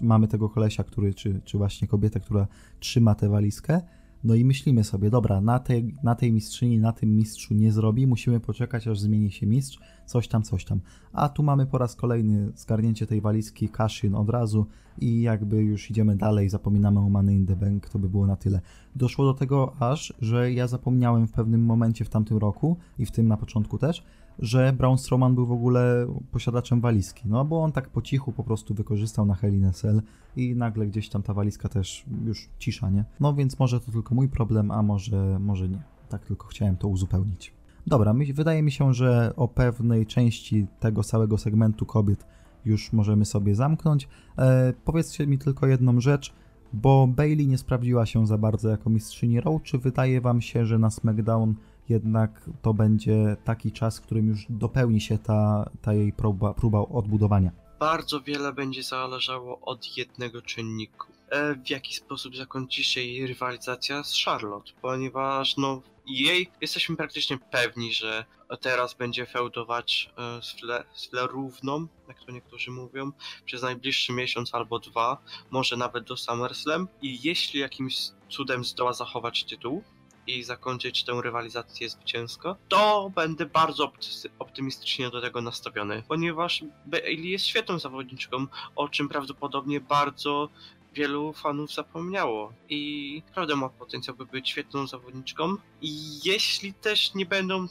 mamy 0.00 0.28
tego 0.28 0.48
kolesia, 0.48 0.84
który, 0.84 1.14
czy, 1.14 1.40
czy 1.44 1.58
właśnie 1.58 1.88
kobietę, 1.88 2.20
która 2.20 2.46
trzyma 2.80 3.14
tę 3.14 3.28
walizkę 3.28 3.80
no 4.24 4.34
i 4.34 4.44
myślimy 4.44 4.84
sobie, 4.84 5.10
dobra, 5.10 5.40
na 5.40 5.58
tej, 5.58 5.94
na 6.02 6.14
tej 6.14 6.32
mistrzyni, 6.32 6.78
na 6.78 6.92
tym 6.92 7.16
mistrzu 7.16 7.54
nie 7.54 7.72
zrobi, 7.72 8.06
musimy 8.06 8.40
poczekać, 8.40 8.88
aż 8.88 9.00
zmieni 9.00 9.30
się 9.30 9.46
mistrz, 9.46 9.78
coś 10.06 10.28
tam, 10.28 10.42
coś 10.42 10.64
tam. 10.64 10.80
A 11.12 11.28
tu 11.28 11.42
mamy 11.42 11.66
po 11.66 11.78
raz 11.78 11.96
kolejny 11.96 12.52
zgarnięcie 12.56 13.06
tej 13.06 13.20
walizki, 13.20 13.68
Kashin 13.68 14.14
od 14.14 14.30
razu 14.30 14.66
i 15.00 15.20
jakby 15.20 15.62
już 15.62 15.90
idziemy 15.90 16.16
dalej, 16.16 16.48
zapominamy 16.48 17.00
o 17.00 17.08
Money 17.08 17.36
in 17.36 17.46
the 17.46 17.56
Bank, 17.56 17.88
to 17.88 17.98
by 17.98 18.08
było 18.08 18.26
na 18.26 18.36
tyle. 18.36 18.60
Doszło 18.96 19.24
do 19.24 19.34
tego 19.34 19.72
aż, 19.78 20.14
że 20.20 20.52
ja 20.52 20.66
zapomniałem 20.66 21.26
w 21.26 21.32
pewnym 21.32 21.64
momencie 21.64 22.04
w 22.04 22.08
tamtym 22.08 22.38
roku 22.38 22.76
i 22.98 23.06
w 23.06 23.10
tym 23.10 23.28
na 23.28 23.36
początku 23.36 23.78
też, 23.78 24.04
że 24.38 24.72
Braun 24.72 24.98
Strowman 24.98 25.34
był 25.34 25.46
w 25.46 25.52
ogóle 25.52 26.06
posiadaczem 26.32 26.80
walizki, 26.80 27.28
no 27.28 27.44
bo 27.44 27.62
on 27.62 27.72
tak 27.72 27.88
po 27.88 28.02
cichu 28.02 28.32
po 28.32 28.44
prostu 28.44 28.74
wykorzystał 28.74 29.26
na 29.26 29.34
Hell 29.34 29.72
Cell 29.72 30.02
i 30.36 30.56
nagle 30.56 30.86
gdzieś 30.86 31.08
tam 31.08 31.22
ta 31.22 31.34
walizka 31.34 31.68
też 31.68 32.04
już 32.24 32.48
cisza, 32.58 32.90
nie? 32.90 33.04
No 33.20 33.34
więc 33.34 33.58
może 33.58 33.80
to 33.80 33.92
tylko 33.92 34.14
mój 34.14 34.28
problem, 34.28 34.70
a 34.70 34.82
może, 34.82 35.38
może 35.38 35.68
nie. 35.68 35.82
Tak 36.08 36.26
tylko 36.26 36.46
chciałem 36.46 36.76
to 36.76 36.88
uzupełnić. 36.88 37.54
Dobra, 37.86 38.12
my, 38.12 38.32
wydaje 38.32 38.62
mi 38.62 38.72
się, 38.72 38.94
że 38.94 39.32
o 39.36 39.48
pewnej 39.48 40.06
części 40.06 40.66
tego 40.80 41.04
całego 41.04 41.38
segmentu 41.38 41.86
kobiet 41.86 42.26
już 42.64 42.92
możemy 42.92 43.24
sobie 43.24 43.54
zamknąć. 43.54 44.08
E, 44.38 44.72
powiedzcie 44.84 45.26
mi 45.26 45.38
tylko 45.38 45.66
jedną 45.66 46.00
rzecz, 46.00 46.34
bo 46.72 47.06
Bailey 47.06 47.46
nie 47.46 47.58
sprawdziła 47.58 48.06
się 48.06 48.26
za 48.26 48.38
bardzo 48.38 48.68
jako 48.68 48.90
mistrzyni 48.90 49.40
Raw. 49.40 49.62
Czy 49.62 49.78
wydaje 49.78 50.20
wam 50.20 50.40
się, 50.40 50.66
że 50.66 50.78
na 50.78 50.90
SmackDown 50.90 51.54
jednak 51.90 52.50
to 52.62 52.74
będzie 52.74 53.36
taki 53.44 53.72
czas, 53.72 53.98
w 53.98 54.02
którym 54.02 54.28
już 54.28 54.46
dopełni 54.48 55.00
się 55.00 55.18
ta, 55.18 55.70
ta 55.82 55.92
jej 55.92 56.12
próba, 56.12 56.54
próba 56.54 56.80
odbudowania. 56.80 57.50
Bardzo 57.80 58.20
wiele 58.20 58.52
będzie 58.52 58.82
zależało 58.82 59.60
od 59.60 59.96
jednego 59.96 60.42
czynniku. 60.42 61.06
E, 61.30 61.54
w 61.54 61.70
jaki 61.70 61.94
sposób 61.94 62.36
zakończy 62.36 62.84
się 62.84 63.00
jej 63.00 63.26
rywalizacja 63.26 64.04
z 64.04 64.24
Charlotte, 64.24 64.72
ponieważ 64.82 65.56
no 65.56 65.82
jej 66.06 66.50
jesteśmy 66.60 66.96
praktycznie 66.96 67.38
pewni, 67.38 67.94
że 67.94 68.24
teraz 68.60 68.94
będzie 68.94 69.26
feudować 69.26 70.10
e, 70.18 70.42
z, 70.42 70.52
Fle, 70.52 70.84
z 70.94 71.10
równą, 71.12 71.86
jak 72.08 72.24
to 72.24 72.32
niektórzy 72.32 72.70
mówią, 72.70 73.12
przez 73.44 73.62
najbliższy 73.62 74.12
miesiąc 74.12 74.54
albo 74.54 74.78
dwa, 74.78 75.18
może 75.50 75.76
nawet 75.76 76.04
do 76.04 76.16
SummerSlam 76.16 76.88
i 77.02 77.18
jeśli 77.22 77.60
jakimś 77.60 77.96
cudem 78.28 78.64
zdoła 78.64 78.92
zachować 78.92 79.44
tytuł, 79.44 79.82
i 80.28 80.42
zakończyć 80.42 81.04
tę 81.04 81.20
rywalizację 81.22 81.88
zwycięsko, 81.88 82.56
to 82.68 83.10
będę 83.14 83.46
bardzo 83.46 83.92
optymistycznie 84.38 85.10
do 85.10 85.20
tego 85.20 85.40
nastawiony, 85.40 86.02
ponieważ 86.08 86.64
Bailey 86.86 87.30
jest 87.30 87.46
świetną 87.46 87.78
zawodniczką, 87.78 88.46
o 88.76 88.88
czym 88.88 89.08
prawdopodobnie 89.08 89.80
bardzo 89.80 90.48
wielu 90.92 91.32
fanów 91.32 91.74
zapomniało. 91.74 92.52
I 92.68 93.22
naprawdę 93.26 93.56
ma 93.56 93.68
potencjał, 93.68 94.16
by 94.16 94.26
być 94.26 94.48
świetną 94.48 94.86
zawodniczką. 94.86 95.56
I 95.80 96.18
jeśli 96.24 96.74
też 96.74 97.14
nie 97.14 97.26
będą 97.26 97.66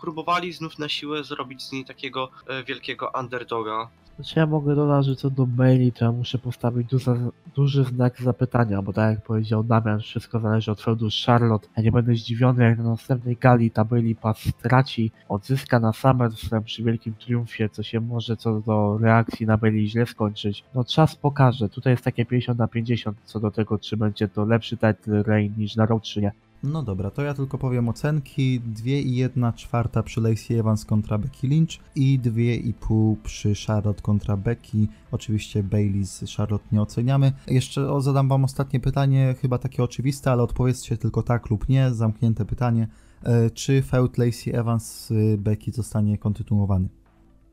próbowali 0.00 0.52
znów 0.52 0.78
na 0.78 0.88
siłę 0.88 1.24
zrobić 1.24 1.62
z 1.62 1.72
niej 1.72 1.84
takiego 1.84 2.30
e, 2.46 2.64
wielkiego 2.64 3.12
underdoga, 3.20 3.90
znaczy 4.22 4.40
ja 4.40 4.46
mogę 4.46 4.74
dodać, 4.74 5.06
że 5.06 5.16
co 5.16 5.30
do 5.30 5.46
Bailey, 5.46 5.92
to 5.92 6.04
ja 6.04 6.12
muszę 6.12 6.38
postawić 6.38 6.88
duży, 6.88 7.10
duży 7.54 7.84
znak 7.84 8.20
zapytania, 8.20 8.82
bo 8.82 8.92
tak 8.92 9.10
jak 9.10 9.24
powiedział 9.24 9.64
Damian, 9.64 10.00
wszystko 10.00 10.40
zależy 10.40 10.72
od 10.72 10.80
feudu 10.80 11.08
Charlotte. 11.26 11.68
Ja 11.76 11.82
nie 11.82 11.92
będę 11.92 12.14
zdziwiony, 12.14 12.64
jak 12.64 12.78
na 12.78 12.84
następnej 12.84 13.36
gali 13.36 13.70
ta 13.70 13.84
Bailey 13.84 14.14
Pass 14.14 14.38
straci, 14.38 15.10
odzyska 15.28 15.80
na 15.80 15.92
SummerSlam 15.92 16.64
przy 16.64 16.82
wielkim 16.82 17.14
triumfie, 17.14 17.68
co 17.68 17.82
się 17.82 18.00
może 18.00 18.36
co 18.36 18.60
do 18.60 18.98
reakcji 18.98 19.46
na 19.46 19.56
Bailey 19.56 19.88
źle 19.88 20.06
skończyć. 20.06 20.64
No 20.74 20.84
czas 20.84 21.16
pokaże, 21.16 21.68
tutaj 21.68 21.92
jest 21.92 22.04
takie 22.04 22.24
50 22.24 22.58
na 22.58 22.68
50 22.68 23.16
co 23.24 23.40
do 23.40 23.50
tego, 23.50 23.78
czy 23.78 23.96
będzie 23.96 24.28
to 24.28 24.44
lepszy 24.44 24.76
title 24.76 25.22
reign 25.22 25.52
niż 25.58 25.76
na 25.76 25.86
Raw, 25.86 26.02
czy 26.02 26.20
nie. 26.20 26.32
No 26.62 26.82
dobra, 26.82 27.10
to 27.10 27.22
ja 27.22 27.34
tylko 27.34 27.58
powiem 27.58 27.88
ocenki. 27.88 28.60
2,1 28.60 29.54
czwarta 29.54 30.02
przy 30.02 30.20
Lacey 30.20 30.58
Evans 30.58 30.84
kontra 30.84 31.18
Becky 31.18 31.48
Lynch 31.48 31.70
i 31.94 32.20
2,5 32.20 33.16
przy 33.22 33.54
Charlotte 33.66 34.02
kontra 34.02 34.36
Becky. 34.36 34.88
Oczywiście 35.10 35.62
Bailey 35.62 36.06
z 36.06 36.36
Charlotte 36.36 36.64
nie 36.72 36.82
oceniamy. 36.82 37.32
Jeszcze 37.46 38.00
zadam 38.00 38.28
wam 38.28 38.44
ostatnie 38.44 38.80
pytanie, 38.80 39.34
chyba 39.40 39.58
takie 39.58 39.82
oczywiste, 39.82 40.30
ale 40.30 40.42
odpowiedzcie 40.42 40.96
tylko 40.96 41.22
tak 41.22 41.50
lub 41.50 41.68
nie, 41.68 41.90
zamknięte 41.90 42.44
pytanie. 42.44 42.88
E, 43.22 43.50
czy 43.50 43.82
feud 43.82 44.18
Lacey 44.18 44.54
Evans 44.54 45.12
Becky 45.38 45.72
zostanie 45.72 46.18
kontynuowany? 46.18 46.88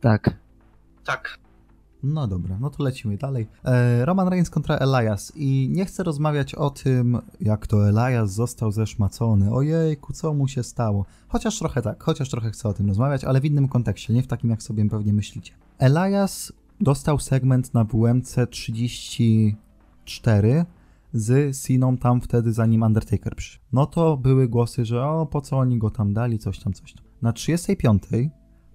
Tak. 0.01 0.36
Tak. 1.03 1.39
No 2.04 2.28
dobra, 2.28 2.58
no 2.60 2.70
to 2.70 2.84
lecimy 2.84 3.18
dalej. 3.18 3.47
E, 3.66 4.06
Roman 4.06 4.28
Reigns 4.28 4.50
kontra 4.50 4.76
Elias 4.76 5.34
i 5.36 5.70
nie 5.72 5.86
chcę 5.86 6.04
rozmawiać 6.04 6.56
o 6.56 6.70
tym, 6.70 7.18
jak 7.41 7.68
to 7.68 7.89
Elias 7.89 8.34
został 8.34 8.72
zeszmacony. 8.72 9.54
Ojejku, 9.54 10.14
co 10.14 10.34
mu 10.34 10.47
się 10.47 10.64
stało? 10.64 11.06
Chociaż 11.28 11.60
trochę 11.60 11.82
tak, 11.82 12.04
chociaż 12.04 12.30
trochę 12.30 12.52
chcę 12.52 12.70
o 12.70 12.74
tym 12.74 12.88
rozmawiać, 12.88 13.24
ale 13.24 13.41
w 13.41 13.45
innym 13.45 13.68
kontekście, 13.68 14.14
nie 14.14 14.24
w 14.24 14.28
takim, 14.28 14.50
jak 14.50 14.64
sobie 14.64 14.89
pewnie 14.89 15.14
myślicie. 15.14 15.54
Elias 15.78 16.54
dostał 16.82 17.20
segment 17.20 17.74
na 17.74 17.84
WMC 17.84 18.47
34 18.50 20.66
z 21.14 21.58
Siną 21.58 21.97
tam 21.97 22.22
wtedy, 22.22 22.54
zanim 22.54 22.84
Undertaker 22.84 23.36
przyszedł. 23.36 23.64
No 23.74 23.86
to 23.86 24.18
były 24.18 24.47
głosy, 24.47 24.86
że 24.86 25.06
o, 25.06 25.26
po 25.26 25.41
co 25.41 25.58
oni 25.58 25.78
go 25.78 25.89
tam 25.89 26.14
dali, 26.14 26.39
coś 26.39 26.60
tam, 26.60 26.74
coś 26.74 26.93
tam. 26.93 27.04
Na 27.22 27.34
35 27.34 28.04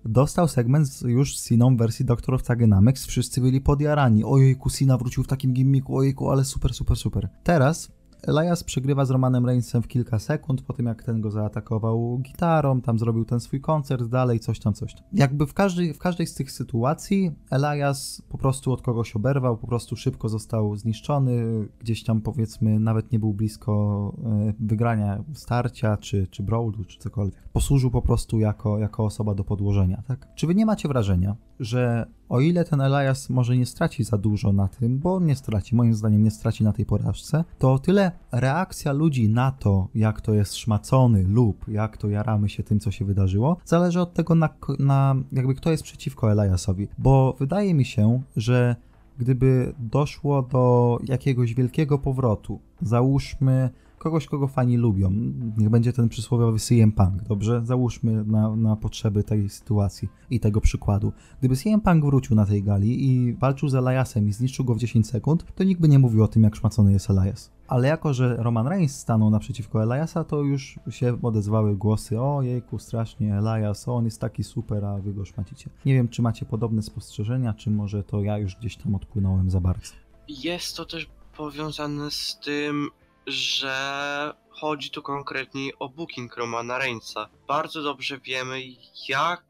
dostał 0.05 0.49
segment 0.49 0.89
z, 0.89 1.03
już 1.03 1.39
z 1.39 1.49
Siną 1.49 1.77
w 1.77 1.79
wersji 1.79 2.05
Doctor 2.05 2.35
of 2.35 2.43
Thagenomics, 2.43 3.07
wszyscy 3.07 3.41
byli 3.41 3.61
podjarani. 3.61 4.25
Ojejku, 4.25 4.71
Sina 4.71 4.99
wrócił 4.99 5.23
w 5.23 5.27
takim 5.27 5.53
gimmiku, 5.53 5.97
ojejku, 5.97 6.31
ale 6.31 6.45
super, 6.45 6.75
super, 6.75 6.97
super. 6.97 7.29
Teraz 7.45 7.89
Elias 8.27 8.65
przegrywa 8.65 9.05
z 9.05 9.11
Romanem 9.11 9.47
Reignsem 9.47 9.83
w 9.83 9.89
kilka 9.89 10.19
sekund 10.19 10.63
po 10.63 10.73
tym, 10.73 10.87
jak 10.87 11.03
ten 11.03 11.21
go 11.21 11.31
zaatakował 11.31 12.19
gitarą, 12.19 12.81
tam 12.81 12.99
zrobił 12.99 13.25
ten 13.25 13.41
swój 13.41 13.61
koncert, 13.61 14.05
dalej 14.05 14.41
coś 14.41 14.59
tam, 14.61 14.75
coś 14.75 14.95
tam. 14.95 15.05
Jakby 15.13 15.47
w 15.47 15.55
każdej, 15.55 15.95
w 15.95 15.99
każdej 15.99 16.27
z 16.27 16.35
tych 16.35 16.53
sytuacji 16.53 17.33
Elias 17.51 18.23
po 18.29 18.39
prostu 18.39 18.73
od 18.73 18.83
kogoś 18.83 19.17
oberwał, 19.17 19.57
po 19.57 19.67
prostu 19.67 19.97
szybko 19.97 20.29
został 20.29 20.77
zniszczony, 20.77 21.45
gdzieś 21.79 22.05
tam 22.05 22.21
powiedzmy 22.21 22.81
nawet 22.81 23.13
nie 23.13 23.19
był 23.19 23.35
blisko 23.35 24.15
e, 24.25 24.53
wygrania 24.61 25.25
starcia, 25.35 25.97
czy, 25.97 26.27
czy 26.27 26.43
brawlu, 26.43 26.85
czy 26.85 26.99
cokolwiek. 26.99 27.49
Posłużył 27.53 27.91
po 27.91 28.03
prostu 28.03 28.39
jako, 28.39 28.79
jako 28.79 29.05
osoba 29.05 29.35
do 29.35 29.45
podłożenia, 29.45 30.03
tak? 30.09 30.35
Czy 30.35 30.47
wy 30.47 30.55
nie 30.55 30.67
macie 30.67 30.89
wrażenia, 30.89 31.37
że 31.61 32.07
o 32.29 32.41
ile 32.41 32.65
ten 32.65 32.81
Elias 32.81 33.31
może 33.31 33.57
nie 33.57 33.67
straci 33.67 34.05
za 34.05 34.19
dużo 34.19 34.53
na 34.53 34.69
tym, 34.69 34.99
bo 34.99 35.21
nie 35.21 35.37
straci, 35.37 35.77
moim 35.77 35.95
zdaniem 35.95 36.25
nie 36.25 36.31
straci 36.31 36.65
na 36.65 36.73
tej 36.73 36.87
porażce, 36.87 37.45
to 37.59 37.79
tyle 37.79 38.13
reakcja 38.33 38.93
ludzi 38.93 39.29
na 39.29 39.53
to, 39.53 39.89
jak 39.95 40.21
to 40.21 40.35
jest 40.35 40.57
szmacony 40.57 41.25
lub 41.29 41.69
jak 41.69 41.97
to 41.97 42.09
jaramy 42.09 42.49
się 42.49 42.63
tym, 42.63 42.81
co 42.81 42.91
się 42.91 43.05
wydarzyło, 43.05 43.57
zależy 43.65 44.01
od 44.01 44.15
tego, 44.15 44.35
na, 44.35 44.49
na 44.79 45.17
jakby 45.33 45.55
kto 45.55 45.71
jest 45.71 45.83
przeciwko 45.83 46.33
Eliasowi. 46.33 46.89
Bo 46.99 47.37
wydaje 47.39 47.75
mi 47.75 47.85
się, 47.85 48.23
że 48.37 48.77
gdyby 49.19 49.75
doszło 49.79 50.43
do 50.43 50.99
jakiegoś 51.05 51.55
wielkiego 51.55 51.99
powrotu, 51.99 52.61
załóżmy 52.83 53.71
kogoś, 54.05 54.27
kogo 54.27 54.49
fani 54.49 54.77
lubią. 54.77 55.11
Niech 55.57 55.69
będzie 55.69 55.93
ten 55.93 56.09
przysłowiowy 56.09 56.59
CM 56.59 56.93
Punk, 56.93 57.23
dobrze? 57.23 57.63
Załóżmy 57.65 58.25
na, 58.25 58.57
na 58.57 58.77
potrzeby 58.77 59.25
tej 59.25 59.49
sytuacji 59.49 60.09
i 60.31 60.41
tego 60.41 60.61
przykładu. 60.61 61.13
Gdyby 61.39 61.57
CM 61.57 61.81
Punk 61.81 62.05
wrócił 62.05 62.37
na 62.37 62.47
tej 62.47 62.63
gali 62.63 63.11
i 63.11 63.35
walczył 63.35 63.69
z 63.69 63.75
Eliasem 63.75 64.29
i 64.29 64.33
zniszczył 64.33 64.65
go 64.65 64.75
w 64.75 64.79
10 64.79 65.07
sekund, 65.07 65.45
to 65.55 65.65
nikt 65.65 65.81
by 65.81 65.89
nie 65.89 65.99
mówił 65.99 66.25
o 66.25 66.29
tym, 66.29 66.43
jak 66.43 66.57
szmacony 66.57 66.93
jest 66.93 67.11
Elias. 67.11 67.51
Ale 67.69 67.89
jako, 67.89 68.15
że 68.15 68.37
Roman 68.37 68.67
Reigns 68.67 68.97
stanął 68.97 69.31
naprzeciwko 69.31 69.83
Eliasa, 69.83 70.25
to 70.25 70.43
już 70.43 70.79
się 70.91 71.19
odezwały 71.23 71.77
głosy 71.77 72.21
o 72.21 72.43
jejku, 72.43 72.79
strasznie 72.79 73.39
Elias, 73.39 73.89
on 73.89 74.05
jest 74.05 74.21
taki 74.21 74.45
super, 74.45 74.85
a 74.85 74.99
wy 74.99 75.15
go 75.15 75.25
szmacicie. 75.25 75.71
Nie 75.87 75.95
wiem, 75.95 76.09
czy 76.09 76.23
macie 76.23 76.47
podobne 76.47 76.83
spostrzeżenia, 76.83 77.55
czy 77.55 77.71
może 77.71 78.03
to 78.03 78.23
ja 78.23 78.39
już 78.39 78.57
gdzieś 78.57 78.77
tam 78.77 78.95
odpłynąłem 78.95 79.51
za 79.51 79.61
bardzo. 79.61 79.93
Jest 80.29 80.77
to 80.77 80.85
też 80.85 81.09
powiązane 81.37 82.11
z 82.11 82.39
tym, 82.45 82.89
że 83.27 84.35
chodzi 84.51 84.91
tu 84.91 85.03
konkretnie 85.03 85.71
o 85.79 85.89
booking 85.89 86.37
Romana 86.37 86.79
Reignsa. 86.79 87.29
Bardzo 87.47 87.83
dobrze 87.83 88.19
wiemy, 88.19 88.63
jak 89.09 89.45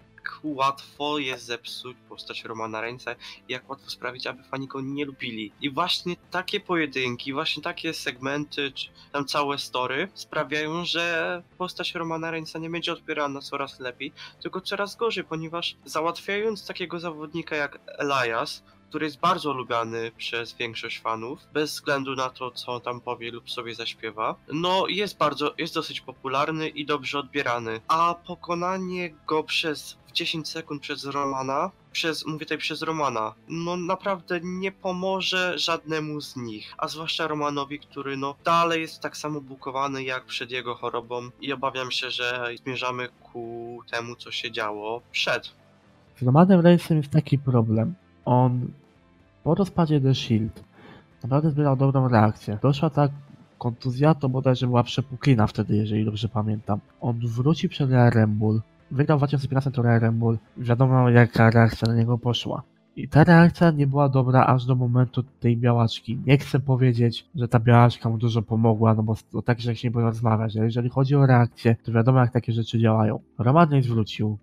łatwo 0.45 1.19
jest 1.19 1.45
zepsuć 1.45 1.97
postać 2.09 2.45
Romana 2.45 2.81
Reignsa 2.81 3.15
i 3.49 3.53
jak 3.53 3.71
łatwo 3.71 3.91
sprawić, 3.91 4.27
aby 4.27 4.43
fani 4.43 4.67
go 4.67 4.81
nie 4.81 5.05
lubili. 5.05 5.53
I 5.61 5.71
właśnie 5.71 6.17
takie 6.31 6.61
pojedynki, 6.61 7.33
właśnie 7.33 7.63
takie 7.63 7.95
segmenty, 7.95 8.73
czy 8.73 8.89
tam 9.13 9.25
całe 9.25 9.59
story 9.59 10.09
sprawiają, 10.15 10.85
że 10.85 11.43
postać 11.59 11.95
Romana 11.95 12.31
Reignsa 12.31 12.59
nie 12.59 12.71
będzie 12.71 12.93
odbierana 12.93 13.41
coraz 13.41 13.81
lepiej, 13.81 14.13
tylko 14.43 14.61
coraz 14.61 14.97
gorzej, 14.97 15.25
ponieważ 15.25 15.77
załatwiając 15.85 16.67
takiego 16.67 17.01
zawodnika 17.01 17.57
jak 17.57 17.79
Elias, 17.87 18.63
który 18.95 19.07
jest 19.07 19.21
bardzo 19.21 19.53
lubiany 19.53 20.11
przez 20.17 20.53
większość 20.53 21.01
fanów, 21.01 21.39
bez 21.53 21.71
względu 21.71 22.15
na 22.15 22.31
to, 22.31 22.51
co 22.51 22.81
tam 22.81 23.01
powie 23.01 23.31
lub 23.31 23.51
sobie 23.51 23.75
zaśpiewa. 23.75 24.35
No, 24.53 24.87
jest 24.89 25.19
bardzo, 25.19 25.55
jest 25.59 25.75
dosyć 25.75 26.01
popularny 26.01 26.69
i 26.69 26.87
dobrze 26.87 27.19
odbierany. 27.19 27.81
A 27.89 28.15
pokonanie 28.27 29.15
go 29.27 29.45
przez 29.45 29.97
10 30.13 30.49
sekund 30.49 30.83
przez 30.83 31.05
Romana, 31.05 31.71
przez, 31.93 32.27
mówię 32.27 32.47
tutaj 32.47 32.59
przez 32.59 32.83
Romana, 32.83 33.35
no 33.49 33.77
naprawdę 33.77 34.41
nie 34.43 34.73
pomoże 34.73 35.59
żadnemu 35.59 36.21
z 36.21 36.37
nich, 36.37 36.75
a 36.79 36.89
zwłaszcza 36.89 37.27
Romanowi, 37.27 37.79
który 37.79 38.17
no 38.17 38.35
dalej 38.45 38.81
jest 38.81 39.01
tak 39.01 39.17
samo 39.17 39.41
bukowany 39.41 40.05
jak 40.05 40.25
przed 40.25 40.51
jego 40.51 40.75
chorobą 40.75 41.31
i 41.41 41.53
obawiam 41.53 41.91
się, 41.91 42.11
że 42.11 42.49
zmierzamy 42.65 43.09
ku 43.09 43.81
temu, 43.91 44.17
co 44.17 44.31
się 44.31 44.53
działo 44.53 45.03
przed. 45.13 45.53
Z 46.17 46.23
Romanem 46.23 46.61
Reignsem 46.61 46.97
jest 46.97 47.11
taki 47.11 47.39
problem. 47.39 47.95
On 48.25 48.69
po 49.45 49.55
rozpadzie 49.55 50.01
The 50.01 50.15
Shield 50.15 50.65
naprawdę 51.23 51.51
zbierał 51.51 51.77
dobrą 51.77 52.09
reakcję. 52.09 52.59
Doszła 52.63 52.91
ta 52.91 53.09
kontuzja, 53.59 54.15
to 54.15 54.29
bodajże 54.29 54.67
była 54.67 54.83
przepuklina 54.83 55.47
wtedy, 55.47 55.77
jeżeli 55.77 56.05
dobrze 56.05 56.29
pamiętam. 56.29 56.81
On 57.01 57.21
wróci 57.25 57.69
przed 57.69 57.91
Royal 57.91 58.11
Rumble, 58.11 58.61
wygrał 58.91 59.19
w 59.19 59.21
2015 59.21 59.71
to 59.71 59.83
Royal 59.83 60.01
Rumble, 60.01 60.37
wiadomo 60.57 61.11
jaka 61.11 61.51
reakcja 61.51 61.89
na 61.89 61.95
niego 61.95 62.19
poszła. 62.19 62.63
I 62.97 63.09
ta 63.09 63.25
reakcja 63.25 63.71
nie 63.71 63.87
była 63.87 64.09
dobra 64.09 64.47
aż 64.47 64.65
do 64.65 64.75
momentu 64.75 65.23
tej 65.41 65.57
białaczki. 65.57 66.19
Nie 66.27 66.39
chcę 66.39 66.61
powiedzieć, 66.61 67.27
że 67.35 67.49
ta 67.49 67.61
białaczka 67.61 68.09
mu 68.09 68.19
dużo 68.19 68.43
pomogła, 68.43 68.95
no 68.95 69.03
bo 69.03 69.15
to 69.33 69.43
tak, 69.43 69.61
że 69.61 69.77
się 69.77 69.91
nie 69.91 70.01
rozmawiać, 70.01 70.57
ale 70.57 70.65
jeżeli 70.65 70.89
chodzi 70.89 71.15
o 71.17 71.27
reakcję, 71.27 71.77
to 71.85 71.93
wiadomo 71.93 72.21
jak 72.21 72.33
takie 72.33 72.53
rzeczy 72.53 72.79
działają. 72.79 73.21
Roman 73.39 73.71
Reigns 73.71 73.87
wrócił, 73.87 74.39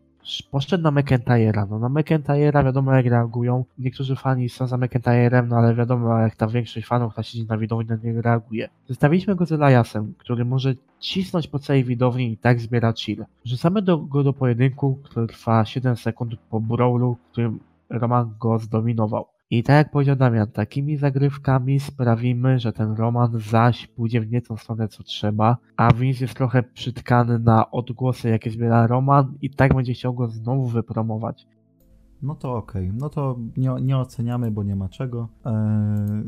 poszedł 0.51 0.83
na 0.83 0.91
McIntyre'a. 0.91 1.67
No 1.69 1.79
na 1.79 1.89
McIntyre'a 1.89 2.63
wiadomo 2.63 2.93
jak 2.93 3.05
reagują. 3.05 3.65
Niektórzy 3.77 4.15
fani 4.15 4.49
są 4.49 4.67
za 4.67 4.77
McIntyre'em, 4.77 5.47
no 5.47 5.55
ale 5.55 5.75
wiadomo 5.75 6.17
jak 6.17 6.35
ta 6.35 6.47
większość 6.47 6.87
fanów, 6.87 7.11
która 7.11 7.23
siedzi 7.23 7.45
na 7.45 7.57
widowni, 7.57 7.89
na 7.89 7.95
niego 7.95 8.21
reaguje. 8.21 8.69
Zostawiliśmy 8.87 9.35
go 9.35 9.45
z 9.45 9.51
Eliasem, 9.51 10.13
który 10.17 10.45
może 10.45 10.73
cisnąć 10.99 11.47
po 11.47 11.59
całej 11.59 11.83
widowni 11.83 12.31
i 12.31 12.37
tak 12.37 12.59
zbiera 12.59 12.93
chill. 12.93 13.25
Rzucamy 13.45 13.81
do, 13.81 13.97
go 13.97 14.23
do 14.23 14.33
pojedynku, 14.33 14.99
który 15.03 15.27
trwa 15.27 15.65
7 15.65 15.95
sekund 15.95 16.35
po 16.49 16.59
brawlu, 16.59 17.15
w 17.15 17.31
którym 17.31 17.59
Roman 17.89 18.33
go 18.39 18.59
zdominował. 18.59 19.25
I 19.51 19.63
tak 19.63 19.75
jak 19.75 19.91
powiedział 19.91 20.15
Damian, 20.15 20.47
takimi 20.47 20.97
zagrywkami 20.97 21.79
sprawimy, 21.79 22.59
że 22.59 22.73
ten 22.73 22.93
Roman 22.93 23.39
zaś 23.39 23.87
pójdzie 23.87 24.21
w 24.21 24.31
nie 24.31 24.41
tą 24.41 24.57
stronę 24.57 24.87
co 24.87 25.03
trzeba, 25.03 25.57
a 25.77 25.93
Vince 25.93 26.23
jest 26.23 26.33
trochę 26.33 26.63
przytkany 26.63 27.39
na 27.39 27.71
odgłosy 27.71 28.29
jakie 28.29 28.51
zbiera 28.51 28.87
Roman 28.87 29.37
i 29.41 29.49
tak 29.49 29.75
będzie 29.75 29.93
chciał 29.93 30.13
go 30.13 30.27
znowu 30.27 30.65
wypromować. 30.65 31.47
No 32.21 32.35
to 32.35 32.55
okej, 32.55 32.87
okay. 32.87 32.99
no 32.99 33.09
to 33.09 33.39
nie, 33.57 33.71
nie, 33.81 33.97
oceniamy, 33.97 34.51
bo 34.51 34.63
nie 34.63 34.75
ma 34.75 34.89
czego 34.89 35.27
eee, 35.45 35.53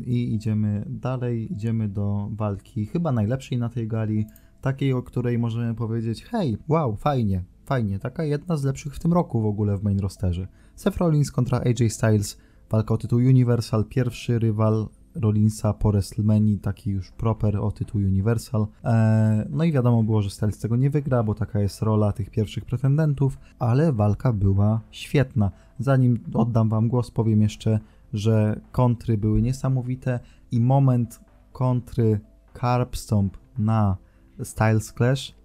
i 0.05 0.33
idziemy 0.35 0.85
dalej, 0.89 1.53
idziemy 1.53 1.89
do 1.89 2.29
walki 2.31 2.85
chyba 2.85 3.11
najlepszej 3.11 3.57
na 3.57 3.69
tej 3.69 3.87
gali, 3.87 4.25
takiej, 4.61 4.93
o 4.93 5.03
której 5.03 5.39
możemy 5.39 5.75
powiedzieć, 5.75 6.23
hej, 6.23 6.57
wow, 6.67 6.95
fajnie, 6.95 7.43
fajnie, 7.65 7.99
taka 7.99 8.23
jedna 8.23 8.57
z 8.57 8.63
lepszych 8.63 8.95
w 8.95 8.99
tym 8.99 9.13
roku 9.13 9.41
w 9.41 9.45
ogóle 9.45 9.77
w 9.77 9.83
main 9.83 9.99
rosterze. 9.99 10.47
Seth 10.75 10.97
Rollins 10.97 11.31
kontra 11.31 11.59
AJ 11.59 11.89
Styles 11.89 12.42
Walka 12.73 12.93
o 12.93 12.97
tytuł 12.97 13.19
Universal, 13.19 13.85
pierwszy 13.85 14.39
rywal 14.39 14.87
Rollinsa 15.15 15.73
po 15.73 15.91
WrestleMania, 15.91 16.57
taki 16.61 16.89
już 16.89 17.11
proper 17.11 17.57
o 17.57 17.71
tytuł 17.71 18.01
Universal. 18.01 18.67
Eee, 18.83 19.45
no 19.49 19.63
i 19.63 19.71
wiadomo 19.71 20.03
było, 20.03 20.21
że 20.21 20.29
Styles 20.29 20.59
tego 20.59 20.75
nie 20.75 20.89
wygra, 20.89 21.23
bo 21.23 21.35
taka 21.35 21.59
jest 21.59 21.81
rola 21.81 22.11
tych 22.11 22.29
pierwszych 22.29 22.65
pretendentów, 22.65 23.37
ale 23.59 23.93
walka 23.93 24.33
była 24.33 24.81
świetna. 24.91 25.51
Zanim 25.79 26.19
oddam 26.33 26.69
wam 26.69 26.87
głos, 26.87 27.11
powiem 27.11 27.41
jeszcze, 27.41 27.79
że 28.13 28.61
kontry 28.71 29.17
były 29.17 29.41
niesamowite 29.41 30.19
i 30.51 30.61
moment 30.61 31.19
kontry 31.51 32.19
Carb 32.61 32.97
Stomp 32.97 33.37
na 33.57 33.97
Styles 34.43 34.93
Clash 34.93 35.35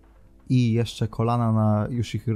i 0.49 0.73
jeszcze 0.73 1.09
kolana 1.09 1.53
na 1.53 1.89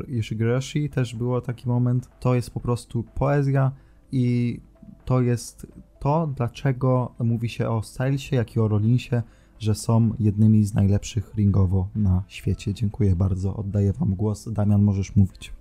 Yoshihiroshi 0.09 0.91
też 0.91 1.15
było 1.15 1.41
taki 1.41 1.69
moment. 1.69 2.11
To 2.21 2.35
jest 2.35 2.51
po 2.51 2.61
prostu 2.61 3.05
poezja 3.15 3.73
i 4.13 4.61
to 5.05 5.21
jest 5.21 5.67
to, 6.01 6.27
dlaczego 6.37 7.15
mówi 7.19 7.49
się 7.49 7.69
o 7.69 7.83
Stylesie, 7.83 8.37
jak 8.37 8.57
i 8.57 8.61
o 8.61 8.69
Rollinsie, 8.69 9.23
że 9.59 9.75
są 9.75 10.11
jednymi 10.19 10.65
z 10.65 10.75
najlepszych 10.75 11.35
ringowo 11.35 11.89
na 11.95 12.23
świecie. 12.29 12.75
Dziękuję 12.75 13.17
bardzo, 13.17 13.57
oddaję 13.57 13.93
Wam 13.93 14.15
głos. 14.15 14.49
Damian, 14.53 14.83
możesz 14.83 15.17
mówić. 15.17 15.53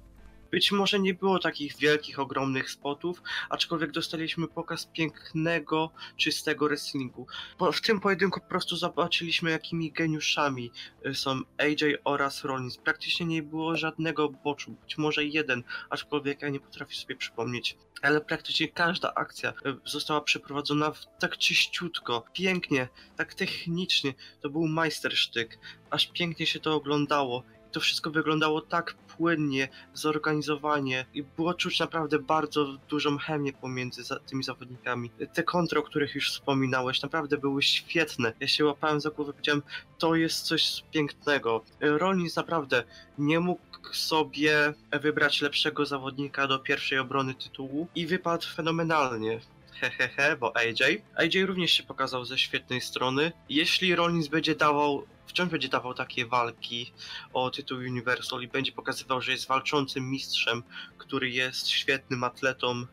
Być 0.52 0.72
może 0.72 0.99
nie 0.99 1.14
było 1.14 1.39
takich 1.39 1.78
wielkich, 1.78 2.20
ogromnych 2.20 2.72
spotów, 2.72 3.22
aczkolwiek 3.49 3.91
dostaliśmy 3.91 4.47
pokaz 4.47 4.86
pięknego, 4.86 5.91
czystego 6.18 6.68
wrestlingu. 6.68 7.28
Bo 7.60 7.72
w 7.72 7.82
tym 7.82 7.99
pojedynku 7.99 8.39
po 8.39 8.47
prostu 8.47 8.76
zobaczyliśmy, 8.76 9.52
jakimi 9.52 9.91
geniuszami 9.91 10.72
y, 11.06 11.16
są 11.16 11.41
AJ 11.58 11.95
oraz 12.04 12.43
Rollins. 12.43 12.78
Praktycznie 12.78 13.26
nie 13.26 13.43
było 13.43 13.78
żadnego 13.78 14.30
boczu, 14.30 14.72
być 14.72 14.97
może 14.97 15.26
jeden, 15.26 15.64
aczkolwiek 15.89 16.41
ja 16.41 16.49
nie 16.49 16.60
potrafię 16.60 16.95
sobie 16.95 17.16
przypomnieć. 17.16 17.78
Ale 18.02 18.22
praktycznie 18.22 18.68
każda 18.68 19.14
akcja 19.14 19.49
y, 19.49 19.54
została 19.86 20.22
przeprowadzona 20.22 20.91
tak 21.20 21.38
czyściutko, 21.38 22.26
pięknie, 22.34 22.88
tak 23.18 23.34
technicznie. 23.34 24.14
To 24.41 24.49
był 24.49 24.68
majstersztyk. 24.68 25.60
Aż 25.89 26.08
pięknie 26.08 26.45
się 26.45 26.60
to 26.60 26.76
oglądało. 26.76 27.43
To 27.72 27.80
wszystko 27.80 28.11
wyglądało 28.11 28.61
tak 28.61 28.93
płynnie, 28.93 29.69
zorganizowanie 29.93 31.05
i 31.13 31.24
było 31.24 31.53
czuć 31.53 31.80
naprawdę 31.80 32.19
bardzo 32.19 32.78
dużą 32.89 33.17
chemię 33.17 33.53
pomiędzy 33.53 34.03
za, 34.03 34.19
tymi 34.19 34.43
zawodnikami. 34.43 35.11
Te 35.34 35.43
kontry, 35.43 35.80
o 35.80 35.84
których 35.84 36.15
już 36.15 36.32
wspominałeś, 36.32 37.01
naprawdę 37.01 37.38
były 37.38 37.63
świetne. 37.63 38.34
Ja 38.39 38.47
się 38.47 38.65
łapałem 38.65 39.01
za 39.01 39.09
głowę, 39.09 39.34
powiedziałem, 39.34 39.61
to 39.97 40.15
jest 40.15 40.41
coś 40.41 40.84
pięknego. 40.91 41.63
Rollins 41.82 42.36
naprawdę 42.36 42.84
nie 43.17 43.39
mógł 43.39 43.61
sobie 43.93 44.74
wybrać 45.01 45.41
lepszego 45.41 45.86
zawodnika 45.86 46.47
do 46.47 46.59
pierwszej 46.59 46.99
obrony 46.99 47.34
tytułu 47.34 47.88
i 47.95 48.07
wypadł 48.07 48.47
fenomenalnie. 48.55 49.39
Hehehe, 49.82 50.38
bo 50.38 50.57
AJ. 50.57 51.03
AJ 51.15 51.45
również 51.45 51.71
się 51.71 51.84
pokazał 51.84 52.25
ze 52.25 52.38
świetnej 52.38 52.82
strony. 52.82 53.32
Jeśli 53.49 53.95
Rollins 53.95 54.27
będzie 54.27 54.55
dawał, 54.55 55.07
wciąż 55.25 55.49
będzie 55.49 55.69
dawał 55.69 55.93
takie 55.93 56.25
walki 56.25 56.93
o 57.34 57.49
tytuł 57.49 57.77
Universal 57.77 58.41
i 58.41 58.47
będzie 58.47 58.71
pokazywał, 58.71 59.21
że 59.21 59.32
jest 59.32 59.47
walczącym 59.47 60.09
mistrzem, 60.09 60.63
który 60.97 61.29
jest 61.29 61.69
świetnym 61.69 62.23
atletą 62.23 62.86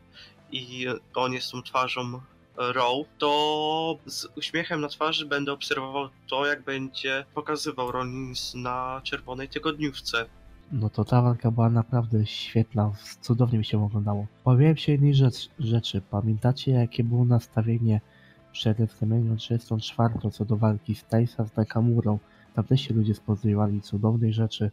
i 0.51 0.85
on 1.15 1.33
jest 1.33 1.51
tą 1.51 1.63
twarzą 1.63 2.21
Raw, 2.57 3.05
to 3.17 3.97
z 4.05 4.27
uśmiechem 4.35 4.81
na 4.81 4.87
twarzy 4.87 5.25
będę 5.25 5.51
obserwował 5.51 6.09
to, 6.27 6.45
jak 6.45 6.63
będzie 6.63 7.25
pokazywał 7.33 7.91
Rollins 7.91 8.53
na 8.53 9.01
czerwonej 9.03 9.49
tygodniówce. 9.49 10.25
No 10.71 10.89
to 10.89 11.05
ta 11.05 11.21
walka 11.21 11.51
była 11.51 11.69
naprawdę 11.69 12.25
świetna, 12.25 12.91
cudownie 13.21 13.57
mi 13.57 13.65
się 13.65 13.83
oglądało. 13.83 14.25
Powiem 14.43 14.77
się 14.77 14.91
jednej 14.91 15.13
rzecz, 15.15 15.49
rzeczy. 15.59 16.01
Pamiętacie 16.01 16.71
jakie 16.71 17.03
było 17.03 17.25
nastawienie 17.25 18.01
przed 18.51 18.77
WrestleMania 18.77 19.35
34 19.35 20.13
co 20.31 20.45
do 20.45 20.57
walki 20.57 20.95
Stylesa 20.95 21.45
z 21.45 21.55
Nakamurą? 21.55 22.19
Tam 22.55 22.65
też 22.65 22.81
się 22.81 22.93
ludzie 22.93 23.13
spodziewali 23.13 23.81
cudownej 23.81 24.33
rzeczy. 24.33 24.71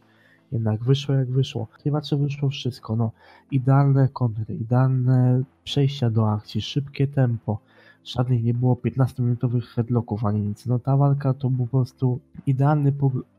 Jednak 0.51 0.83
wyszło 0.83 1.15
jak 1.15 1.31
wyszło. 1.31 1.67
W 1.79 1.83
tej 1.83 1.91
wyszło 2.19 2.49
wszystko. 2.49 2.95
No, 2.95 3.11
idealne 3.51 4.09
kontry, 4.09 4.55
idealne 4.55 5.43
przejścia 5.63 6.09
do 6.09 6.31
akcji, 6.31 6.61
szybkie 6.61 7.07
tempo. 7.07 7.59
Żadnych 8.07 8.43
nie 8.43 8.53
było 8.53 8.75
15-minutowych 8.75 9.61
headlocków 9.61 10.25
ani 10.25 10.41
nic. 10.41 10.65
No 10.65 10.79
ta 10.79 10.97
walka 10.97 11.33
to 11.33 11.49
był 11.49 11.65
po 11.65 11.77
prostu 11.77 12.19
idealny 12.45 12.91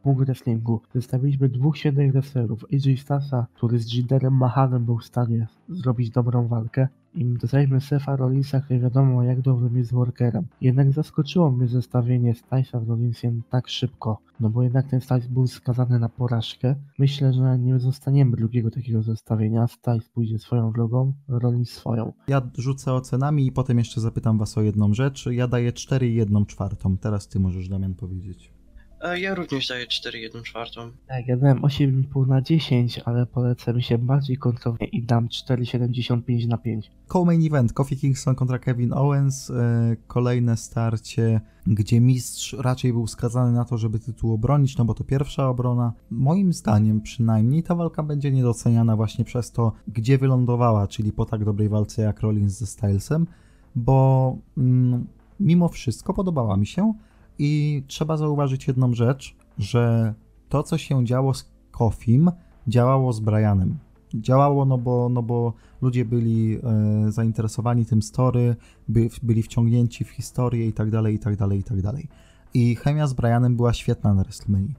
punkt 0.02 0.26
wrestlingu. 0.26 0.80
Zestawiliśmy 0.94 1.48
dwóch 1.48 1.78
świetnych 1.78 2.12
wrestlerów. 2.12 2.64
AJ 2.72 2.96
Stasa, 2.96 3.46
który 3.54 3.78
z 3.78 3.92
Jiderem 3.92 4.34
Mahanem 4.34 4.84
był 4.84 4.98
w 4.98 5.04
stanie 5.04 5.46
zrobić 5.68 6.10
dobrą 6.10 6.48
walkę. 6.48 6.88
I 7.14 7.24
dostaliśmy 7.24 7.80
Sefa 7.80 8.16
Rollinsa, 8.16 8.60
który 8.60 8.80
wiadomo 8.80 9.22
jak 9.22 9.40
dobrym 9.40 9.76
jest 9.76 9.92
workerem. 9.92 10.46
Jednak 10.60 10.92
zaskoczyło 10.92 11.50
mnie 11.50 11.68
zestawienie 11.68 12.34
Stylesa 12.34 12.80
z 12.80 12.88
Rollinsem 12.88 13.42
tak 13.50 13.68
szybko. 13.68 14.18
No 14.40 14.50
bo 14.50 14.62
jednak 14.62 14.86
ten 14.86 15.00
Styles 15.00 15.26
był 15.26 15.46
skazany 15.46 15.98
na 15.98 16.08
porażkę. 16.08 16.74
Myślę, 16.98 17.32
że 17.32 17.58
nie 17.58 17.78
zostaniemy 17.78 18.36
drugiego 18.36 18.70
takiego 18.70 19.02
zestawienia. 19.02 19.66
Styles 19.66 20.08
pójdzie 20.08 20.38
swoją 20.38 20.72
drogą, 20.72 21.12
Rollins 21.28 21.70
swoją. 21.70 22.12
Ja 22.28 22.42
rzucę 22.58 22.92
ocenami 22.92 23.46
i 23.46 23.52
potem 23.52 23.78
jeszcze 23.78 24.00
zapytam 24.00 24.38
was 24.38 24.58
o 24.58 24.62
jedną 24.62 24.94
rzecz. 24.94 25.26
Ja 25.30 25.48
daję 25.48 25.72
4 25.72 26.08
i 26.08 26.14
1 26.14 26.46
czwartą. 26.46 26.96
Teraz 26.96 27.28
ty 27.28 27.40
możesz, 27.40 27.68
Damian, 27.68 27.94
powiedzieć. 27.94 28.57
E, 29.00 29.20
Ja 29.20 29.34
również 29.34 29.68
daję 29.68 29.86
4-1 29.86 30.42
czwartą. 30.42 30.90
Tak, 31.06 31.28
ja 31.28 31.36
dałem 31.36 31.62
8,5 31.62 32.26
na 32.26 32.42
10, 32.42 33.00
ale 33.04 33.26
polecę 33.26 33.74
mi 33.74 33.82
się 33.82 33.98
bardziej 33.98 34.36
kontrolnie 34.36 34.86
i 34.86 35.02
dam 35.02 35.28
4,75 35.28 36.48
na 36.48 36.58
5. 36.58 36.90
Co-main 37.08 37.46
event, 37.46 37.72
Kofi 37.72 37.96
Kingston 37.96 38.34
kontra 38.34 38.58
Kevin 38.58 38.92
Owens, 38.92 39.50
e, 39.50 39.96
kolejne 40.06 40.56
starcie, 40.56 41.40
gdzie 41.66 42.00
mistrz 42.00 42.52
raczej 42.58 42.92
był 42.92 43.06
skazany 43.06 43.52
na 43.52 43.64
to, 43.64 43.78
żeby 43.78 43.98
tytuł 43.98 44.32
obronić, 44.32 44.76
no 44.76 44.84
bo 44.84 44.94
to 44.94 45.04
pierwsza 45.04 45.48
obrona. 45.48 45.92
Moim 46.10 46.52
zdaniem 46.52 47.00
przynajmniej 47.00 47.62
ta 47.62 47.74
walka 47.74 48.02
będzie 48.02 48.30
niedoceniana 48.30 48.96
właśnie 48.96 49.24
przez 49.24 49.52
to, 49.52 49.72
gdzie 49.88 50.18
wylądowała, 50.18 50.86
czyli 50.86 51.12
po 51.12 51.24
tak 51.24 51.44
dobrej 51.44 51.68
walce 51.68 52.02
jak 52.02 52.20
Rollins 52.20 52.58
ze 52.58 52.66
Stylesem, 52.66 53.26
bo 53.74 54.36
mm, 54.58 55.06
mimo 55.40 55.68
wszystko 55.68 56.14
podobała 56.14 56.56
mi 56.56 56.66
się 56.66 56.94
i 57.38 57.82
trzeba 57.86 58.16
zauważyć 58.16 58.68
jedną 58.68 58.94
rzecz, 58.94 59.36
że 59.58 60.14
to, 60.48 60.62
co 60.62 60.78
się 60.78 61.04
działo 61.04 61.34
z 61.34 61.50
Kofim, 61.70 62.30
działało 62.68 63.12
z 63.12 63.20
Brianem. 63.20 63.78
Działało, 64.14 64.64
no 64.64 64.78
bo, 64.78 65.08
no 65.08 65.22
bo 65.22 65.52
ludzie 65.82 66.04
byli 66.04 66.56
e, 66.56 67.12
zainteresowani 67.12 67.86
tym 67.86 68.02
story, 68.02 68.56
by, 68.88 69.08
byli 69.22 69.42
wciągnięci 69.42 70.04
w 70.04 70.10
historię 70.10 70.66
i 70.66 70.72
tak 70.72 70.90
dalej, 70.90 71.14
i 71.14 71.18
tak 71.18 71.36
dalej, 71.36 71.58
i 71.58 71.62
tak 71.62 71.82
dalej. 71.82 72.08
I 72.54 72.76
chemia 72.76 73.06
z 73.06 73.12
Brianem 73.12 73.56
była 73.56 73.72
świetna 73.72 74.14
na 74.14 74.22
WrestleMania. 74.22 74.74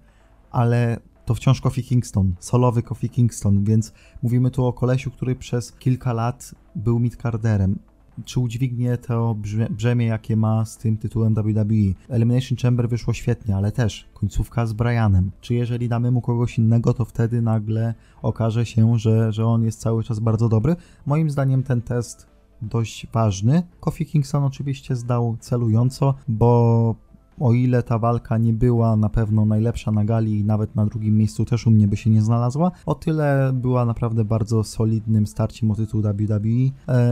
Ale 0.52 1.00
to 1.26 1.36
wciąż 1.36 1.62
Kofi 1.62 1.84
Kingston, 1.84 2.36
solowy 2.40 2.84
Kofi 2.84 3.10
Kingston, 3.10 3.64
więc 3.64 3.94
mówimy 4.24 4.52
tu 4.52 4.66
o 4.66 4.74
kolesiu, 4.74 5.12
który 5.12 5.36
przez 5.36 5.72
kilka 5.72 6.14
lat 6.14 6.56
był 6.76 7.00
midcarderem. 7.00 7.80
Czy 8.26 8.40
udźwignie 8.40 8.98
to 8.98 9.36
brze- 9.36 9.70
brzemię, 9.70 10.06
jakie 10.06 10.36
ma 10.36 10.66
z 10.66 10.78
tym 10.78 10.98
tytułem 10.98 11.34
WWE? 11.34 11.94
Elimination 12.10 12.58
Chamber 12.58 12.90
wyszło 12.90 13.14
świetnie, 13.14 13.56
ale 13.56 13.72
też 13.72 14.10
końcówka 14.14 14.66
z 14.66 14.74
Brianem. 14.74 15.32
Czy 15.42 15.54
jeżeli 15.54 15.90
damy 15.90 16.12
mu 16.12 16.22
kogoś 16.22 16.58
innego, 16.58 16.94
to 16.94 17.06
wtedy 17.06 17.42
nagle 17.42 17.94
okaże 18.22 18.66
się, 18.66 19.00
że, 19.00 19.32
że 19.34 19.46
on 19.46 19.64
jest 19.64 19.80
cały 19.80 20.04
czas 20.04 20.20
bardzo 20.20 20.50
dobry? 20.50 20.76
Moim 21.06 21.30
zdaniem 21.30 21.64
ten 21.64 21.82
test 21.82 22.28
dość 22.62 23.08
ważny. 23.14 23.64
Kofi 23.80 24.06
Kingston 24.06 24.44
oczywiście 24.44 24.96
zdał 24.96 25.38
celująco, 25.40 26.14
bo 26.28 26.96
o 27.40 27.54
ile 27.54 27.84
ta 27.84 28.00
walka 28.00 28.38
nie 28.38 28.54
była 28.54 28.96
na 28.96 29.10
pewno 29.10 29.46
najlepsza 29.46 29.92
na 29.92 30.06
gali 30.06 30.40
i 30.40 30.46
nawet 30.46 30.76
na 30.76 30.86
drugim 30.86 31.18
miejscu 31.18 31.46
też 31.46 31.68
u 31.68 31.72
mnie 31.72 31.88
by 31.88 31.98
się 31.98 32.10
nie 32.10 32.22
znalazła, 32.22 32.72
o 32.86 32.96
tyle 32.96 33.52
była 33.54 33.86
naprawdę 33.86 34.26
bardzo 34.26 34.64
solidnym 34.64 35.28
starciem 35.28 35.72
o 35.72 35.76
tytuł 35.76 36.02
WWE 36.02 36.50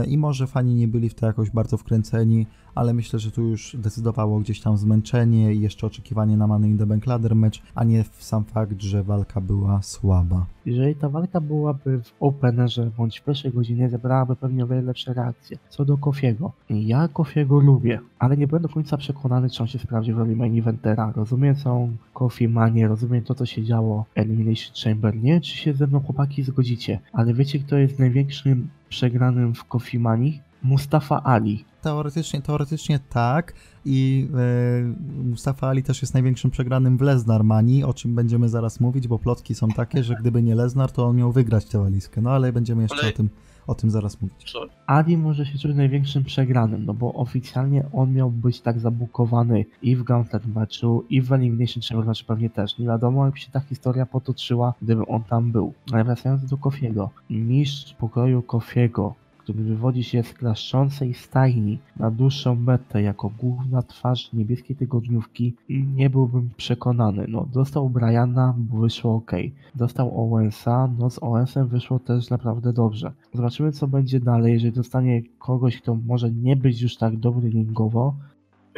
i 0.06 0.18
może 0.18 0.46
fani 0.46 0.74
nie 0.74 0.88
byli 0.88 1.08
w 1.08 1.14
to 1.14 1.26
jakoś 1.26 1.50
bardzo 1.50 1.76
wkręceni, 1.76 2.46
ale 2.78 2.94
myślę, 2.94 3.18
że 3.18 3.30
tu 3.30 3.42
już 3.42 3.76
decydowało 3.78 4.40
gdzieś 4.40 4.60
tam 4.60 4.76
zmęczenie 4.76 5.54
i 5.54 5.60
jeszcze 5.60 5.86
oczekiwanie 5.86 6.36
na 6.36 6.46
Money 6.46 6.70
in 6.70 6.78
the 6.78 6.86
Bank 6.86 7.06
Ladder 7.06 7.34
match, 7.34 7.58
a 7.74 7.84
nie 7.84 8.04
sam 8.18 8.44
fakt, 8.44 8.82
że 8.82 9.02
walka 9.02 9.40
była 9.40 9.82
słaba. 9.82 10.46
Jeżeli 10.66 10.94
ta 10.94 11.08
walka 11.08 11.40
byłaby 11.40 12.02
w 12.02 12.12
openerze 12.20 12.90
bądź 12.98 13.20
w 13.20 13.24
pierwszej 13.24 13.52
godzinie, 13.52 13.88
zebrałaby 13.88 14.36
pewnie 14.36 14.64
o 14.64 14.66
wiele 14.66 14.82
lepsze 14.82 15.14
reakcje. 15.14 15.58
Co 15.68 15.84
do 15.84 15.98
Kofiego. 15.98 16.52
Ja 16.70 17.08
Kofiego 17.08 17.58
lubię, 17.58 18.00
ale 18.18 18.36
nie 18.36 18.46
byłem 18.46 18.62
do 18.62 18.68
końca 18.68 18.96
przekonany, 18.96 19.50
czy 19.50 19.62
on 19.62 19.68
się 19.68 19.78
sprawdzi 19.78 20.12
w 20.12 20.18
roli 20.18 20.36
main 20.36 20.58
eventera. 20.58 21.12
Rozumiem 21.16 21.54
całą 21.54 21.96
Kofi 22.14 22.48
manię, 22.48 22.88
rozumiem 22.88 23.24
to, 23.24 23.34
co 23.34 23.46
się 23.46 23.64
działo 23.64 24.04
Elimination 24.14 24.74
Chamber. 24.84 25.16
Nie 25.16 25.40
czy 25.40 25.56
się 25.56 25.74
ze 25.74 25.86
mną 25.86 26.00
chłopaki 26.00 26.42
zgodzicie, 26.42 27.00
ale 27.12 27.34
wiecie, 27.34 27.58
kto 27.58 27.76
jest 27.76 27.98
największym 27.98 28.68
przegranym 28.88 29.54
w 29.54 29.64
Kofi 29.64 29.98
manii? 29.98 30.40
Mustafa 30.62 31.22
Ali. 31.24 31.64
Teoretycznie, 31.82 32.42
teoretycznie 32.42 32.98
tak 33.10 33.52
i 33.84 34.28
e, 34.34 35.22
Mustafa 35.24 35.68
Ali 35.68 35.82
też 35.82 36.02
jest 36.02 36.14
największym 36.14 36.50
przegranym 36.50 36.98
w 36.98 37.00
Lesnar 37.00 37.44
Mani, 37.44 37.84
o 37.84 37.94
czym 37.94 38.14
będziemy 38.14 38.48
zaraz 38.48 38.80
mówić, 38.80 39.08
bo 39.08 39.18
plotki 39.18 39.54
są 39.54 39.68
takie, 39.68 40.04
że 40.04 40.14
gdyby 40.20 40.42
nie 40.42 40.54
Lesnar, 40.54 40.92
to 40.92 41.06
on 41.06 41.16
miał 41.16 41.32
wygrać 41.32 41.64
tę 41.64 41.78
walizkę, 41.78 42.20
no 42.20 42.30
ale 42.30 42.52
będziemy 42.52 42.82
jeszcze 42.82 42.98
Ale- 43.00 43.08
o 43.08 43.12
tym, 43.12 43.28
o 43.66 43.74
tym 43.74 43.90
zaraz 43.90 44.22
mówić. 44.22 44.52
Ali 44.86 45.16
może 45.16 45.46
się 45.46 45.58
czuć 45.58 45.76
największym 45.76 46.24
przegranym, 46.24 46.84
no 46.84 46.94
bo 46.94 47.14
oficjalnie 47.14 47.84
on 47.92 48.12
miał 48.12 48.30
być 48.30 48.60
tak 48.60 48.80
zabukowany 48.80 49.64
i 49.82 49.96
w 49.96 50.02
Gauntlet 50.02 50.46
meczu, 50.54 51.04
i 51.10 51.22
w 51.22 51.32
Elimination 51.32 51.82
Chamber 51.88 52.06
meczu 52.06 52.24
pewnie 52.26 52.50
też. 52.50 52.78
Nie 52.78 52.86
wiadomo, 52.86 53.26
jak 53.26 53.38
się 53.38 53.50
ta 53.50 53.60
historia 53.60 54.06
potoczyła, 54.06 54.74
gdyby 54.82 55.06
on 55.06 55.22
tam 55.24 55.52
był. 55.52 55.72
Ale 55.92 56.04
wracając 56.04 56.44
do 56.44 56.56
Kofiego. 56.56 57.10
Mistrz 57.30 57.94
pokoju 57.94 58.42
Kofiego, 58.42 59.14
który 59.48 59.64
wywodzi 59.64 60.04
się 60.04 60.22
z 60.22 60.32
klaszczącej 60.32 61.14
stajni 61.14 61.78
na 61.96 62.10
dłuższą 62.10 62.54
metę 62.54 63.02
jako 63.02 63.30
główna 63.38 63.82
twarz 63.82 64.32
niebieskiej 64.32 64.76
tygodniówki, 64.76 65.54
nie 65.68 66.10
byłbym 66.10 66.50
przekonany. 66.56 67.24
No, 67.28 67.48
dostał 67.52 67.90
Briana, 67.90 68.54
wyszło 68.80 69.14
ok. 69.14 69.32
Dostał 69.74 70.24
Owensa, 70.24 70.88
no 70.98 71.10
z 71.10 71.22
Owensem 71.22 71.68
wyszło 71.68 71.98
też 71.98 72.30
naprawdę 72.30 72.72
dobrze. 72.72 73.12
Zobaczymy 73.34 73.72
co 73.72 73.86
będzie 73.86 74.20
dalej, 74.20 74.52
jeżeli 74.52 74.72
dostanie 74.72 75.22
kogoś, 75.38 75.76
kto 75.80 75.94
może 75.94 76.30
nie 76.30 76.56
być 76.56 76.82
już 76.82 76.96
tak 76.96 77.16
dobry 77.16 77.48
ringowo. 77.50 78.14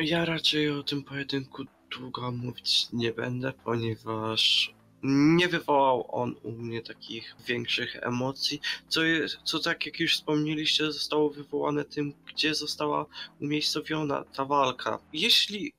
Ja 0.02 0.24
raczej 0.24 0.70
o 0.70 0.82
tym 0.82 1.02
pojedynku 1.02 1.62
długo 1.98 2.32
mówić 2.32 2.88
nie 2.92 3.12
będę, 3.12 3.52
ponieważ 3.64 4.74
nie 5.02 5.48
wywołał 5.48 6.06
on 6.08 6.34
u 6.42 6.52
mnie 6.52 6.82
takich 6.82 7.34
większych 7.46 7.96
emocji, 7.96 8.60
co, 8.88 9.02
jest, 9.02 9.38
co 9.44 9.58
tak 9.58 9.86
jak 9.86 10.00
już 10.00 10.14
wspomnieliście, 10.14 10.92
zostało 10.92 11.30
wywołane 11.30 11.84
tym, 11.84 12.12
gdzie 12.26 12.54
została 12.54 13.06
umiejscowiona 13.40 14.24
ta 14.24 14.44
walka. 14.44 14.98
Jeśli 15.12 15.72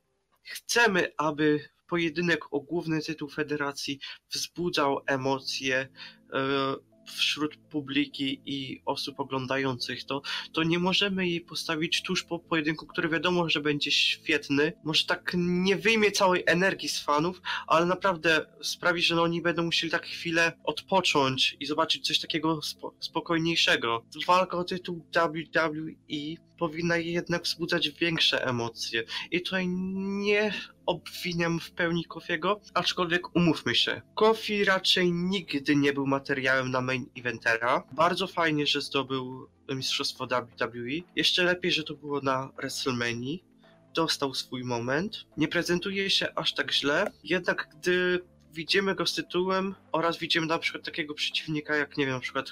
chcemy, 0.44 1.12
aby 1.18 1.70
pojedynek 1.88 2.54
o 2.54 2.60
główny 2.60 3.02
tytuł 3.02 3.30
federacji 3.30 4.00
wzbudzał 4.34 5.02
emocje 5.06 5.88
e, 6.34 6.76
wśród 7.06 7.58
publiki 7.58 8.42
i 8.46 8.82
osób 8.86 9.20
oglądających 9.20 10.04
to, 10.04 10.22
to 10.54 10.64
nie 10.64 10.80
możemy 10.80 11.28
jej 11.28 11.42
postawić 11.42 12.02
tuż 12.02 12.24
po 12.24 12.40
pojedynku, 12.40 12.88
który 12.88 13.10
wiadomo, 13.10 13.50
że 13.50 13.62
będzie 13.62 13.92
świetny. 13.92 14.74
Może 14.84 15.06
tak 15.06 15.32
nie 15.38 15.76
wyjmie 15.76 16.12
całej 16.12 16.44
energii 16.46 16.90
z 16.90 17.00
fanów, 17.00 17.42
ale 17.68 17.86
naprawdę 17.86 18.46
sprawi, 18.62 19.02
że 19.02 19.16
no 19.16 19.24
oni 19.24 19.42
będą 19.42 19.64
musieli 19.64 19.92
tak 19.92 20.06
chwilę 20.06 20.52
odpocząć 20.64 21.58
i 21.60 21.66
zobaczyć 21.66 22.08
coś 22.08 22.20
takiego 22.20 22.62
spo 22.62 22.94
spokojniejszego. 23.00 24.06
Walka 24.28 24.58
o 24.58 24.64
tytuł 24.64 25.06
WWE 25.14 26.51
powinna 26.62 26.98
jednak 26.98 27.44
wzbudzać 27.44 27.90
większe 27.90 28.46
emocje. 28.46 29.04
I 29.32 29.42
tutaj 29.42 29.68
nie 29.68 30.54
obwiniam 30.86 31.60
w 31.60 31.72
pełni 31.72 32.06
Kofiego, 32.06 32.62
aczkolwiek 32.74 33.36
umówmy 33.36 33.76
się. 33.76 34.02
Kofi 34.16 34.64
raczej 34.64 35.12
nigdy 35.12 35.76
nie 35.76 35.94
był 35.94 36.08
materiałem 36.08 36.72
na 36.72 36.82
main 36.82 37.06
eventera. 37.18 37.84
Bardzo 37.92 38.28
fajnie, 38.28 38.68
że 38.68 38.82
zdobył 38.82 39.50
mistrzostwo 39.70 40.28
WWE. 40.28 41.02
Jeszcze 41.16 41.44
lepiej, 41.44 41.72
że 41.72 41.84
to 41.84 41.94
było 41.94 42.22
na 42.22 42.52
WrestleMania. 42.58 43.38
Dostał 43.94 44.34
swój 44.34 44.64
moment. 44.64 45.26
Nie 45.38 45.48
prezentuje 45.48 46.10
się 46.10 46.36
aż 46.36 46.54
tak 46.54 46.74
źle, 46.74 47.12
jednak 47.24 47.70
gdy 47.76 48.20
widzimy 48.54 48.96
go 48.96 49.06
z 49.06 49.14
tytułem 49.14 49.76
oraz 49.92 50.18
widzimy 50.18 50.48
na 50.48 50.60
przykład 50.60 50.86
takiego 50.86 51.14
przeciwnika 51.14 51.76
jak, 51.76 51.98
nie 51.98 52.06
wiem, 52.06 52.16
na 52.16 52.22
przykład 52.22 52.52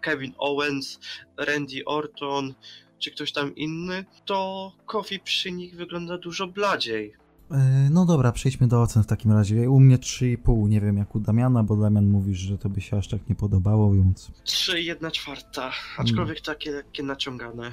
Kevin 0.00 0.34
Owens, 0.38 0.98
Randy 1.36 1.84
Orton, 1.86 2.54
czy 3.00 3.10
ktoś 3.10 3.32
tam 3.32 3.54
inny, 3.54 4.04
to 4.24 4.72
Kofi 4.86 5.20
przy 5.20 5.52
nich 5.52 5.76
wygląda 5.76 6.18
dużo 6.18 6.46
bladziej. 6.46 7.12
E, 7.50 7.88
no 7.90 8.06
dobra, 8.06 8.32
przejdźmy 8.32 8.68
do 8.68 8.82
ocen 8.82 9.02
w 9.02 9.06
takim 9.06 9.32
razie. 9.32 9.70
U 9.70 9.80
mnie 9.80 9.98
3,5, 9.98 10.68
nie 10.68 10.80
wiem 10.80 10.96
jak 10.96 11.14
u 11.14 11.20
Damiana, 11.20 11.62
bo 11.62 11.76
Damian 11.76 12.06
mówisz, 12.10 12.38
że 12.38 12.58
to 12.58 12.68
by 12.68 12.80
się 12.80 12.96
aż 12.96 13.08
tak 13.08 13.28
nie 13.28 13.34
podobało, 13.34 13.92
więc 13.94 14.30
3 14.44 14.82
1 14.82 15.10
czwarta, 15.10 15.70
aczkolwiek 15.98 16.40
takie 16.40 16.70
lekkie 16.70 17.02
naciągane. 17.02 17.70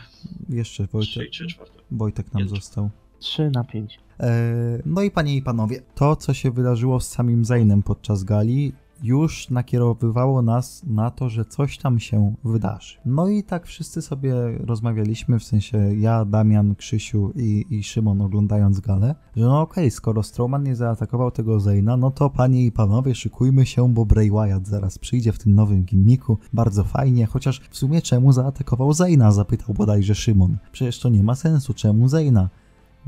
jeszcze 0.50 0.84
3 0.88 0.94
Wojtek, 0.94 1.30
3 1.32 1.48
czwarte. 1.48 1.80
Wojtek 1.92 2.34
nam 2.34 2.40
Pięć. 2.44 2.50
został. 2.56 2.90
3 3.20 3.50
na 3.50 3.64
5. 3.64 4.00
E, 4.20 4.44
No 4.86 5.02
i 5.02 5.12
panie 5.12 5.36
i 5.36 5.42
panowie, 5.42 5.82
to 5.96 6.16
co 6.16 6.34
się 6.34 6.52
wydarzyło 6.52 7.00
z 7.00 7.08
samym 7.08 7.46
Zainem 7.46 7.84
podczas 7.84 8.24
gali 8.24 8.74
już 9.04 9.50
nakierowywało 9.50 10.42
nas 10.42 10.84
na 10.88 11.12
to, 11.12 11.30
że 11.30 11.46
coś 11.46 11.78
tam 11.78 12.00
się 12.00 12.34
wydarzy. 12.44 12.98
No 13.06 13.28
i 13.28 13.44
tak 13.44 13.66
wszyscy 13.66 14.02
sobie 14.02 14.34
rozmawialiśmy, 14.60 15.40
w 15.40 15.44
sensie 15.44 15.96
ja, 15.96 16.26
Damian, 16.26 16.76
Krzysiu 16.76 17.32
i, 17.36 17.66
i 17.70 17.84
Szymon 17.84 18.22
oglądając 18.22 18.80
galę, 18.80 19.16
że 19.36 19.46
no 19.46 19.62
okej, 19.62 19.92
skoro 19.92 20.24
Strowman 20.24 20.64
nie 20.64 20.76
zaatakował 20.76 21.32
tego 21.32 21.60
Zaina, 21.60 21.98
no 21.98 22.12
to 22.12 22.30
panie 22.30 22.66
i 22.66 22.72
panowie 22.72 23.16
szykujmy 23.16 23.66
się, 23.66 23.94
bo 23.94 24.06
Bray 24.06 24.32
Wyatt 24.32 24.68
zaraz 24.68 25.00
przyjdzie 25.00 25.32
w 25.32 25.40
tym 25.40 25.56
nowym 25.56 25.84
gimmiku, 25.84 26.38
bardzo 26.54 26.84
fajnie, 26.84 27.26
chociaż 27.26 27.62
w 27.70 27.78
sumie 27.78 28.02
czemu 28.02 28.32
zaatakował 28.32 28.94
Zaina, 28.94 29.32
zapytał 29.32 29.76
bodajże 29.76 30.16
Szymon. 30.16 30.58
Przecież 30.72 31.00
to 31.00 31.10
nie 31.10 31.24
ma 31.24 31.36
sensu, 31.36 31.74
czemu 31.74 32.08
Zaina? 32.08 32.50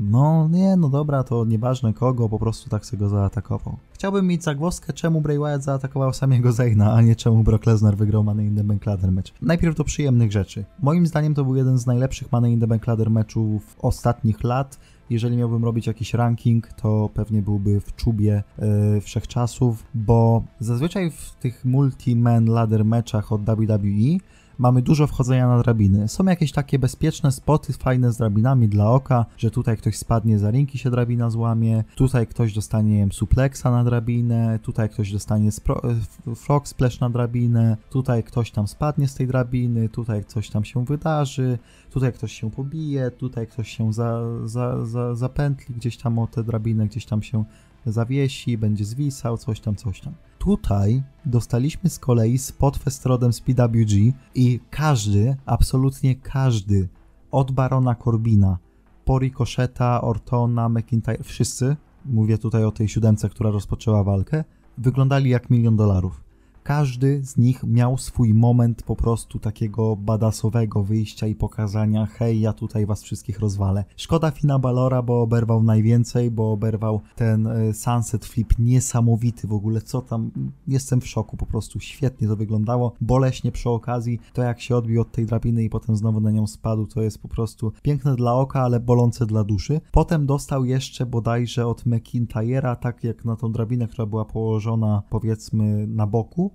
No 0.00 0.48
nie, 0.48 0.76
no 0.76 0.88
dobra, 0.88 1.24
to 1.24 1.44
nieważne 1.44 1.92
kogo, 1.92 2.28
po 2.28 2.38
prostu 2.38 2.70
tak 2.70 2.86
sobie 2.86 2.98
go 2.98 3.08
zaatakował. 3.08 3.76
Chciałbym 3.92 4.26
mieć 4.26 4.44
zagłoskę, 4.44 4.92
czemu 4.92 5.20
Bray 5.20 5.38
Wyatt 5.38 5.62
zaatakował 5.62 6.12
samego 6.12 6.52
Zaina, 6.52 6.92
a 6.92 7.00
nie 7.00 7.16
czemu 7.16 7.42
Brock 7.42 7.66
Lesnar 7.66 7.96
wygrał 7.96 8.24
Money 8.24 8.46
in 8.46 8.56
the 8.56 8.64
Bank 8.64 8.86
Ladder 8.86 9.12
match. 9.12 9.32
Najpierw 9.42 9.76
do 9.76 9.84
przyjemnych 9.84 10.32
rzeczy. 10.32 10.64
Moim 10.82 11.06
zdaniem 11.06 11.34
to 11.34 11.44
był 11.44 11.56
jeden 11.56 11.78
z 11.78 11.86
najlepszych 11.86 12.32
Money 12.32 12.52
in 12.52 12.60
the 12.60 12.66
Bank 12.66 12.86
Ladder 12.86 13.10
meczów 13.10 13.76
ostatnich 13.78 14.44
lat. 14.44 14.78
Jeżeli 15.10 15.36
miałbym 15.36 15.64
robić 15.64 15.86
jakiś 15.86 16.14
ranking, 16.14 16.72
to 16.72 17.10
pewnie 17.14 17.42
byłby 17.42 17.80
w 17.80 17.96
czubie 17.96 18.42
yy, 18.58 19.00
wszechczasów, 19.00 19.84
bo 19.94 20.42
zazwyczaj 20.60 21.10
w 21.10 21.32
tych 21.40 21.64
multi-man 21.64 22.48
ladder 22.48 22.84
meczach 22.84 23.32
od 23.32 23.42
WWE 23.42 24.18
mamy 24.60 24.82
dużo 24.82 25.06
wchodzenia 25.06 25.48
na 25.48 25.62
drabiny. 25.62 26.08
Są 26.08 26.24
jakieś 26.24 26.52
takie 26.52 26.78
bezpieczne 26.78 27.32
spoty, 27.32 27.72
fajne 27.72 28.12
z 28.12 28.16
drabinami 28.16 28.68
dla 28.68 28.90
oka, 28.90 29.26
że 29.38 29.50
tutaj 29.50 29.76
ktoś 29.76 29.96
spadnie 29.96 30.38
za 30.38 30.50
rinki 30.50 30.78
się 30.78 30.90
drabina 30.90 31.30
złamie, 31.30 31.84
tutaj 31.96 32.26
ktoś 32.26 32.54
dostanie 32.54 33.08
suplexa 33.12 33.64
na 33.64 33.84
drabinę, 33.84 34.58
tutaj 34.62 34.88
ktoś 34.88 35.12
dostanie 35.12 35.48
f- 35.48 36.36
frog 36.36 36.68
splash 36.68 37.00
na 37.00 37.10
drabinę, 37.10 37.76
tutaj 37.90 38.22
ktoś 38.24 38.50
tam 38.50 38.68
spadnie 38.68 39.08
z 39.08 39.14
tej 39.14 39.26
drabiny, 39.26 39.88
tutaj 39.88 40.24
coś 40.24 40.50
tam 40.50 40.64
się 40.64 40.84
wydarzy, 40.84 41.58
tutaj 41.90 42.12
ktoś 42.12 42.32
się 42.32 42.50
pobije, 42.50 43.10
tutaj 43.10 43.46
ktoś 43.46 43.76
się 43.76 43.92
za, 43.92 44.20
za, 44.44 44.86
za, 44.86 45.14
zapętli 45.14 45.74
gdzieś 45.74 45.96
tam 45.96 46.18
o 46.18 46.26
tę 46.26 46.44
drabinę, 46.44 46.86
gdzieś 46.86 47.06
tam 47.06 47.22
się 47.22 47.44
zawiesi, 47.86 48.58
będzie 48.58 48.84
zwisał, 48.84 49.38
coś 49.38 49.60
tam, 49.60 49.76
coś 49.76 50.00
tam. 50.00 50.12
Tutaj 50.40 51.02
dostaliśmy 51.26 51.90
z 51.90 51.98
kolei 51.98 52.38
spot 52.38 52.76
festrodem 52.76 53.32
z 53.32 53.40
PWG 53.40 54.12
i 54.34 54.60
każdy, 54.70 55.36
absolutnie 55.46 56.14
każdy, 56.14 56.88
od 57.30 57.52
Barona 57.52 57.94
Corbina, 57.94 58.58
po 59.04 59.18
Ortona, 60.00 60.68
McIntyre, 60.68 61.24
wszyscy, 61.24 61.76
mówię 62.04 62.38
tutaj 62.38 62.64
o 62.64 62.72
tej 62.72 62.88
siódemce, 62.88 63.28
która 63.28 63.50
rozpoczęła 63.50 64.04
walkę, 64.04 64.44
wyglądali 64.78 65.30
jak 65.30 65.50
milion 65.50 65.76
dolarów. 65.76 66.24
Każdy 66.70 67.24
z 67.24 67.36
nich 67.36 67.64
miał 67.64 67.98
swój 67.98 68.34
moment 68.34 68.82
po 68.82 68.96
prostu 68.96 69.38
takiego 69.38 69.96
badasowego 69.96 70.82
wyjścia 70.82 71.26
i 71.26 71.34
pokazania 71.34 72.06
hej, 72.06 72.40
ja 72.40 72.52
tutaj 72.52 72.86
was 72.86 73.02
wszystkich 73.02 73.38
rozwalę. 73.38 73.84
Szkoda 73.96 74.30
Fina 74.30 74.58
Balora, 74.58 75.02
bo 75.02 75.22
oberwał 75.22 75.62
najwięcej, 75.62 76.30
bo 76.30 76.52
oberwał 76.52 77.00
ten 77.16 77.46
e, 77.46 77.74
Sunset 77.74 78.26
Flip 78.26 78.58
niesamowity 78.58 79.46
w 79.46 79.52
ogóle, 79.52 79.80
co 79.80 80.02
tam, 80.02 80.30
jestem 80.68 81.00
w 81.00 81.06
szoku, 81.06 81.36
po 81.36 81.46
prostu 81.46 81.80
świetnie 81.80 82.28
to 82.28 82.36
wyglądało, 82.36 82.92
boleśnie 83.00 83.52
przy 83.52 83.70
okazji, 83.70 84.20
to 84.32 84.42
jak 84.42 84.60
się 84.60 84.76
odbił 84.76 85.00
od 85.00 85.12
tej 85.12 85.26
drabiny 85.26 85.64
i 85.64 85.70
potem 85.70 85.96
znowu 85.96 86.20
na 86.20 86.30
nią 86.30 86.46
spadł, 86.46 86.86
to 86.86 87.02
jest 87.02 87.22
po 87.22 87.28
prostu 87.28 87.72
piękne 87.82 88.16
dla 88.16 88.34
oka, 88.34 88.60
ale 88.60 88.80
bolące 88.80 89.26
dla 89.26 89.44
duszy. 89.44 89.80
Potem 89.92 90.26
dostał 90.26 90.64
jeszcze 90.64 91.06
bodajże 91.06 91.66
od 91.66 91.84
McIntyre'a, 91.84 92.76
tak 92.76 93.04
jak 93.04 93.24
na 93.24 93.36
tą 93.36 93.52
drabinę, 93.52 93.88
która 93.88 94.06
była 94.06 94.24
położona 94.24 95.02
powiedzmy 95.10 95.86
na 95.86 96.06
boku, 96.06 96.50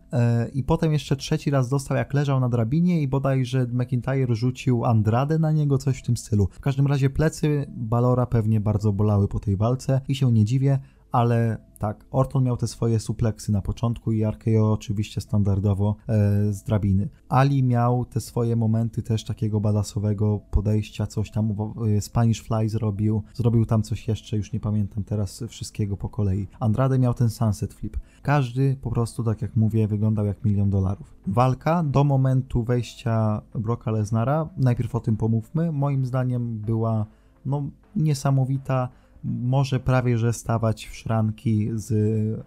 I 0.54 0.64
potem 0.64 0.94
jeszcze 0.94 1.16
trzeci 1.16 1.50
raz 1.52 1.70
dostał, 1.70 1.98
jak 1.98 2.14
leżał 2.14 2.40
na 2.40 2.50
drabinie, 2.50 3.02
i 3.02 3.08
bodajże 3.08 3.68
McIntyre 3.72 4.36
rzucił 4.36 4.86
Andrade 4.86 5.40
na 5.40 5.52
niego, 5.52 5.78
coś 5.78 5.98
w 5.98 6.02
tym 6.02 6.18
stylu. 6.18 6.48
W 6.52 6.60
każdym 6.60 6.88
razie 6.88 7.10
plecy 7.10 7.66
Balora 7.70 8.26
pewnie 8.26 8.62
bardzo 8.62 8.94
bolały 8.94 9.28
po 9.28 9.40
tej 9.40 9.58
walce 9.58 10.02
i 10.08 10.16
się 10.16 10.32
nie 10.32 10.46
dziwię, 10.46 10.80
ale 11.16 11.58
tak, 11.80 12.06
Orton 12.12 12.44
miał 12.44 12.58
te 12.58 12.68
swoje 12.68 13.00
supleksy 13.00 13.52
na 13.52 13.62
początku 13.62 14.12
i 14.12 14.24
RKO 14.24 14.72
oczywiście 14.74 15.22
standardowo 15.22 15.96
e, 16.08 16.54
z 16.54 16.64
drabiny. 16.64 17.10
Ali 17.30 17.64
miał 17.64 18.06
te 18.06 18.22
swoje 18.22 18.56
momenty 18.56 19.02
też 19.02 19.24
takiego 19.24 19.60
badasowego 19.60 20.40
podejścia, 20.52 21.08
coś 21.08 21.32
tam 21.32 21.56
e, 21.98 22.02
Spanish 22.02 22.42
Fly 22.42 22.70
zrobił, 22.70 23.24
zrobił 23.34 23.66
tam 23.66 23.84
coś 23.84 24.08
jeszcze, 24.08 24.38
już 24.38 24.54
nie 24.54 24.60
pamiętam 24.60 25.04
teraz 25.04 25.44
wszystkiego 25.48 25.98
po 25.98 26.10
kolei. 26.10 26.48
Andrade 26.60 27.00
miał 27.00 27.14
ten 27.14 27.30
Sunset 27.30 27.74
Flip. 27.74 27.98
Każdy 28.22 28.78
po 28.82 28.92
prostu, 28.92 29.24
tak 29.24 29.42
jak 29.42 29.56
mówię, 29.56 29.88
wyglądał 29.88 30.26
jak 30.26 30.46
milion 30.46 30.70
dolarów. 30.70 31.16
Walka 31.28 31.84
do 31.84 32.04
momentu 32.04 32.64
wejścia 32.64 33.42
Brocka 33.54 33.92
Lesnara, 33.92 34.50
najpierw 34.58 34.96
o 34.96 35.00
tym 35.00 35.18
pomówmy, 35.18 35.72
moim 35.72 36.06
zdaniem 36.06 36.60
była 36.60 37.06
no, 37.46 37.64
niesamowita 37.96 38.90
może 39.26 39.80
prawie 39.80 40.18
że 40.18 40.34
stawać 40.34 40.86
w 40.88 40.96
szranki 40.96 41.70
z 41.74 41.94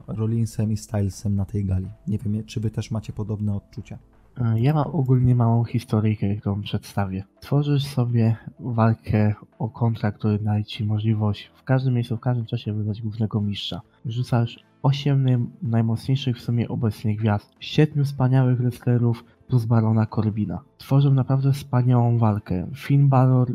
Rollinsem 0.06 0.72
i 0.72 0.76
Stylesem 0.76 1.36
na 1.36 1.44
tej 1.44 1.64
gali. 1.64 1.86
Nie 2.06 2.18
wiem, 2.18 2.44
czy 2.44 2.60
wy 2.60 2.70
też 2.70 2.90
macie 2.90 3.12
podobne 3.12 3.54
odczucia. 3.54 3.98
E, 4.40 4.60
Ja 4.60 4.74
mam 4.74 4.86
ogólnie 4.92 5.34
małą 5.34 5.64
historyjkę, 5.64 6.36
którą 6.36 6.60
przedstawię. 6.62 7.24
Tworzysz 7.40 7.84
sobie 7.86 8.36
walkę 8.60 9.34
o 9.58 9.68
kontrakt, 9.68 10.18
który 10.18 10.38
daje 10.38 10.64
ci 10.64 10.84
możliwość 10.84 11.50
w 11.54 11.62
każdym 11.64 11.94
miejscu, 11.94 12.16
w 12.16 12.20
każdym 12.20 12.46
czasie 12.46 12.72
wybrać 12.72 13.02
głównego 13.02 13.40
mistrza. 13.40 13.80
Rzucasz 14.06 14.58
8 14.82 15.24
naj- 15.24 15.46
najmocniejszych 15.62 16.36
w 16.36 16.40
sumie 16.42 16.68
obecnie 16.68 17.16
gwiazd, 17.16 17.50
7 17.60 18.04
wspaniałych 18.04 18.58
wrestlerów 18.58 19.24
plus 19.48 19.64
Barona 19.64 20.06
Corbina. 20.06 20.60
Tworzą 20.78 21.14
naprawdę 21.14 21.52
wspaniałą 21.52 22.18
walkę. 22.18 22.66
Finn 22.74 23.08
Balor 23.08 23.52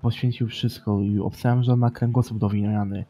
poświęcił 0.00 0.48
wszystko 0.48 1.00
i 1.00 1.18
obstałem, 1.18 1.62
że 1.62 1.72
on 1.72 1.78
ma 1.78 1.90
kręgosłup 1.90 2.38
do 2.38 2.48
wymiany. 2.48 3.04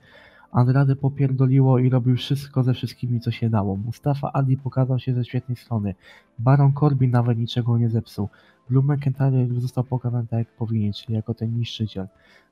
Andrade 0.53 0.97
popierdoliło 0.97 1.79
i 1.79 1.91
robił 1.91 2.17
wszystko 2.17 2.63
ze 2.63 2.75
wszystkimi, 2.75 3.21
co 3.21 3.31
się 3.31 3.51
dało. 3.51 3.77
Mustafa 3.77 4.31
Ali 4.33 4.57
pokazał 4.57 4.99
się 4.99 5.15
ze 5.15 5.25
świetnej 5.25 5.57
strony. 5.57 5.95
Baron 6.39 6.73
Corbin 6.73 7.11
nawet 7.11 7.39
niczego 7.39 7.79
nie 7.79 7.89
zepsuł. 7.89 8.29
Drew 8.71 8.85
McIntyre 8.85 9.61
został 9.61 9.85
pokazany 9.85 10.27
tak, 10.27 10.39
jak 10.39 10.49
powinien, 10.49 10.93
czyli 10.93 11.15
jako 11.15 11.35
ten 11.35 11.59
niszczyciel. 11.59 12.07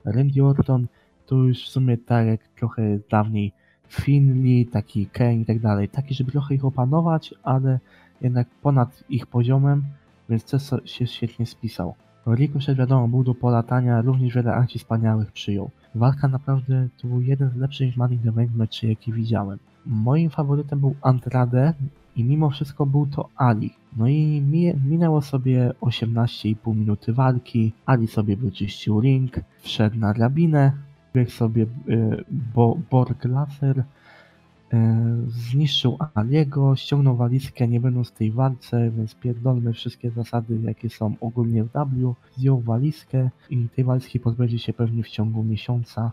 Randy 0.05 0.43
Orton 0.43 0.87
to 1.25 1.35
już 1.35 1.65
w 1.65 1.69
sumie 1.69 1.97
tak 1.97 2.27
jak 2.27 2.47
trochę 2.47 2.99
dawniej 3.09 3.53
Finley, 3.87 4.65
taki 4.65 5.05
Kane 5.05 5.35
i 5.35 5.45
tak 5.45 5.59
dalej. 5.59 5.89
Taki, 5.89 6.13
żeby 6.13 6.31
trochę 6.31 6.55
ich 6.55 6.65
opanować, 6.65 7.33
ale 7.43 7.79
jednak 8.21 8.47
ponad 8.61 9.03
ich 9.09 9.27
poziomem, 9.27 9.83
więc 10.29 10.45
to 10.45 10.85
się 10.85 11.07
świetnie 11.07 11.45
spisał. 11.45 11.95
Ricochet 12.27 12.77
wiadomo 12.77 13.07
był 13.07 13.23
do 13.23 13.35
polatania, 13.35 14.01
również 14.01 14.35
wiele 14.35 14.53
akcji 14.53 14.79
wspaniałych 14.79 15.31
przyjął. 15.31 15.69
Walka 15.95 16.27
naprawdę 16.27 16.87
to 17.01 17.07
był 17.07 17.21
jeden 17.21 17.49
z 17.49 17.55
lepszych 17.55 17.97
Money 17.97 18.15
in 18.15 18.23
the 18.23 18.31
Bank 18.31 18.51
meczy, 18.55 18.87
jaki 18.87 19.13
widziałem. 19.13 19.59
Moim 19.85 20.29
faworytem 20.29 20.79
był 20.79 20.95
Andrade 21.01 21.73
i 22.15 22.23
mimo 22.23 22.49
wszystko 22.49 22.85
był 22.85 23.07
to 23.07 23.29
Ali. 23.35 23.73
No 23.97 24.07
i 24.07 24.41
minęło 24.89 25.21
sobie 25.21 25.73
18,5 25.81 26.75
minuty 26.75 27.13
walki, 27.13 27.73
Ali 27.85 28.07
sobie 28.07 28.37
wyczyścił 28.37 29.01
ring, 29.01 29.39
wszedł 29.61 29.97
na 29.97 30.13
drabinę, 30.13 30.71
biegł 31.15 31.31
sobie 31.31 31.63
y, 31.63 32.23
bo, 32.53 32.77
Borglaser, 32.91 33.77
E, 33.79 33.83
zniszczył 35.27 35.97
Aliego, 36.13 36.75
ściągnął 36.75 37.15
walizkę, 37.15 37.67
nie 37.67 37.79
będąc 37.79 38.09
w 38.09 38.11
tej 38.11 38.31
walce, 38.31 38.91
więc 38.91 39.15
pierdolmy 39.15 39.73
wszystkie 39.73 40.11
zasady, 40.11 40.59
jakie 40.63 40.89
są 40.89 41.15
ogólnie 41.21 41.63
w 41.63 41.69
W, 41.73 42.15
zdjął 42.37 42.59
walizkę 42.59 43.29
i 43.49 43.67
tej 43.75 43.85
walizki 43.85 44.19
pozbędzie 44.19 44.59
się 44.59 44.73
pewnie 44.73 45.03
w 45.03 45.09
ciągu 45.09 45.43
miesiąca, 45.43 46.11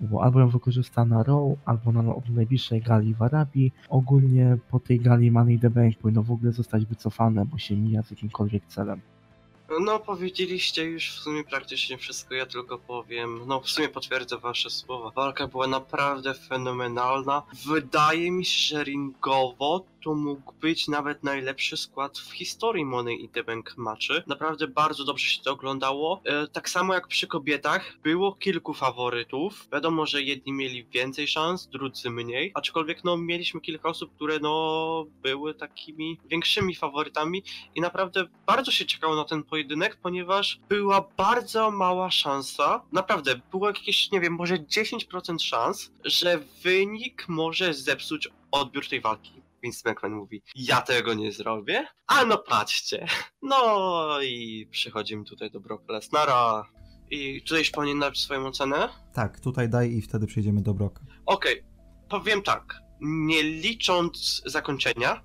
bo 0.00 0.22
albo 0.22 0.40
ją 0.40 0.48
wykorzysta 0.48 1.04
na 1.04 1.22
Raw, 1.22 1.58
albo 1.64 1.92
na 1.92 2.14
najbliższej 2.34 2.82
gali 2.82 3.14
w 3.14 3.22
Arabii. 3.22 3.72
Ogólnie 3.88 4.58
po 4.70 4.80
tej 4.80 5.00
gali 5.00 5.30
Money 5.30 5.58
the 5.58 5.70
Bank 5.70 5.98
powinno 5.98 6.22
w 6.22 6.30
ogóle 6.30 6.52
zostać 6.52 6.86
wycofane, 6.86 7.44
bo 7.46 7.58
się 7.58 7.76
mija 7.76 8.02
z 8.02 8.10
jakimkolwiek 8.10 8.66
celem. 8.66 9.00
No, 9.78 9.98
powiedzieliście 9.98 10.84
już 10.84 11.10
w 11.10 11.20
sumie 11.20 11.44
praktycznie 11.44 11.98
wszystko, 11.98 12.34
ja 12.34 12.46
tylko 12.46 12.78
powiem, 12.78 13.40
no 13.46 13.60
w 13.60 13.70
sumie 13.70 13.88
potwierdzę 13.88 14.38
wasze 14.38 14.70
słowa. 14.70 15.10
Walka 15.10 15.46
była 15.46 15.66
naprawdę 15.66 16.34
fenomenalna. 16.34 17.42
Wydaje 17.66 18.30
mi 18.30 18.44
się, 18.44 18.76
że 18.76 18.84
ringowo 18.84 19.84
to 20.04 20.14
mógł 20.14 20.52
być 20.52 20.88
nawet 20.88 21.24
najlepszy 21.24 21.76
skład 21.76 22.18
w 22.18 22.32
historii 22.32 22.84
Money 22.84 23.24
i 23.24 23.28
the 23.28 23.44
Bank 23.44 23.74
matchy. 23.76 24.22
Naprawdę 24.26 24.68
bardzo 24.68 25.04
dobrze 25.04 25.28
się 25.28 25.42
to 25.42 25.52
oglądało. 25.52 26.20
E, 26.24 26.46
tak 26.46 26.70
samo 26.70 26.94
jak 26.94 27.08
przy 27.08 27.26
kobietach, 27.26 27.98
było 28.02 28.32
kilku 28.32 28.74
faworytów. 28.74 29.68
Wiadomo, 29.72 30.06
że 30.06 30.22
jedni 30.22 30.52
mieli 30.52 30.84
więcej 30.84 31.28
szans, 31.28 31.66
drudzy 31.66 32.10
mniej, 32.10 32.50
aczkolwiek 32.54 33.04
no 33.04 33.16
mieliśmy 33.16 33.60
kilka 33.60 33.88
osób, 33.88 34.14
które 34.14 34.38
no 34.38 35.06
były 35.22 35.54
takimi 35.54 36.18
większymi 36.24 36.74
faworytami 36.74 37.42
i 37.74 37.80
naprawdę 37.80 38.26
bardzo 38.46 38.70
się 38.70 38.84
czekało 38.84 39.16
na 39.16 39.24
ten 39.24 39.42
pojedynek, 39.42 39.98
ponieważ 40.02 40.60
była 40.68 41.08
bardzo 41.16 41.70
mała 41.70 42.10
szansa, 42.10 42.82
naprawdę 42.92 43.40
było 43.50 43.66
jakieś, 43.66 44.10
nie 44.10 44.20
wiem, 44.20 44.32
może 44.32 44.58
10% 44.58 45.38
szans, 45.42 45.92
że 46.04 46.38
wynik 46.62 47.28
może 47.28 47.74
zepsuć 47.74 48.28
odbiór 48.50 48.88
tej 48.88 49.00
walki. 49.00 49.32
Vince 49.62 49.90
McMahon 49.90 50.18
mówi, 50.18 50.42
ja 50.56 50.80
tego 50.80 51.14
nie 51.14 51.32
zrobię, 51.32 51.86
a 52.06 52.24
no 52.24 52.38
patrzcie. 52.38 53.06
No 53.42 54.22
i 54.22 54.68
przechodzimy 54.70 55.24
tutaj 55.24 55.50
do 55.50 55.60
Brock 55.60 55.88
Lesnara. 55.88 56.64
I 57.10 57.42
tutaj 57.42 57.58
już 57.58 57.70
powinien 57.70 57.98
dać 57.98 58.18
swoją 58.18 58.46
ocenę? 58.46 58.88
Tak, 59.12 59.40
tutaj 59.40 59.68
daj 59.68 59.92
i 59.92 60.02
wtedy 60.02 60.26
przejdziemy 60.26 60.62
do 60.62 60.74
Brocka. 60.74 61.00
Okej, 61.26 61.60
okay. 61.60 62.08
powiem 62.08 62.42
tak. 62.42 62.74
Nie 63.00 63.42
licząc 63.42 64.42
zakończenia, 64.46 65.22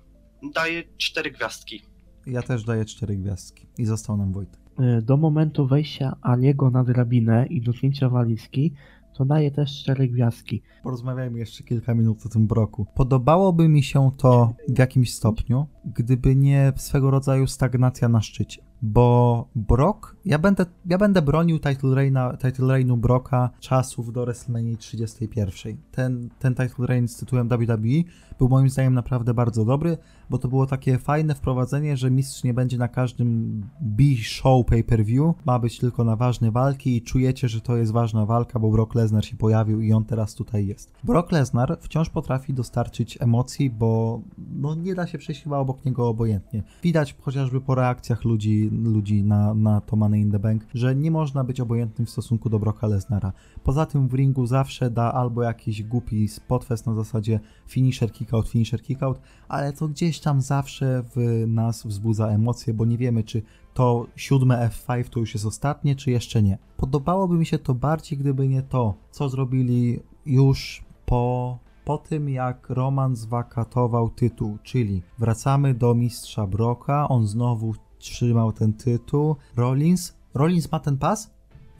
daję 0.54 0.82
cztery 0.96 1.30
gwiazdki. 1.30 1.82
Ja 2.26 2.42
też 2.42 2.64
daję 2.64 2.84
cztery 2.84 3.16
gwiazdki. 3.16 3.66
I 3.78 3.84
został 3.84 4.16
nam 4.16 4.32
Wojtek. 4.32 4.60
E, 4.78 5.02
do 5.02 5.16
momentu 5.16 5.66
wejścia 5.66 6.16
Aliego 6.22 6.70
na 6.70 6.84
drabinę 6.84 7.46
i 7.46 7.60
dotknięcia 7.60 8.08
walizki 8.08 8.74
to 9.16 9.24
daje 9.24 9.50
też 9.50 9.82
cztery 9.82 10.08
gwiazdki. 10.08 10.62
Porozmawiajmy 10.82 11.38
jeszcze 11.38 11.64
kilka 11.64 11.94
minut 11.94 12.26
o 12.26 12.28
tym 12.28 12.46
broku. 12.46 12.86
Podobałoby 12.94 13.68
mi 13.68 13.82
się 13.82 14.10
to 14.16 14.54
w 14.68 14.78
jakimś 14.78 15.14
stopniu, 15.14 15.66
gdyby 15.84 16.36
nie 16.36 16.72
swego 16.76 17.10
rodzaju 17.10 17.46
stagnacja 17.46 18.08
na 18.08 18.22
szczycie. 18.22 18.65
Bo 18.82 19.48
Brock, 19.54 20.16
ja 20.24 20.38
będę, 20.38 20.66
ja 20.86 20.98
będę 20.98 21.22
bronił 21.22 21.58
title, 21.58 21.94
reigna, 21.94 22.36
title 22.36 22.68
reignu 22.68 22.96
Broka 22.96 23.50
czasów 23.60 24.12
do 24.12 24.24
WrestleMania 24.24 24.76
31. 24.76 25.76
Ten, 25.90 26.28
ten 26.38 26.54
title 26.54 26.86
reign 26.86 27.08
z 27.08 27.16
tytułem 27.16 27.48
WWE 27.48 28.02
był 28.38 28.48
moim 28.48 28.70
zdaniem 28.70 28.94
naprawdę 28.94 29.34
bardzo 29.34 29.64
dobry, 29.64 29.98
bo 30.30 30.38
to 30.38 30.48
było 30.48 30.66
takie 30.66 30.98
fajne 30.98 31.34
wprowadzenie, 31.34 31.96
że 31.96 32.10
mistrz 32.10 32.44
nie 32.44 32.54
będzie 32.54 32.78
na 32.78 32.88
każdym 32.88 33.62
B-show 33.80 34.66
pay-per-view, 34.66 35.34
ma 35.44 35.58
być 35.58 35.78
tylko 35.78 36.04
na 36.04 36.16
ważne 36.16 36.50
walki 36.50 36.96
i 36.96 37.02
czujecie, 37.02 37.48
że 37.48 37.60
to 37.60 37.76
jest 37.76 37.92
ważna 37.92 38.26
walka, 38.26 38.58
bo 38.58 38.70
Brock 38.70 38.94
Lesnar 38.94 39.24
się 39.24 39.36
pojawił 39.36 39.80
i 39.80 39.92
on 39.92 40.04
teraz 40.04 40.34
tutaj 40.34 40.66
jest. 40.66 40.92
Brock 41.04 41.32
Lesnar 41.32 41.78
wciąż 41.80 42.10
potrafi 42.10 42.54
dostarczyć 42.54 43.18
emocji, 43.20 43.70
bo 43.70 44.20
no, 44.56 44.74
nie 44.74 44.94
da 44.94 45.06
się 45.06 45.18
przejść 45.18 45.42
chyba 45.42 45.58
obok 45.58 45.84
niego 45.84 46.08
obojętnie. 46.08 46.62
Widać 46.82 47.16
chociażby 47.20 47.60
po 47.60 47.74
reakcjach 47.74 48.24
ludzi, 48.24 48.65
ludzi 48.70 49.24
na, 49.24 49.54
na 49.54 49.80
to 49.80 49.96
Money 49.96 50.20
in 50.20 50.30
the 50.30 50.38
Bank, 50.38 50.66
że 50.74 50.94
nie 50.94 51.10
można 51.10 51.44
być 51.44 51.60
obojętnym 51.60 52.06
w 52.06 52.10
stosunku 52.10 52.50
do 52.50 52.58
Brocka 52.58 52.86
Lesnara. 52.86 53.32
Poza 53.64 53.86
tym 53.86 54.08
w 54.08 54.14
ringu 54.14 54.46
zawsze 54.46 54.90
da 54.90 55.12
albo 55.12 55.42
jakiś 55.42 55.82
głupi 55.82 56.28
spotfest 56.28 56.86
na 56.86 56.94
zasadzie 56.94 57.40
finisher 57.66 58.12
kick-out, 58.12 58.48
finisher 58.48 58.82
kick-out, 58.82 59.20
ale 59.48 59.72
to 59.72 59.88
gdzieś 59.88 60.20
tam 60.20 60.40
zawsze 60.40 61.02
w 61.16 61.44
nas 61.46 61.86
wzbudza 61.86 62.28
emocje, 62.28 62.74
bo 62.74 62.84
nie 62.84 62.98
wiemy, 62.98 63.24
czy 63.24 63.42
to 63.74 64.06
siódme 64.16 64.70
F5 64.70 65.04
to 65.08 65.20
już 65.20 65.34
jest 65.34 65.46
ostatnie, 65.46 65.96
czy 65.96 66.10
jeszcze 66.10 66.42
nie. 66.42 66.58
Podobałoby 66.76 67.38
mi 67.38 67.46
się 67.46 67.58
to 67.58 67.74
bardziej, 67.74 68.18
gdyby 68.18 68.48
nie 68.48 68.62
to, 68.62 68.94
co 69.10 69.28
zrobili 69.28 70.00
już 70.26 70.84
po, 71.06 71.58
po 71.84 71.98
tym, 71.98 72.28
jak 72.28 72.70
Roman 72.70 73.16
zwakatował 73.16 74.10
tytuł, 74.10 74.58
czyli 74.62 75.02
wracamy 75.18 75.74
do 75.74 75.94
mistrza 75.94 76.46
Broka, 76.46 77.08
on 77.08 77.26
znowu 77.26 77.74
trzymał 77.98 78.52
ten 78.52 78.72
tytuł. 78.72 79.36
Rollins, 79.56 80.14
Rollins 80.34 80.72
ma 80.72 80.80
ten 80.80 80.96
pas? 80.98 81.30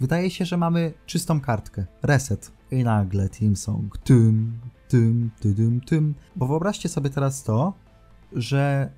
Wydaje 0.01 0.31
się, 0.31 0.45
że 0.45 0.57
mamy 0.57 0.93
czystą 1.07 1.41
kartkę. 1.41 1.87
Reset. 2.03 2.53
I 2.71 2.85
nagle 2.85 3.29
Team 3.29 3.57
Song. 3.57 3.99
Tym, 3.99 4.59
tym, 4.89 5.31
tym, 5.41 5.81
tym. 5.81 6.15
Bo 6.37 6.47
wyobraźcie 6.47 6.89
sobie 6.89 7.11
teraz 7.11 7.43
to, 7.43 7.73
że 8.33 8.91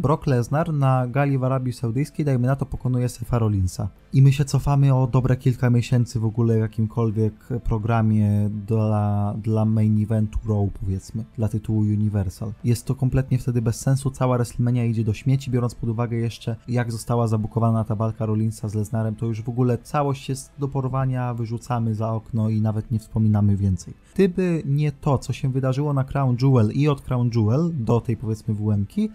Brock 0.00 0.26
Lesnar 0.26 0.72
na 0.72 1.06
gali 1.06 1.38
w 1.38 1.44
Arabii 1.44 1.72
Saudyjskiej, 1.72 2.24
dajmy 2.24 2.46
na 2.46 2.56
to, 2.56 2.66
pokonuje 2.66 3.08
Sefa 3.08 3.38
Rollinsa. 3.38 3.88
I 4.12 4.22
my 4.22 4.32
się 4.32 4.44
cofamy 4.44 4.94
o 4.94 5.06
dobre 5.06 5.36
kilka 5.36 5.70
miesięcy 5.70 6.20
w 6.20 6.24
ogóle 6.24 6.56
w 6.56 6.60
jakimkolwiek 6.60 7.34
programie 7.64 8.50
dla, 8.66 9.34
dla 9.42 9.64
main 9.64 10.02
eventu 10.02 10.38
Raw, 10.48 10.70
powiedzmy, 10.80 11.24
dla 11.36 11.48
tytułu 11.48 11.80
Universal. 11.80 12.52
Jest 12.64 12.86
to 12.86 12.94
kompletnie 12.94 13.38
wtedy 13.38 13.62
bez 13.62 13.80
sensu, 13.80 14.10
cała 14.10 14.36
WrestleMania 14.36 14.84
idzie 14.84 15.04
do 15.04 15.14
śmieci, 15.14 15.50
biorąc 15.50 15.74
pod 15.74 15.90
uwagę 15.90 16.16
jeszcze, 16.16 16.56
jak 16.68 16.92
została 16.92 17.26
zabukowana 17.26 17.84
ta 17.84 17.94
walka 17.94 18.26
Rollinsa 18.26 18.68
z 18.68 18.74
Lesnarem, 18.74 19.14
to 19.14 19.26
już 19.26 19.42
w 19.42 19.48
ogóle 19.48 19.78
całość 19.78 20.28
jest 20.28 20.52
do 20.58 20.68
porwania, 20.68 21.34
wyrzucamy 21.34 21.94
za 21.94 22.12
okno 22.12 22.48
i 22.48 22.60
nawet 22.60 22.90
nie 22.90 22.98
wspominamy 22.98 23.56
więcej. 23.56 23.94
Gdyby 24.14 24.62
nie 24.66 24.92
to, 24.92 25.18
co 25.18 25.32
się 25.32 25.52
wydarzyło 25.52 25.92
na 25.92 26.04
Crown 26.04 26.36
Jewel 26.42 26.70
i 26.72 26.88
od 26.88 27.00
Crown 27.00 27.30
Jewel 27.34 27.70
do 27.74 28.00
tej 28.00 28.16
powiedzmy 28.16 28.54
WM-ki, 28.54 29.10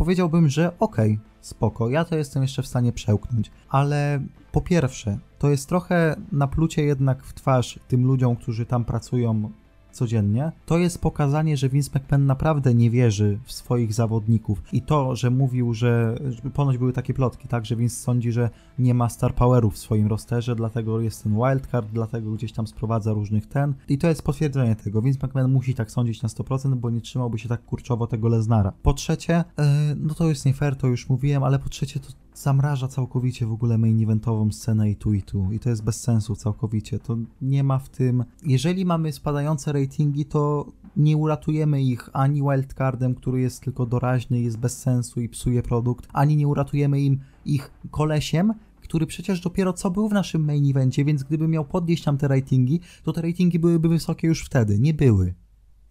powiedziałbym, 0.00 0.48
że 0.48 0.78
okej, 0.78 1.12
okay, 1.12 1.24
spoko, 1.40 1.88
ja 1.88 2.04
to 2.04 2.16
jestem 2.16 2.42
jeszcze 2.42 2.62
w 2.62 2.66
stanie 2.66 2.92
przełknąć, 2.92 3.50
ale 3.68 4.20
po 4.52 4.60
pierwsze, 4.60 5.18
to 5.38 5.50
jest 5.50 5.68
trochę 5.68 6.16
naplucie 6.32 6.84
jednak 6.84 7.24
w 7.24 7.34
twarz 7.34 7.78
tym 7.88 8.06
ludziom, 8.06 8.36
którzy 8.36 8.66
tam 8.66 8.84
pracują 8.84 9.50
codziennie, 9.92 10.52
to 10.66 10.78
jest 10.78 11.00
pokazanie, 11.00 11.56
że 11.56 11.68
Vince 11.68 11.90
McMahon 11.94 12.26
naprawdę 12.26 12.74
nie 12.74 12.90
wierzy 12.90 13.38
w 13.44 13.52
swoich 13.52 13.94
zawodników. 13.94 14.62
I 14.72 14.82
to, 14.82 15.16
że 15.16 15.30
mówił, 15.30 15.74
że, 15.74 16.18
ponoć 16.54 16.78
były 16.78 16.92
takie 16.92 17.14
plotki, 17.14 17.48
tak, 17.48 17.66
że 17.66 17.76
Vince 17.76 17.96
sądzi, 17.96 18.32
że 18.32 18.50
nie 18.78 18.94
ma 18.94 19.08
star 19.08 19.34
powerów 19.34 19.74
w 19.74 19.78
swoim 19.78 20.06
rosterze, 20.06 20.56
dlatego 20.56 21.00
jest 21.00 21.22
ten 21.22 21.34
wildcard, 21.34 21.88
dlatego 21.92 22.32
gdzieś 22.32 22.52
tam 22.52 22.66
sprowadza 22.66 23.12
różnych 23.12 23.46
ten. 23.46 23.74
I 23.88 23.98
to 23.98 24.08
jest 24.08 24.22
potwierdzenie 24.22 24.76
tego. 24.76 25.02
Vince 25.02 25.26
McMahon 25.26 25.52
musi 25.52 25.74
tak 25.74 25.90
sądzić 25.90 26.22
na 26.22 26.28
100%, 26.28 26.74
bo 26.74 26.90
nie 26.90 27.00
trzymałby 27.00 27.38
się 27.38 27.48
tak 27.48 27.64
kurczowo 27.64 28.06
tego 28.06 28.28
Leznara. 28.28 28.72
Po 28.82 28.92
trzecie, 28.92 29.44
yy, 29.58 29.64
no 29.96 30.14
to 30.14 30.28
jest 30.28 30.46
nie 30.46 30.54
fair, 30.54 30.76
to 30.76 30.86
już 30.86 31.08
mówiłem, 31.08 31.44
ale 31.44 31.58
po 31.58 31.68
trzecie 31.68 32.00
to 32.00 32.08
zamraża 32.34 32.88
całkowicie 32.88 33.46
w 33.46 33.52
ogóle 33.52 33.78
main 33.78 34.02
eventową 34.02 34.52
scenę 34.52 34.90
i 34.90 34.96
tu 34.96 35.14
i 35.14 35.22
tu. 35.22 35.52
I 35.52 35.58
to 35.58 35.70
jest 35.70 35.84
bez 35.84 36.00
sensu 36.00 36.36
całkowicie. 36.36 36.98
To 36.98 37.16
nie 37.42 37.64
ma 37.64 37.78
w 37.78 37.88
tym... 37.88 38.24
Jeżeli 38.46 38.84
mamy 38.84 39.12
spadające 39.12 39.72
ratingi, 39.80 40.24
to 40.24 40.72
nie 40.96 41.16
uratujemy 41.16 41.82
ich 41.82 42.10
ani 42.12 42.42
wildcardem, 42.42 43.14
który 43.14 43.40
jest 43.40 43.62
tylko 43.62 43.86
doraźny, 43.86 44.40
jest 44.40 44.58
bez 44.58 44.78
sensu 44.78 45.20
i 45.20 45.28
psuje 45.28 45.62
produkt, 45.62 46.08
ani 46.12 46.36
nie 46.36 46.48
uratujemy 46.48 47.00
im 47.00 47.20
ich 47.44 47.70
kolesiem, 47.90 48.54
który 48.80 49.06
przecież 49.06 49.40
dopiero 49.40 49.72
co 49.72 49.90
był 49.90 50.08
w 50.08 50.12
naszym 50.12 50.44
main 50.44 50.70
evencie, 50.70 51.04
więc 51.04 51.22
gdyby 51.22 51.48
miał 51.48 51.64
podnieść 51.64 52.04
tam 52.04 52.18
te 52.18 52.28
ratingi, 52.28 52.80
to 53.04 53.12
te 53.12 53.22
ratingi 53.22 53.58
byłyby 53.58 53.88
wysokie 53.88 54.28
już 54.28 54.44
wtedy. 54.44 54.78
Nie 54.78 54.94
były. 54.94 55.34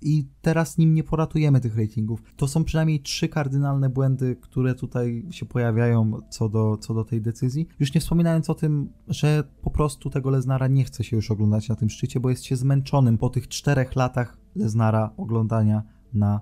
I 0.01 0.27
teraz 0.41 0.77
nim 0.77 0.93
nie 0.93 1.03
poratujemy 1.03 1.59
tych 1.59 1.77
ratingów. 1.77 2.23
To 2.35 2.47
są 2.47 2.63
przynajmniej 2.63 2.99
trzy 2.99 3.29
kardynalne 3.29 3.89
błędy, 3.89 4.35
które 4.41 4.75
tutaj 4.75 5.25
się 5.31 5.45
pojawiają 5.45 6.11
co 6.29 6.49
do, 6.49 6.77
co 6.77 6.93
do 6.93 7.03
tej 7.03 7.21
decyzji. 7.21 7.67
Już 7.79 7.93
nie 7.93 8.01
wspominając 8.01 8.49
o 8.49 8.55
tym, 8.55 8.89
że 9.07 9.43
po 9.61 9.71
prostu 9.71 10.09
tego 10.09 10.29
Leznara 10.29 10.67
nie 10.67 10.83
chce 10.83 11.03
się 11.03 11.15
już 11.15 11.31
oglądać 11.31 11.69
na 11.69 11.75
tym 11.75 11.89
szczycie, 11.89 12.19
bo 12.19 12.29
jest 12.29 12.43
się 12.43 12.55
zmęczonym 12.55 13.17
po 13.17 13.29
tych 13.29 13.47
czterech 13.47 13.95
latach 13.95 14.37
Leznara 14.55 15.13
oglądania 15.17 15.83
na 16.13 16.41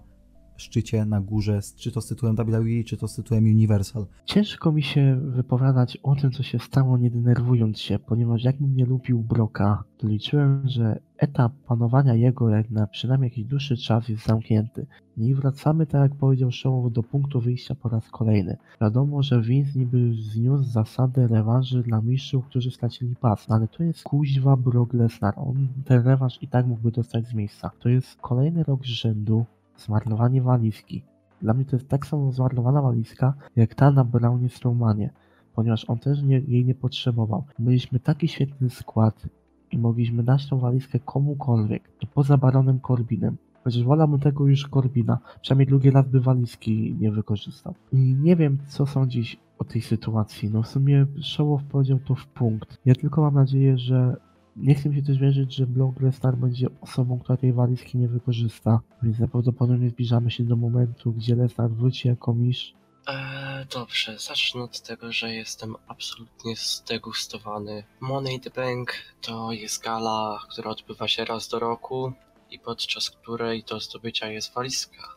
szczycie, 0.58 1.06
na 1.06 1.22
górze, 1.22 1.60
czy 1.76 1.92
to 1.92 2.02
z 2.02 2.08
tytułem 2.08 2.36
WWE, 2.36 2.84
czy 2.86 2.98
to 2.98 3.08
z 3.08 3.16
tytułem 3.16 3.44
Universal. 3.44 4.06
Ciężko 4.26 4.72
mi 4.72 4.84
się 4.84 5.20
wypowiadać 5.22 5.98
o 6.04 6.16
tym, 6.16 6.32
co 6.32 6.44
się 6.44 6.60
stało, 6.60 6.98
nie 6.98 7.12
denerwując 7.12 7.80
się, 7.80 8.00
ponieważ 8.00 8.44
jakbym 8.44 8.76
nie 8.76 8.86
lubił 8.86 9.20
Broka, 9.20 9.84
to 9.98 10.08
liczyłem, 10.08 10.62
że 10.66 11.00
etap 11.18 11.52
panowania 11.68 12.14
jego 12.14 12.50
jak 12.50 12.70
na 12.70 12.88
przynajmniej 12.88 13.30
jakiś 13.30 13.46
dłuższy 13.46 13.78
czas 13.78 14.10
jest 14.10 14.26
zamknięty. 14.26 14.86
No 15.18 15.26
I 15.26 15.34
wracamy, 15.34 15.86
tak 15.86 16.02
jak 16.02 16.16
powiedział 16.16 16.52
Show, 16.52 16.94
do 16.94 17.04
punktu 17.04 17.42
wyjścia 17.42 17.76
po 17.76 17.90
raz 17.90 18.10
kolejny. 18.10 18.58
Wiadomo, 18.82 19.24
że 19.24 19.42
Vince 19.42 19.80
niby 19.80 20.14
zniósł 20.14 20.64
zasadę 20.64 21.28
rewanży 21.28 21.84
dla 21.84 22.02
mistrzów, 22.02 22.46
którzy 22.46 22.72
stracili 22.72 23.16
pas, 23.16 23.46
ale 23.50 23.68
to 23.68 23.84
jest 23.84 24.04
kuźwa 24.04 24.58
Brock 24.58 24.94
Lesnar. 24.94 25.34
On 25.38 25.68
ten 25.86 26.04
rewanż 26.04 26.44
i 26.44 26.48
tak 26.48 26.68
mógłby 26.68 26.92
dostać 26.92 27.28
z 27.28 27.34
miejsca. 27.34 27.72
To 27.80 27.90
jest 27.90 28.22
kolejny 28.22 28.64
rok 28.64 28.86
z 28.86 28.90
rzędu, 28.90 29.46
zmarnowanie 29.78 30.42
walizki. 30.42 31.04
Dla 31.42 31.54
mnie 31.54 31.66
to 31.66 31.76
jest 31.76 31.88
tak 31.88 32.08
samo 32.08 32.32
zmarnowana 32.32 32.82
walizka, 32.82 33.34
jak 33.56 33.76
ta 33.76 33.92
na 33.92 34.04
Brownie 34.04 34.50
Strowmanie, 34.50 35.10
ponieważ 35.56 35.90
on 35.90 36.00
też 36.00 36.22
nie, 36.22 36.40
jej 36.40 36.66
nie 36.66 36.76
potrzebował. 36.76 37.44
Mieliśmy 37.60 38.00
taki 38.00 38.28
świetny 38.28 38.70
skład 38.70 39.28
i 39.72 39.78
mogliśmy 39.78 40.24
dać 40.24 40.50
tą 40.50 40.60
walizkę 40.60 41.00
komukolwiek, 41.00 41.90
poza 42.14 42.38
Baronem 42.38 42.80
Corbinem. 42.80 43.38
Chociaż 43.64 43.84
wolałbym 43.84 44.20
tego 44.20 44.48
już 44.48 44.68
Corbina, 44.68 45.20
przynajmniej 45.42 45.68
drugi 45.68 45.92
raz 45.92 46.08
by 46.08 46.22
walizki 46.22 46.96
nie 47.00 47.12
wykorzystał. 47.12 47.74
I 47.94 47.98
nie 47.98 48.36
wiem, 48.36 48.58
co 48.68 48.86
sądzić 48.86 49.40
o 49.60 49.64
tej 49.64 49.82
sytuacji. 49.82 50.50
No 50.50 50.64
w 50.64 50.68
sumie 50.68 51.06
Showow 51.22 51.64
powiedział 51.64 52.00
to 52.00 52.16
w 52.16 52.28
punkt. 52.28 52.78
Ja 52.86 52.96
tylko 52.96 53.22
mam 53.22 53.34
nadzieję, 53.34 53.78
że 53.78 54.16
nie 54.58 54.76
chcę 54.76 54.90
mi 54.90 54.96
się 54.96 55.02
też 55.02 55.18
wierzyć, 55.18 55.56
że 55.56 55.68
Blog 55.68 56.02
Lesnar 56.02 56.38
będzie 56.38 56.68
osobą, 56.82 57.20
która 57.20 57.38
tej 57.38 57.54
walizki 57.54 57.98
nie 57.98 58.08
wykorzysta, 58.08 58.80
więc 59.04 59.20
najprawdopodobniej 59.20 59.90
zbliżamy 59.90 60.32
się 60.32 60.44
do 60.44 60.56
momentu, 60.56 61.12
gdzie 61.12 61.36
Lesnar 61.36 61.72
wróci 61.72 62.08
jako 62.08 62.34
mistrz. 62.34 62.74
Eee, 63.08 63.66
dobrze, 63.66 64.20
zacznę 64.20 64.64
od 64.64 64.82
tego, 64.82 65.12
że 65.12 65.34
jestem 65.34 65.76
absolutnie 65.88 66.56
zdegustowany. 66.56 67.84
Money 68.00 68.34
in 68.34 68.40
the 68.40 68.50
Bank 68.50 68.94
to 69.22 69.52
jest 69.52 69.84
gala, 69.84 70.40
która 70.50 70.72
odbywa 70.72 71.08
się 71.08 71.26
raz 71.26 71.48
do 71.48 71.60
roku 71.60 72.14
i 72.52 72.60
podczas 72.60 73.10
której 73.10 73.64
do 73.64 73.80
zdobycia 73.80 74.28
jest 74.28 74.54
walizka. 74.54 75.16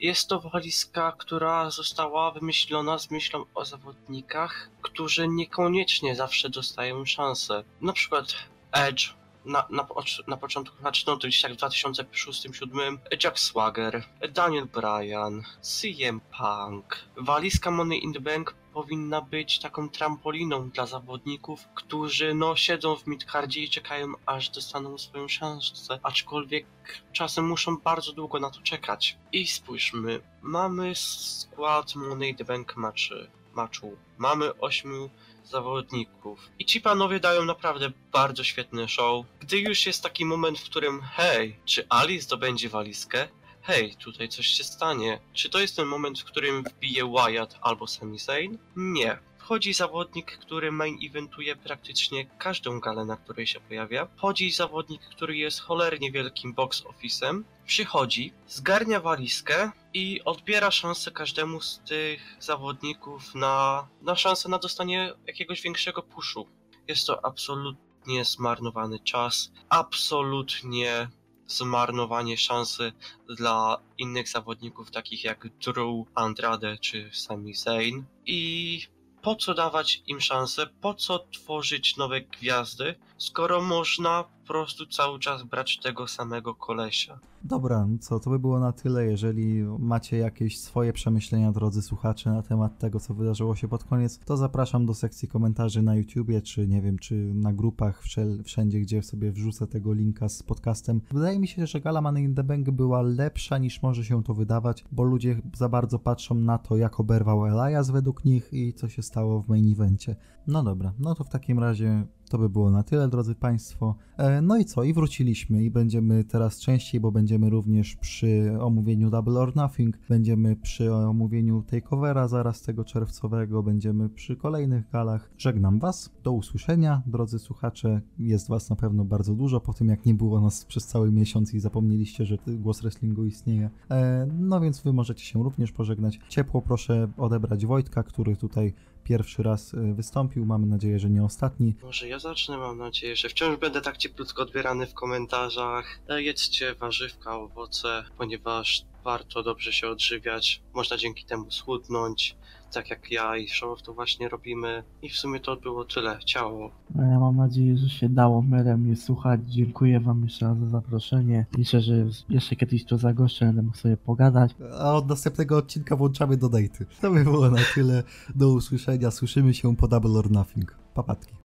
Jest 0.00 0.28
to 0.28 0.40
walizka, 0.40 1.12
która 1.18 1.70
została 1.70 2.30
wymyślona 2.30 2.98
z 2.98 3.10
myślą 3.10 3.44
o 3.54 3.64
zawodnikach, 3.64 4.70
którzy 4.82 5.28
niekoniecznie 5.28 6.16
zawsze 6.16 6.50
dostają 6.50 7.04
szansę. 7.04 7.64
Na 7.80 7.92
przykład 7.92 8.34
Edge 8.74 9.14
na, 9.44 9.66
na, 9.70 9.86
na 10.26 10.36
początku 10.36 10.84
lat 10.84 10.94
40 10.94 11.46
jak 11.46 11.52
w 11.52 11.60
2006-2007 11.60 12.98
Jack 13.24 13.38
Swagger, 13.38 14.04
Daniel 14.32 14.66
Bryan, 14.66 15.42
CM 15.60 16.20
Punk. 16.20 16.96
Walizka 17.16 17.70
Money 17.70 18.04
in 18.04 18.12
the 18.12 18.20
Bank 18.20 18.54
powinna 18.72 19.20
być 19.20 19.58
taką 19.58 19.88
trampoliną 19.88 20.70
dla 20.70 20.86
zawodników, 20.86 21.68
którzy 21.74 22.34
no 22.34 22.56
siedzą 22.56 22.96
w 22.96 23.06
midcardzie 23.06 23.60
i 23.62 23.68
czekają 23.68 24.12
aż 24.26 24.50
dostaną 24.50 24.98
swoją 24.98 25.28
szansę, 25.28 25.98
aczkolwiek 26.02 26.66
czasem 27.12 27.44
muszą 27.44 27.76
bardzo 27.76 28.12
długo 28.12 28.40
na 28.40 28.50
to 28.50 28.60
czekać. 28.60 29.16
I 29.32 29.46
spójrzmy, 29.46 30.20
mamy 30.42 30.94
skład 30.94 31.94
Money 31.94 32.30
in 32.30 32.36
the 32.36 32.44
Bank 32.44 32.76
matchy, 32.76 33.30
matchu. 33.54 33.96
Mamy 34.18 34.58
ośmiu 34.58 35.10
zawodników. 35.44 36.50
I 36.58 36.64
ci 36.64 36.80
panowie 36.80 37.20
dają 37.20 37.44
naprawdę 37.44 37.90
bardzo 38.12 38.44
świetny 38.44 38.88
show. 38.88 39.26
Gdy 39.40 39.58
już 39.58 39.86
jest 39.86 40.02
taki 40.02 40.24
moment, 40.24 40.58
w 40.58 40.64
którym 40.64 41.02
hej, 41.02 41.56
czy 41.64 41.86
Ali 41.88 42.20
zdobędzie 42.20 42.68
walizkę? 42.68 43.28
Hej, 43.62 43.96
tutaj 43.96 44.28
coś 44.28 44.46
się 44.46 44.64
stanie. 44.64 45.20
Czy 45.32 45.50
to 45.50 45.60
jest 45.60 45.76
ten 45.76 45.86
moment, 45.86 46.20
w 46.20 46.24
którym 46.24 46.64
wbije 46.64 47.10
Wyatt 47.12 47.58
albo 47.62 47.86
Sami 47.86 48.18
Zayn? 48.18 48.58
Nie. 48.76 49.18
Wchodzi 49.44 49.74
zawodnik, 49.74 50.38
który 50.38 50.72
main 50.72 50.98
eventuje 51.10 51.56
praktycznie 51.56 52.26
każdą 52.26 52.80
galę, 52.80 53.04
na 53.04 53.16
której 53.16 53.46
się 53.46 53.60
pojawia. 53.60 54.06
Wchodzi 54.16 54.50
zawodnik, 54.50 55.02
który 55.02 55.36
jest 55.36 55.60
cholernie 55.60 56.12
wielkim 56.12 56.54
box 56.54 56.84
office'em. 56.84 57.42
Przychodzi, 57.66 58.32
zgarnia 58.46 59.00
walizkę 59.00 59.70
i 59.94 60.20
odbiera 60.24 60.70
szansę 60.70 61.10
każdemu 61.10 61.60
z 61.60 61.78
tych 61.78 62.36
zawodników 62.40 63.34
na, 63.34 63.88
na 64.02 64.16
szansę 64.16 64.48
na 64.48 64.58
dostanie 64.58 65.12
jakiegoś 65.26 65.62
większego 65.62 66.02
puszu. 66.02 66.46
Jest 66.88 67.06
to 67.06 67.24
absolutnie 67.24 68.24
zmarnowany 68.24 68.98
czas, 68.98 69.52
absolutnie 69.68 71.08
zmarnowanie 71.46 72.36
szansy 72.36 72.92
dla 73.28 73.78
innych 73.98 74.28
zawodników, 74.28 74.90
takich 74.90 75.24
jak 75.24 75.48
Drew 75.48 76.06
Andrade 76.14 76.78
czy 76.78 77.10
Sami 77.12 77.54
Zayn. 77.54 78.04
I 78.26 78.93
po 79.24 79.36
co 79.36 79.54
dawać 79.54 80.02
im 80.06 80.20
szansę, 80.20 80.66
po 80.66 80.94
co 80.94 81.18
tworzyć 81.18 81.96
nowe 81.96 82.20
gwiazdy, 82.20 82.94
skoro 83.18 83.60
można 83.60 84.24
po 84.24 84.46
prostu 84.46 84.86
cały 84.86 85.18
czas 85.18 85.42
brać 85.42 85.78
tego 85.78 86.08
samego 86.08 86.54
kolesia. 86.54 87.18
Dobra, 87.46 87.88
co 88.00 88.20
to 88.20 88.30
by 88.30 88.38
było 88.38 88.60
na 88.60 88.72
tyle. 88.72 89.06
Jeżeli 89.06 89.64
macie 89.78 90.16
jakieś 90.16 90.60
swoje 90.60 90.92
przemyślenia, 90.92 91.52
drodzy 91.52 91.82
słuchacze, 91.82 92.30
na 92.30 92.42
temat 92.42 92.78
tego, 92.78 93.00
co 93.00 93.14
wydarzyło 93.14 93.54
się 93.56 93.68
pod 93.68 93.84
koniec, 93.84 94.18
to 94.18 94.36
zapraszam 94.36 94.86
do 94.86 94.94
sekcji 94.94 95.28
komentarzy 95.28 95.82
na 95.82 95.96
YouTubie, 95.96 96.42
czy 96.42 96.68
nie 96.68 96.82
wiem, 96.82 96.98
czy 96.98 97.14
na 97.34 97.52
grupach, 97.52 98.02
wszędzie, 98.44 98.80
gdzie 98.80 99.02
sobie 99.02 99.32
wrzucę 99.32 99.66
tego 99.66 99.92
linka 99.92 100.28
z 100.28 100.42
podcastem. 100.42 101.00
Wydaje 101.12 101.38
mi 101.38 101.48
się, 101.48 101.66
że 101.66 101.80
Gala 101.80 102.00
Money 102.00 102.24
in 102.24 102.34
the 102.34 102.44
Bank 102.44 102.70
była 102.70 103.02
lepsza 103.02 103.58
niż 103.58 103.82
może 103.82 104.04
się 104.04 104.22
to 104.22 104.34
wydawać, 104.34 104.84
bo 104.92 105.02
ludzie 105.02 105.42
za 105.56 105.68
bardzo 105.68 105.98
patrzą 105.98 106.34
na 106.34 106.58
to, 106.58 106.76
jak 106.76 107.00
oberwał 107.00 107.46
Elias 107.46 107.90
według 107.90 108.24
nich 108.24 108.52
i 108.52 108.72
co 108.72 108.88
się 108.88 109.02
stało 109.02 109.42
w 109.42 109.48
main 109.48 109.72
evencie. 109.72 110.16
No 110.46 110.62
dobra, 110.62 110.92
no 110.98 111.14
to 111.14 111.24
w 111.24 111.28
takim 111.28 111.58
razie 111.58 112.06
to 112.30 112.38
by 112.38 112.48
było 112.48 112.70
na 112.70 112.82
tyle, 112.82 113.08
drodzy 113.08 113.34
Państwo. 113.34 113.94
E, 114.16 114.42
no 114.42 114.56
i 114.56 114.64
co? 114.64 114.82
I 114.82 114.92
wróciliśmy 114.92 115.64
i 115.64 115.70
będziemy 115.70 116.24
teraz 116.24 116.60
częściej, 116.60 117.00
bo 117.00 117.12
będziemy 117.12 117.33
również 117.42 117.96
przy 117.96 118.52
omówieniu 118.60 119.10
Double 119.10 119.40
or 119.40 119.56
Nothing, 119.56 119.98
będziemy 120.08 120.56
przy 120.56 120.94
omówieniu 120.94 121.62
Takeovera 121.62 122.28
zaraz 122.28 122.62
tego 122.62 122.84
czerwcowego, 122.84 123.62
będziemy 123.62 124.08
przy 124.08 124.36
kolejnych 124.36 124.90
galach. 124.90 125.30
Żegnam 125.38 125.78
Was, 125.78 126.10
do 126.22 126.32
usłyszenia, 126.32 127.02
drodzy 127.06 127.38
słuchacze. 127.38 128.00
Jest 128.18 128.48
Was 128.48 128.70
na 128.70 128.76
pewno 128.76 129.04
bardzo 129.04 129.34
dużo 129.34 129.60
po 129.60 129.72
tym, 129.72 129.88
jak 129.88 130.06
nie 130.06 130.14
było 130.14 130.40
nas 130.40 130.64
przez 130.64 130.86
cały 130.86 131.12
miesiąc 131.12 131.54
i 131.54 131.60
zapomnieliście, 131.60 132.24
że 132.24 132.36
głos 132.46 132.80
wrestlingu 132.80 133.24
istnieje. 133.24 133.70
E, 133.90 134.26
no 134.38 134.60
więc 134.60 134.82
Wy 134.82 134.92
możecie 134.92 135.24
się 135.24 135.42
również 135.42 135.72
pożegnać. 135.72 136.20
Ciepło 136.28 136.62
proszę 136.62 137.08
odebrać 137.16 137.66
Wojtka, 137.66 138.02
który 138.02 138.36
tutaj 138.36 138.74
pierwszy 139.04 139.42
raz 139.42 139.74
e, 139.74 139.94
wystąpił. 139.94 140.46
Mamy 140.46 140.66
nadzieję, 140.66 140.98
że 140.98 141.10
nie 141.10 141.24
ostatni. 141.24 141.74
Może 141.82 142.08
ja 142.08 142.18
zacznę, 142.18 142.58
mam 142.58 142.78
nadzieję, 142.78 143.16
że 143.16 143.28
wciąż 143.28 143.56
będę 143.56 143.80
tak 143.80 143.96
cieplutko 143.96 144.42
odbierany 144.42 144.86
w 144.86 144.94
komentarzach. 144.94 145.98
E, 146.08 146.22
jedzcie 146.22 146.74
warzywka, 146.74 147.36
owoce, 147.36 148.04
ponieważ 148.18 148.84
warto 149.04 149.42
dobrze 149.42 149.72
się 149.72 149.88
odżywiać. 149.88 150.62
Można 150.74 150.96
dzięki 150.96 151.24
temu 151.24 151.50
schudnąć, 151.50 152.36
tak 152.74 152.90
jak 152.90 153.10
ja 153.10 153.36
i 153.36 153.48
Show 153.48 153.82
to 153.82 153.94
właśnie 153.94 154.28
robimy. 154.28 154.82
I 155.02 155.08
w 155.08 155.16
sumie 155.16 155.40
to 155.40 155.56
było 155.56 155.84
tyle. 155.84 156.18
Ciało. 156.24 156.70
Ja 156.96 157.20
mam 157.20 157.36
nadzieję, 157.36 157.76
że 157.76 157.88
się 157.88 158.08
dało 158.08 158.42
merem 158.42 158.80
mnie 158.80 158.96
słuchać. 158.96 159.40
Dziękuję 159.46 160.00
wam 160.00 160.22
jeszcze 160.22 160.46
raz 160.46 160.58
za 160.58 160.66
zaproszenie. 160.66 161.46
Liczę, 161.56 161.80
że 161.80 162.06
jeszcze 162.28 162.56
kiedyś 162.56 162.84
to 162.84 162.98
zagoszczę, 162.98 163.46
będę 163.46 163.62
mógł 163.62 163.76
sobie 163.76 163.96
pogadać. 163.96 164.54
A 164.78 164.94
od 164.94 165.08
następnego 165.08 165.56
odcinka 165.56 165.96
włączamy 165.96 166.36
donaty. 166.36 166.86
To 167.00 167.10
by 167.10 167.24
było 167.24 167.50
na 167.50 167.62
tyle. 167.74 168.02
Do 168.34 168.48
usłyszenia. 168.48 169.10
Słyszymy 169.10 169.54
się 169.54 169.76
po 169.76 169.88
Double 169.88 170.18
or 170.18 170.30
Nothing. 170.30 170.76
Papatki. 170.94 171.34